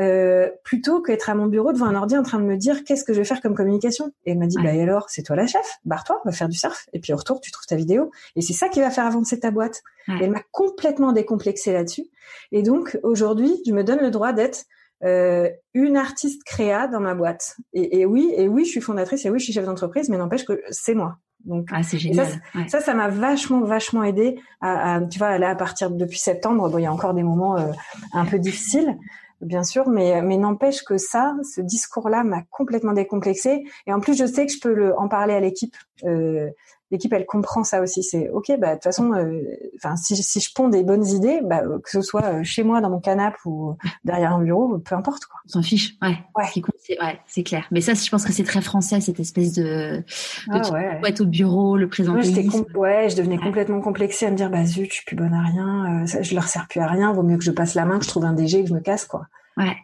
[0.00, 3.04] Euh, plutôt qu'être à mon bureau devant un ordi en train de me dire qu'est-ce
[3.04, 4.10] que je vais faire comme communication?
[4.26, 6.58] Et elle m'a dit, bah et alors, c'est toi la chef, barre-toi, va faire du
[6.58, 6.86] surf.
[6.92, 8.10] Et puis au retour, tu trouves ta vidéo.
[8.34, 9.82] Et c'est ça qui va faire avancer ta boîte.
[10.08, 12.06] elle m'a complètement décomplexée là-dessus.
[12.50, 14.64] Et donc aujourd'hui, je me donne le droit d'être
[15.04, 17.56] euh, une artiste créa dans ma boîte.
[17.72, 20.16] Et, et, oui, et oui, je suis fondatrice, et oui, je suis chef d'entreprise, mais
[20.16, 21.18] n'empêche que c'est moi.
[21.44, 22.26] Donc, ah, c'est génial.
[22.68, 26.70] Ça, ça, m'a vachement, vachement aidé à, tu vois, là, à partir de, depuis septembre,
[26.70, 27.70] bon, il y a encore des moments euh,
[28.14, 28.96] un peu difficiles,
[29.44, 33.64] bien sûr, mais, mais n'empêche que ça, ce discours-là m'a complètement décomplexé.
[33.86, 35.76] Et en plus, je sais que je peux le, en parler à l'équipe.
[36.04, 36.50] Euh,
[36.90, 38.02] l'équipe, elle comprend ça aussi.
[38.02, 39.40] C'est ok, bah de toute façon, euh,
[39.76, 42.80] enfin, si, si je ponds des bonnes idées, bah, que ce soit euh, chez moi
[42.80, 45.40] dans mon canapé ou derrière un bureau, peu importe quoi.
[45.46, 45.96] On s'en fiche.
[46.02, 46.18] Ouais.
[46.36, 46.62] Ouais.
[46.78, 47.66] C'est ouais, c'est clair.
[47.70, 50.04] Mais ça, je pense que c'est très français cette espèce de, de
[50.50, 51.00] ah, ouais.
[51.06, 52.48] être au bureau, le présenter.
[52.74, 55.42] Ouais, je devenais complètement complexée à me dire bah zut, je suis plus bonne à
[55.42, 57.12] rien, euh, je leur sers plus à rien.
[57.12, 58.80] Vaut mieux que je passe la main, que je trouve un DG, que je me
[58.80, 59.26] casse quoi.
[59.56, 59.76] Ouais.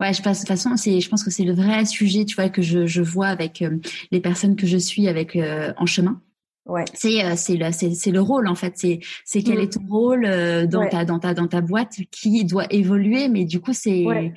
[0.00, 2.36] Ouais, je pense de toute façon, c'est, je pense que c'est le vrai sujet, tu
[2.36, 3.78] vois, que je, je vois avec euh,
[4.10, 6.20] les personnes que je suis avec euh, en chemin.
[6.66, 6.84] Ouais.
[6.94, 8.72] C'est euh, c'est le c'est, c'est le rôle en fait.
[8.76, 10.22] C'est c'est quel est ton rôle
[10.66, 14.04] dans ta dans ta dans ta boîte qui doit évoluer, mais du coup c'est.
[14.04, 14.34] Ouais.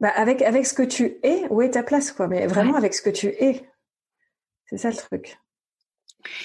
[0.00, 2.26] Bah avec avec ce que tu es, où est ta place quoi?
[2.26, 3.62] Mais vraiment avec ce que tu es,
[4.66, 5.36] c'est ça le truc.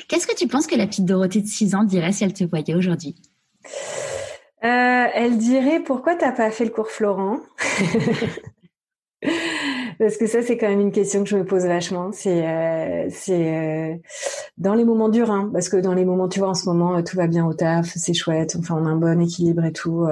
[0.07, 2.43] Qu'est-ce que tu penses que la petite Dorothée de 6 ans dirait si elle te
[2.43, 3.15] voyait aujourd'hui?
[4.63, 7.39] Euh, elle dirait pourquoi t'as pas fait le cours Florent?
[9.99, 12.11] Parce que ça, c'est quand même une question que je me pose vachement.
[12.11, 13.95] C'est, euh, c'est euh,
[14.57, 17.01] dans les moments durs, hein, parce que dans les moments, tu vois, en ce moment,
[17.01, 18.55] tout va bien au taf, c'est chouette.
[18.59, 20.07] Enfin, on a un bon équilibre et tout.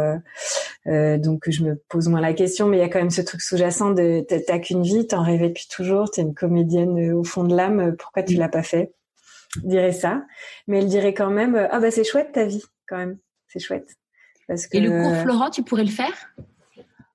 [0.86, 3.42] donc, je me pose moins la question, mais il y a quand même ce truc
[3.42, 7.56] sous-jacent de t'as qu'une vie, t'en rêvais depuis toujours, t'es une comédienne au fond de
[7.56, 7.96] l'âme.
[7.98, 8.92] Pourquoi tu l'as pas fait?
[9.56, 10.24] Je dirais ça,
[10.68, 13.18] mais elle dirait quand même, ah bah c'est chouette ta vie, quand même,
[13.48, 13.96] c'est chouette.
[14.72, 16.14] Et le cours Florent, tu pourrais le faire?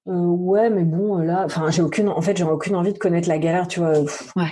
[0.09, 3.29] Euh, ouais, mais bon, là, enfin, j'ai aucune, en fait, j'ai aucune envie de connaître
[3.29, 3.93] la galère, tu vois.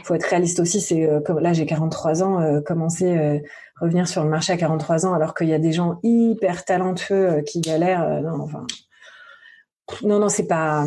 [0.04, 0.80] Faut être réaliste aussi.
[0.80, 3.42] C'est euh, comme là, j'ai 43 ans, euh, commencer
[3.80, 7.42] revenir sur le marché à 43 ans, alors qu'il y a des gens hyper talentueux
[7.46, 8.22] qui galèrent.
[8.22, 8.66] non, enfin,
[10.02, 10.86] non, non, c'est pas.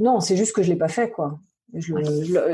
[0.00, 1.38] non, c'est juste que je l'ai pas fait, quoi.
[1.78, 1.94] Je,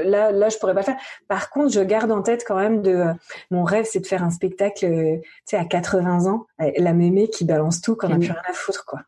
[0.09, 0.97] là, là, je pourrais pas faire.
[1.28, 3.12] Par contre, je garde en tête quand même de euh,
[3.51, 7.28] mon rêve, c'est de faire un spectacle, euh, tu sais, à 80 ans, la mémé
[7.28, 9.01] qui balance tout quand on n'a plus rien à foutre, quoi.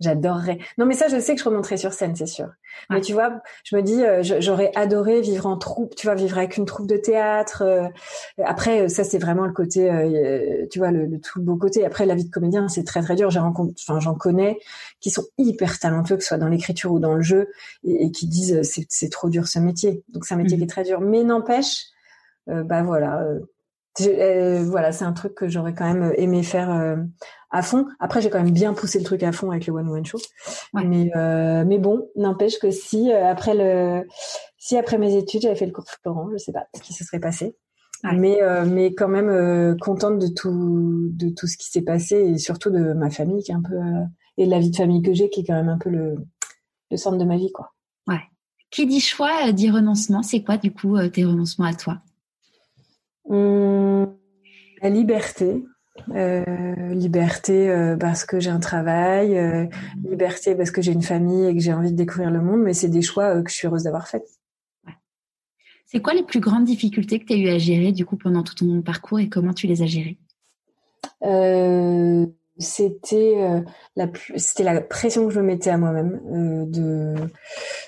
[0.00, 0.58] J'adorerais.
[0.78, 2.48] Non, mais ça, je sais que je remonterai sur scène, c'est sûr.
[2.88, 6.38] Mais tu vois, je me dis, euh, j'aurais adoré vivre en troupe, tu vois, vivre
[6.38, 7.62] avec une troupe de théâtre.
[7.62, 7.88] Euh,
[8.44, 11.84] après, ça, c'est vraiment le côté, euh, tu vois, le, tout beau côté.
[11.84, 13.30] Après, la vie de comédien, c'est très très dur.
[13.30, 14.58] J'ai rencontré, enfin, j'en connais
[15.00, 17.48] qui sont hyper talentueux, que ce soit dans l'écriture ou dans le jeu,
[17.84, 20.04] et, qui disent, c'est trop dur ce métier.
[20.12, 20.60] Donc, c'est un métier mmh.
[20.60, 21.00] qui est très dur.
[21.00, 21.86] Mais n'empêche,
[22.46, 23.24] bah voilà
[24.06, 26.96] euh, voilà, c'est un truc que j'aurais quand même aimé faire euh,
[27.50, 27.86] à fond.
[27.98, 30.18] Après, j'ai quand même bien poussé le truc à fond avec le One One Show.
[30.74, 34.06] Mais euh, mais bon, n'empêche que si après le
[34.58, 37.04] si après mes études j'avais fait le cours Florent, je sais pas ce qui se
[37.04, 37.56] serait passé.
[38.04, 42.70] Mais mais quand même contente de tout de tout ce qui s'est passé et surtout
[42.70, 43.76] de ma famille qui est un peu
[44.36, 46.16] et de la vie de famille que j'ai qui est quand même un peu le
[46.90, 47.72] le centre de ma vie quoi.
[48.06, 48.20] Ouais.
[48.70, 50.22] Qui dit choix dit renoncement.
[50.22, 52.00] C'est quoi du coup tes renoncements à toi?
[53.28, 54.16] Hum,
[54.80, 55.64] la liberté.
[56.14, 59.66] Euh, liberté euh, parce que j'ai un travail, euh,
[60.04, 62.74] liberté parce que j'ai une famille et que j'ai envie de découvrir le monde, mais
[62.74, 64.24] c'est des choix que je suis heureuse d'avoir fait.
[65.86, 68.42] C'est quoi les plus grandes difficultés que tu as eu à gérer du coup pendant
[68.42, 70.18] tout ton parcours et comment tu les as gérées?
[72.60, 73.62] C'était
[73.96, 76.20] la c'était la pression que je me mettais à moi-même
[76.70, 77.14] de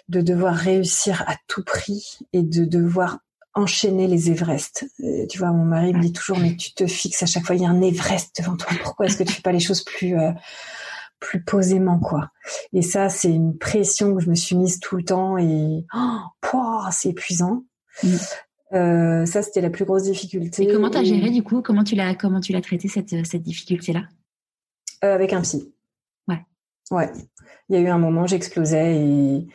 [0.09, 3.19] de devoir réussir à tout prix et de devoir
[3.55, 4.87] enchaîner les Everest.
[5.01, 7.57] Euh, tu vois, mon mari me dit toujours, mais tu te fixes à chaque fois,
[7.57, 8.73] il y a un Everest devant toi.
[8.83, 10.33] Pourquoi est-ce que tu fais pas les choses plus euh,
[11.19, 12.31] plus posément, quoi?
[12.73, 16.81] Et ça, c'est une pression que je me suis mise tout le temps et oh,
[16.91, 17.65] c'est épuisant.
[18.03, 18.09] Mm.
[18.73, 20.63] Euh, ça, c'était la plus grosse difficulté.
[20.63, 21.61] Et comment t'as géré du coup?
[21.61, 24.03] Comment tu l'as comment tu l'as traité cette cette difficulté là
[25.03, 25.75] Avec un psy.
[26.91, 26.99] Ouais.
[26.99, 27.13] Ouais.
[27.69, 29.47] Il y a eu un moment, j'explosais et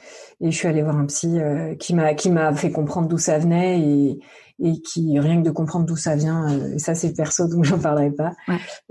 [0.41, 3.17] et je suis allée voir un psy euh, qui m'a qui m'a fait comprendre d'où
[3.17, 4.19] ça venait et
[4.63, 7.63] et qui rien que de comprendre d'où ça vient euh, et ça c'est perso donc
[7.63, 8.33] j'en parlerai pas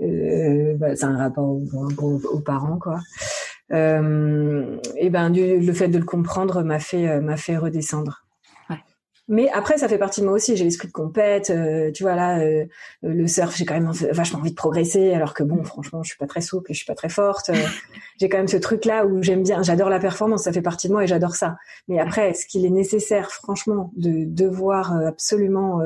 [0.01, 2.99] euh, bah, c'est un rapport aux, parents quoi
[3.73, 8.24] euh, et ben du, le fait de le comprendre m'a fait m'a fait redescendre
[9.27, 10.55] mais après, ça fait partie de moi aussi.
[10.55, 11.49] J'ai l'esprit de compète.
[11.49, 12.65] Euh, tu vois là, euh,
[13.01, 15.13] le surf, j'ai quand même vachement envie de progresser.
[15.13, 17.49] Alors que bon, franchement, je suis pas très souple, je suis pas très forte.
[17.49, 17.55] Euh,
[18.19, 19.63] j'ai quand même ce truc-là où j'aime bien.
[19.63, 21.57] J'adore la performance, ça fait partie de moi et j'adore ça.
[21.87, 25.81] Mais après, est-ce qu'il est nécessaire, franchement, de devoir absolument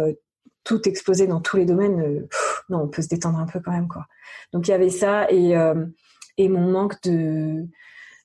[0.65, 2.27] tout exploser dans tous les domaines
[2.69, 4.05] Non, on peut se détendre un peu quand même, quoi.
[4.51, 5.53] Donc il y avait ça et
[6.37, 7.65] et mon manque de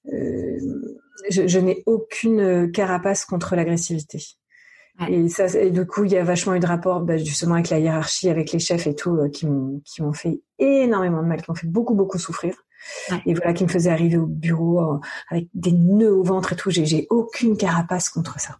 [0.04, 4.36] je, je n'ai aucune carapace contre l'agressivité.
[5.08, 7.68] Et ça, et du coup, il y a vachement eu de rapport, bah, justement, avec
[7.68, 11.26] la hiérarchie, avec les chefs et tout, euh, qui m'ont qui m'ont fait énormément de
[11.26, 12.54] mal, qui m'ont fait beaucoup beaucoup souffrir.
[13.26, 14.98] Et voilà, qui me faisait arriver au bureau euh,
[15.30, 16.70] avec des nœuds au ventre et tout.
[16.70, 18.58] J'ai aucune carapace contre ça.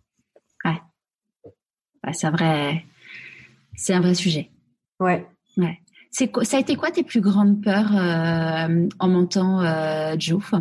[0.64, 0.80] Ouais.
[2.12, 2.84] c'est un vrai,
[3.76, 4.50] c'est un vrai sujet.
[4.98, 5.26] Ouais.
[5.56, 5.78] Ouais.
[6.10, 10.54] C'est ça a été quoi tes plus grandes peurs euh, en montant euh, Jouf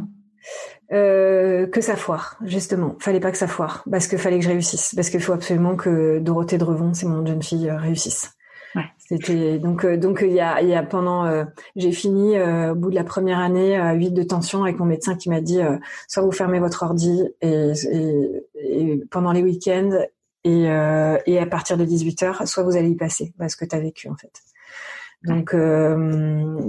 [1.64, 2.95] euh, que ça foire, justement.
[2.99, 5.76] Fallait pas que ça foire, parce que fallait que je réussisse, parce qu'il faut absolument
[5.76, 8.31] que Dorothée Drevon, c'est mon jeune fille, euh, réussisse.
[8.76, 8.84] Ouais.
[8.98, 11.45] C'était donc euh, donc il y a il y a pendant
[11.76, 15.15] j'ai fini au bout de la première année à 8 de tension avec mon médecin
[15.15, 15.60] qui m'a dit
[16.07, 19.91] soit vous fermez votre ordi et, et, et pendant les week-ends
[20.44, 23.76] et et à partir de 18 heures soit vous allez y passer parce que tu
[23.76, 24.41] as vécu en fait.
[25.25, 25.95] Donc, euh,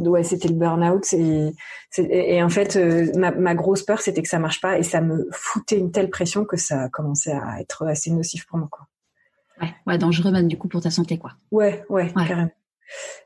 [0.07, 1.13] ouais, c'était le burn-out.
[1.13, 1.53] Et,
[1.99, 5.01] et, en fait, euh, ma, ma, grosse peur, c'était que ça marche pas, et ça
[5.01, 8.87] me foutait une telle pression que ça commençait à être assez nocif pour moi, quoi.
[9.61, 11.33] Ouais, ouais, dangereux même du coup pour ta santé, quoi.
[11.51, 12.51] Ouais, ouais, carrément.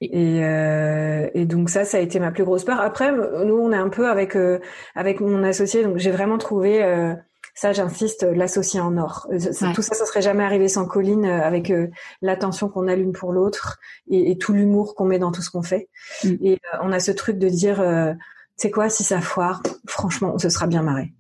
[0.01, 2.81] Et, euh, et, donc ça, ça a été ma plus grosse peur.
[2.81, 4.61] Après, nous, on est un peu avec euh,
[4.95, 7.15] avec mon associé, donc j'ai vraiment trouvé euh,
[7.59, 9.27] ça, j'insiste, l'associer en or.
[9.33, 11.89] Euh, tout ça, ça serait jamais arrivé sans Colline, euh, avec euh,
[12.23, 15.65] l'attention qu'on a l'une pour l'autre et, tout l'humour qu'on met dans tout ce qu'on
[15.65, 15.89] fait.
[16.23, 16.35] Mm.
[16.41, 18.15] Et on a ce truc de dire, euh,
[18.55, 21.13] c'est quoi, si ça foire, franchement, on se sera bien marré.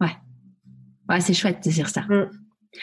[0.00, 0.16] Ouais,
[1.08, 2.00] ouais, c'est chouette de dire ça.
[2.00, 2.30] Mm.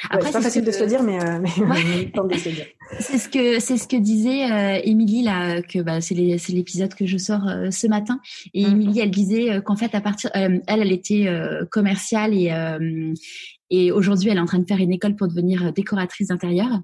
[0.09, 2.65] Après, c'est pas facile de se le dire, mais, euh, mais de se dire.
[2.99, 7.05] C'est ce que c'est ce que disait euh, Émilie là, que bah, c'est l'épisode que
[7.05, 8.19] je sors euh, ce matin.
[8.53, 8.72] Et mmh.
[8.72, 11.27] Émilie, elle disait euh, qu'en fait à partir, elle, elle était
[11.72, 12.51] commerciale et
[13.69, 16.81] et aujourd'hui elle est en train de faire une école pour devenir décoratrice d'intérieur.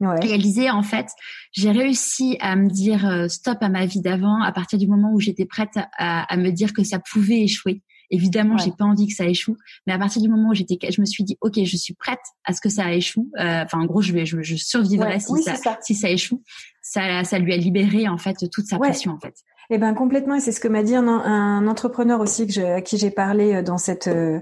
[0.00, 0.14] Ouais.
[0.24, 1.08] Et elle disait en fait,
[1.52, 5.18] j'ai réussi à me dire stop à ma vie d'avant à partir du moment où
[5.18, 7.82] j'étais prête à, à, me dire que ça pouvait échouer.
[8.10, 9.56] Évidemment, j'ai pas envie que ça échoue,
[9.86, 12.20] mais à partir du moment où j'étais, je me suis dit, ok, je suis prête
[12.44, 13.30] à ce que ça échoue.
[13.38, 16.42] Euh, enfin, en gros, je vais, je, je survivrai si ça, si ça échoue.
[16.82, 19.34] Ça, ça lui a libéré en fait toute sa passion en fait.
[19.70, 22.62] Eh ben complètement, et c'est ce que m'a dit un, un, entrepreneur aussi que je,
[22.62, 24.40] à qui j'ai parlé euh, dans cette euh,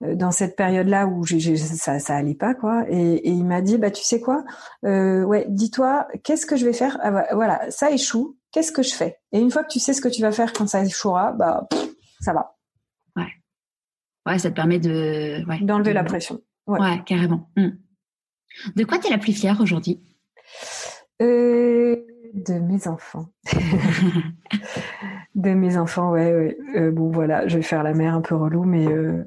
[0.00, 3.76] dans cette période-là où j'ai, ça ça allait pas quoi, et, et il m'a dit
[3.76, 4.44] bah tu sais quoi,
[4.84, 8.94] euh, ouais, dis-toi qu'est-ce que je vais faire, ah, voilà, ça échoue, qu'est-ce que je
[8.94, 9.18] fais?
[9.32, 11.66] Et une fois que tu sais ce que tu vas faire quand ça échouera, bah
[12.20, 12.54] ça va.
[14.28, 14.38] Ouais.
[14.38, 16.40] ça te permet de ouais, d'enlever la pression.
[16.66, 17.50] Ouais, carrément.
[17.56, 17.70] Hmm.
[18.76, 20.00] De quoi tu es la plus fière aujourd'hui?
[21.22, 21.96] Euh,
[22.34, 23.26] De mes enfants.
[25.34, 26.34] de mes enfants, ouais.
[26.34, 26.58] ouais.
[26.76, 29.24] Euh, bon, voilà, je vais faire la mère un peu relou, mais euh,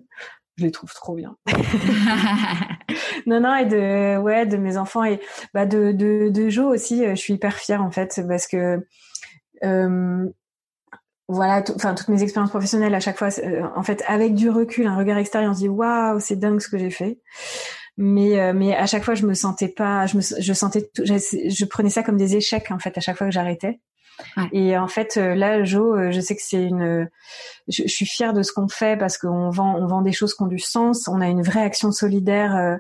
[0.58, 1.36] je les trouve trop bien.
[3.26, 5.20] non, non, et de, ouais, de mes enfants et
[5.54, 8.86] bah de, de, de Joe aussi, je suis hyper fière en fait parce que
[11.32, 13.30] voilà, enfin toutes mes expériences professionnelles à chaque fois,
[13.76, 16.68] en fait, avec du recul, un regard extérieur, on se dit waouh, c'est dingue ce
[16.68, 17.20] que j'ai fait.
[17.98, 21.66] Mais euh, mais à chaque fois je me sentais pas je me je sentais je,
[21.66, 23.80] prenais ça comme des échecs en fait à chaque fois que j'arrêtais.
[24.54, 27.10] Et en fait euh, là Jo euh, je sais que c'est une
[27.68, 30.44] je, suis fière de ce qu'on fait parce qu'on vend on vend des choses qui
[30.44, 32.80] ont du sens on a une vraie action solidaire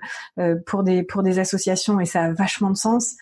[0.66, 3.16] pour des pour des associations et ça a vachement de sens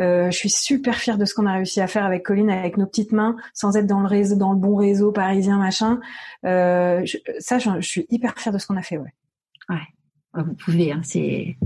[0.00, 2.86] je suis super fière de ce qu'on a réussi à faire avec Colline, avec nos
[2.86, 6.00] petites mains, sans être dans le bon réseau parisien, machin.
[6.42, 9.12] ça, je, je, suis hyper fière de ce qu'on a fait, ouais.
[10.34, 11.56] Vous pouvez, hein, c'est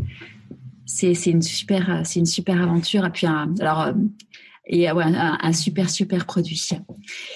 [1.30, 3.92] une super une super aventure et puis un, alors euh,
[4.66, 6.70] et ouais, un, super super produit.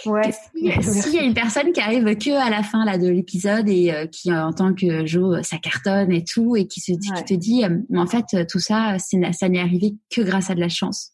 [0.06, 0.32] Ouais.
[0.80, 3.92] S'il y a une personne qui arrive que à la fin là de l'épisode et
[3.92, 7.24] euh, qui en tant que Jo ça cartonne et tout et qui se dit qui
[7.24, 10.60] te dit euh, mais en fait tout ça ça n'est arrivé que grâce à de
[10.60, 11.12] la chance.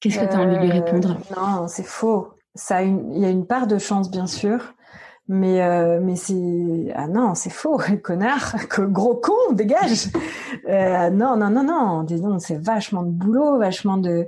[0.00, 1.18] Qu'est-ce que tu as envie de lui répondre?
[1.36, 2.28] Non, c'est faux.
[2.54, 4.74] Ça il y a une part de chance bien sûr,
[5.28, 10.08] mais euh, mais c'est ah non c'est faux connard gros con dégage
[10.68, 14.26] euh, non non non non disons c'est vachement de boulot vachement de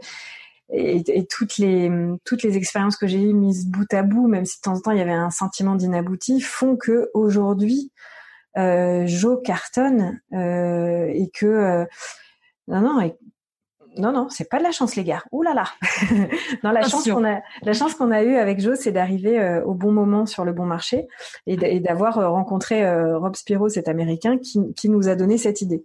[0.72, 1.90] et, et, toutes les
[2.24, 4.80] toutes les expériences que j'ai eues mises bout à bout même si de temps en
[4.80, 7.92] temps il y avait un sentiment d'inabouti font que aujourd'hui
[8.56, 11.84] euh, Jo cartonne euh, et que euh,
[12.68, 13.16] non non et
[13.96, 15.22] non, non, c'est pas de la chance, les gars.
[15.32, 15.64] Ouh là là.
[16.64, 19.64] non, la chance qu'on a, la chance qu'on a eue avec Joe, c'est d'arriver euh,
[19.64, 21.08] au bon moment sur le bon marché
[21.46, 25.60] et d'avoir euh, rencontré euh, Rob Spiro, cet Américain, qui, qui, nous a donné cette
[25.60, 25.84] idée.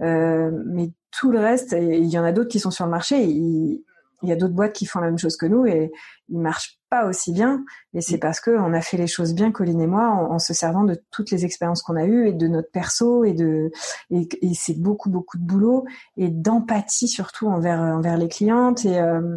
[0.00, 3.22] mais tout le reste, il y en a d'autres qui sont sur le marché.
[3.22, 3.82] Il,
[4.22, 5.92] il y a d'autres boîtes qui font la même chose que nous et
[6.28, 7.64] ils marchent pas aussi bien.
[7.92, 8.20] Et c'est mm.
[8.20, 11.00] parce que on a fait les choses bien, Colline et moi, en, se servant de
[11.10, 13.70] toutes les expériences qu'on a eues et de notre perso et de
[14.10, 15.84] et, c'est beaucoup beaucoup de boulot
[16.16, 19.36] et d'empathie surtout envers envers les clientes et euh,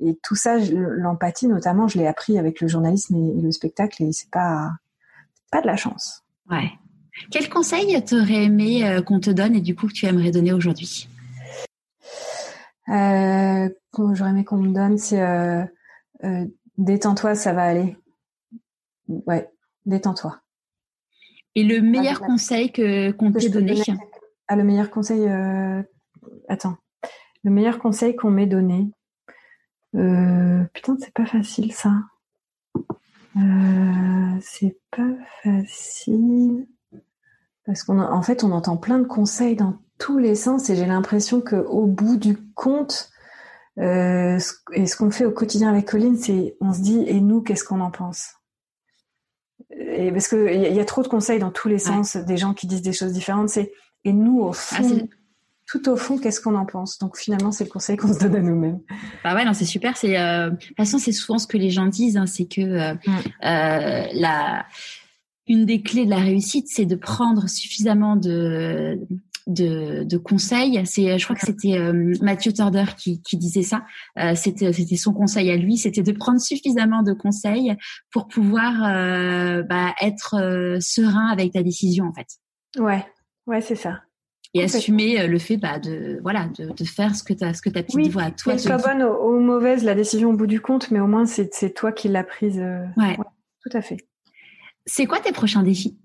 [0.00, 4.12] et tout ça, l'empathie notamment, je l'ai appris avec le journalisme et, le spectacle et
[4.12, 4.70] c'est pas
[5.50, 6.24] pas de la chance.
[6.50, 6.70] Ouais.
[7.30, 10.52] Quel conseil t'aurais aimé euh, qu'on te donne et du coup que tu aimerais donner
[10.52, 11.08] aujourd'hui?
[12.90, 13.68] Euh,
[14.14, 15.64] j'aurais aimé qu'on me donne, c'est euh,
[16.24, 16.46] euh,
[16.76, 17.96] détends-toi, ça va aller.
[19.08, 19.50] Ouais,
[19.86, 20.40] détends-toi.
[21.54, 23.74] Et le meilleur conseil que qu'on t'ait donné
[24.46, 25.28] Ah, le meilleur conseil.
[26.48, 26.76] Attends,
[27.42, 28.90] le meilleur conseil qu'on m'ait donné.
[29.92, 31.92] Putain, c'est pas facile ça.
[34.40, 36.66] C'est pas facile
[37.68, 40.86] parce qu'en en fait, on entend plein de conseils dans tous les sens et j'ai
[40.86, 43.10] l'impression que au bout du compte,
[43.78, 44.38] euh,
[44.72, 47.64] et ce qu'on fait au quotidien avec Colline, c'est on se dit et nous qu'est-ce
[47.64, 48.36] qu'on en pense?
[49.70, 52.54] Et parce que il y, a trop de conseils dans tous les sens, des gens
[52.54, 53.50] qui disent des choses différentes.
[53.50, 53.70] C'est
[54.04, 55.06] et nous au ah, fond,
[55.66, 56.98] tout au fond, qu'est-ce qu'on en pense?
[56.98, 58.80] Donc finalement, c'est le conseil qu'on se donne à nous-mêmes.
[59.22, 59.94] Bah ouais, non, c'est super.
[59.98, 62.62] C'est euh, de toute façon, c'est souvent ce que les gens disent, hein, c'est que
[62.62, 63.16] euh, mm.
[63.44, 64.64] euh, la
[65.48, 69.00] une des clés de la réussite, c'est de prendre suffisamment de
[69.48, 70.80] de, de conseils.
[70.84, 73.82] C'est, je crois que c'était euh, Mathieu Torder qui, qui disait ça.
[74.18, 77.74] Euh, c'était, c'était son conseil à lui, c'était de prendre suffisamment de conseils
[78.12, 82.26] pour pouvoir euh, bah, être serein avec ta décision en fait.
[82.78, 83.04] Ouais,
[83.46, 84.02] ouais, c'est ça.
[84.54, 87.68] Et assumer le fait bah, de voilà de, de faire ce que ta ce que
[87.68, 88.54] ta petite oui, voix à toi.
[88.54, 91.52] Oui, soit bonne ou, mauvaise la décision au bout du compte, mais au moins c'est
[91.52, 92.58] c'est toi qui l'as prise.
[92.96, 93.16] ouais.
[93.62, 94.07] Tout à fait.
[94.88, 95.98] C'est quoi tes prochains défis?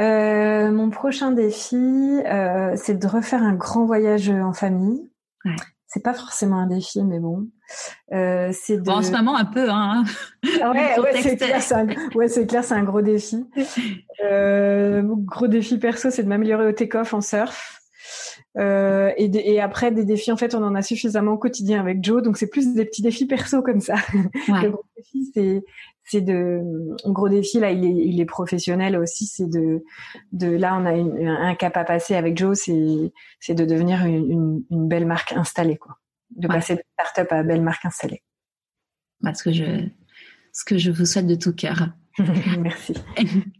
[0.00, 5.08] Euh, mon prochain défi, euh, c'est de refaire un grand voyage en famille.
[5.44, 5.54] Ouais.
[5.86, 7.48] C'est pas forcément un défi, mais bon.
[8.12, 8.82] Euh, c'est de...
[8.82, 10.04] bon, en ce moment un peu, hein.
[10.42, 11.86] Ouais, ouais c'est clair, c'est un...
[12.14, 13.46] ouais, c'est clair, c'est un gros défi.
[14.24, 17.80] Euh, gros défi perso, c'est de m'améliorer au take-off en surf.
[18.56, 19.24] Euh, et,
[19.54, 22.36] et, après des défis, en fait, on en a suffisamment au quotidien avec Joe, donc
[22.36, 23.94] c'est plus des petits défis perso comme ça.
[24.48, 24.62] Ouais.
[24.62, 25.64] Le gros défi, c'est
[26.04, 26.60] c'est de
[27.04, 29.84] un gros défi là il est il est professionnel aussi c'est de
[30.32, 34.64] de là on a un cap à passer avec Joe c'est c'est de devenir une,
[34.70, 35.98] une, belle marque installée quoi.
[36.36, 38.22] De passer de start-up à belle marque installée.
[39.20, 39.86] Bah, ce que je
[40.52, 41.90] ce que je vous souhaite de tout cœur.
[42.58, 42.94] Merci.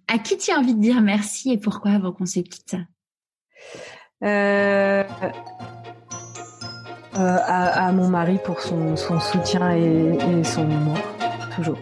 [0.09, 2.77] À qui tu as envie de dire merci et pourquoi avant qu'on se quitte?
[4.23, 5.05] Euh...
[7.15, 10.97] Euh, à, à, mon mari pour son, son soutien et, et son humour
[11.55, 11.79] toujours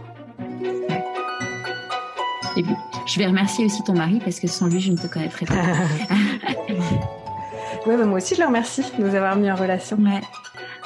[2.56, 2.74] Et puis,
[3.06, 5.54] je vais remercier aussi ton mari parce que sans lui, je ne te connaîtrais pas.
[7.86, 9.96] ouais, bah, moi aussi, je le remercie de nous avoir mis en relation.
[9.98, 10.20] Ouais.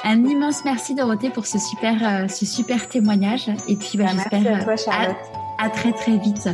[0.03, 3.49] Un immense merci Dorothée pour ce super, euh, ce super témoignage.
[3.67, 5.17] Et puis, bah, bah j'espère à, toi, Charlotte.
[5.57, 6.49] à très très vite.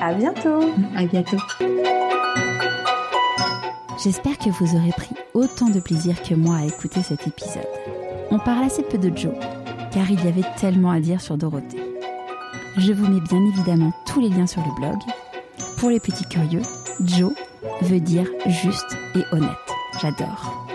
[0.00, 0.72] À bientôt.
[0.96, 1.38] À bientôt.
[4.02, 7.68] J'espère que vous aurez pris autant de plaisir que moi à écouter cet épisode.
[8.30, 9.34] On parle assez peu de Joe,
[9.92, 11.91] car il y avait tellement à dire sur Dorothée.
[12.78, 14.98] Je vous mets bien évidemment tous les liens sur le blog.
[15.76, 16.62] Pour les petits curieux,
[17.04, 17.32] Joe
[17.82, 19.50] veut dire juste et honnête.
[20.00, 20.66] J'adore.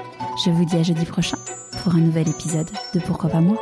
[0.46, 1.38] Je vous dis à jeudi prochain
[1.82, 3.58] pour un nouvel épisode de Pourquoi pas moi?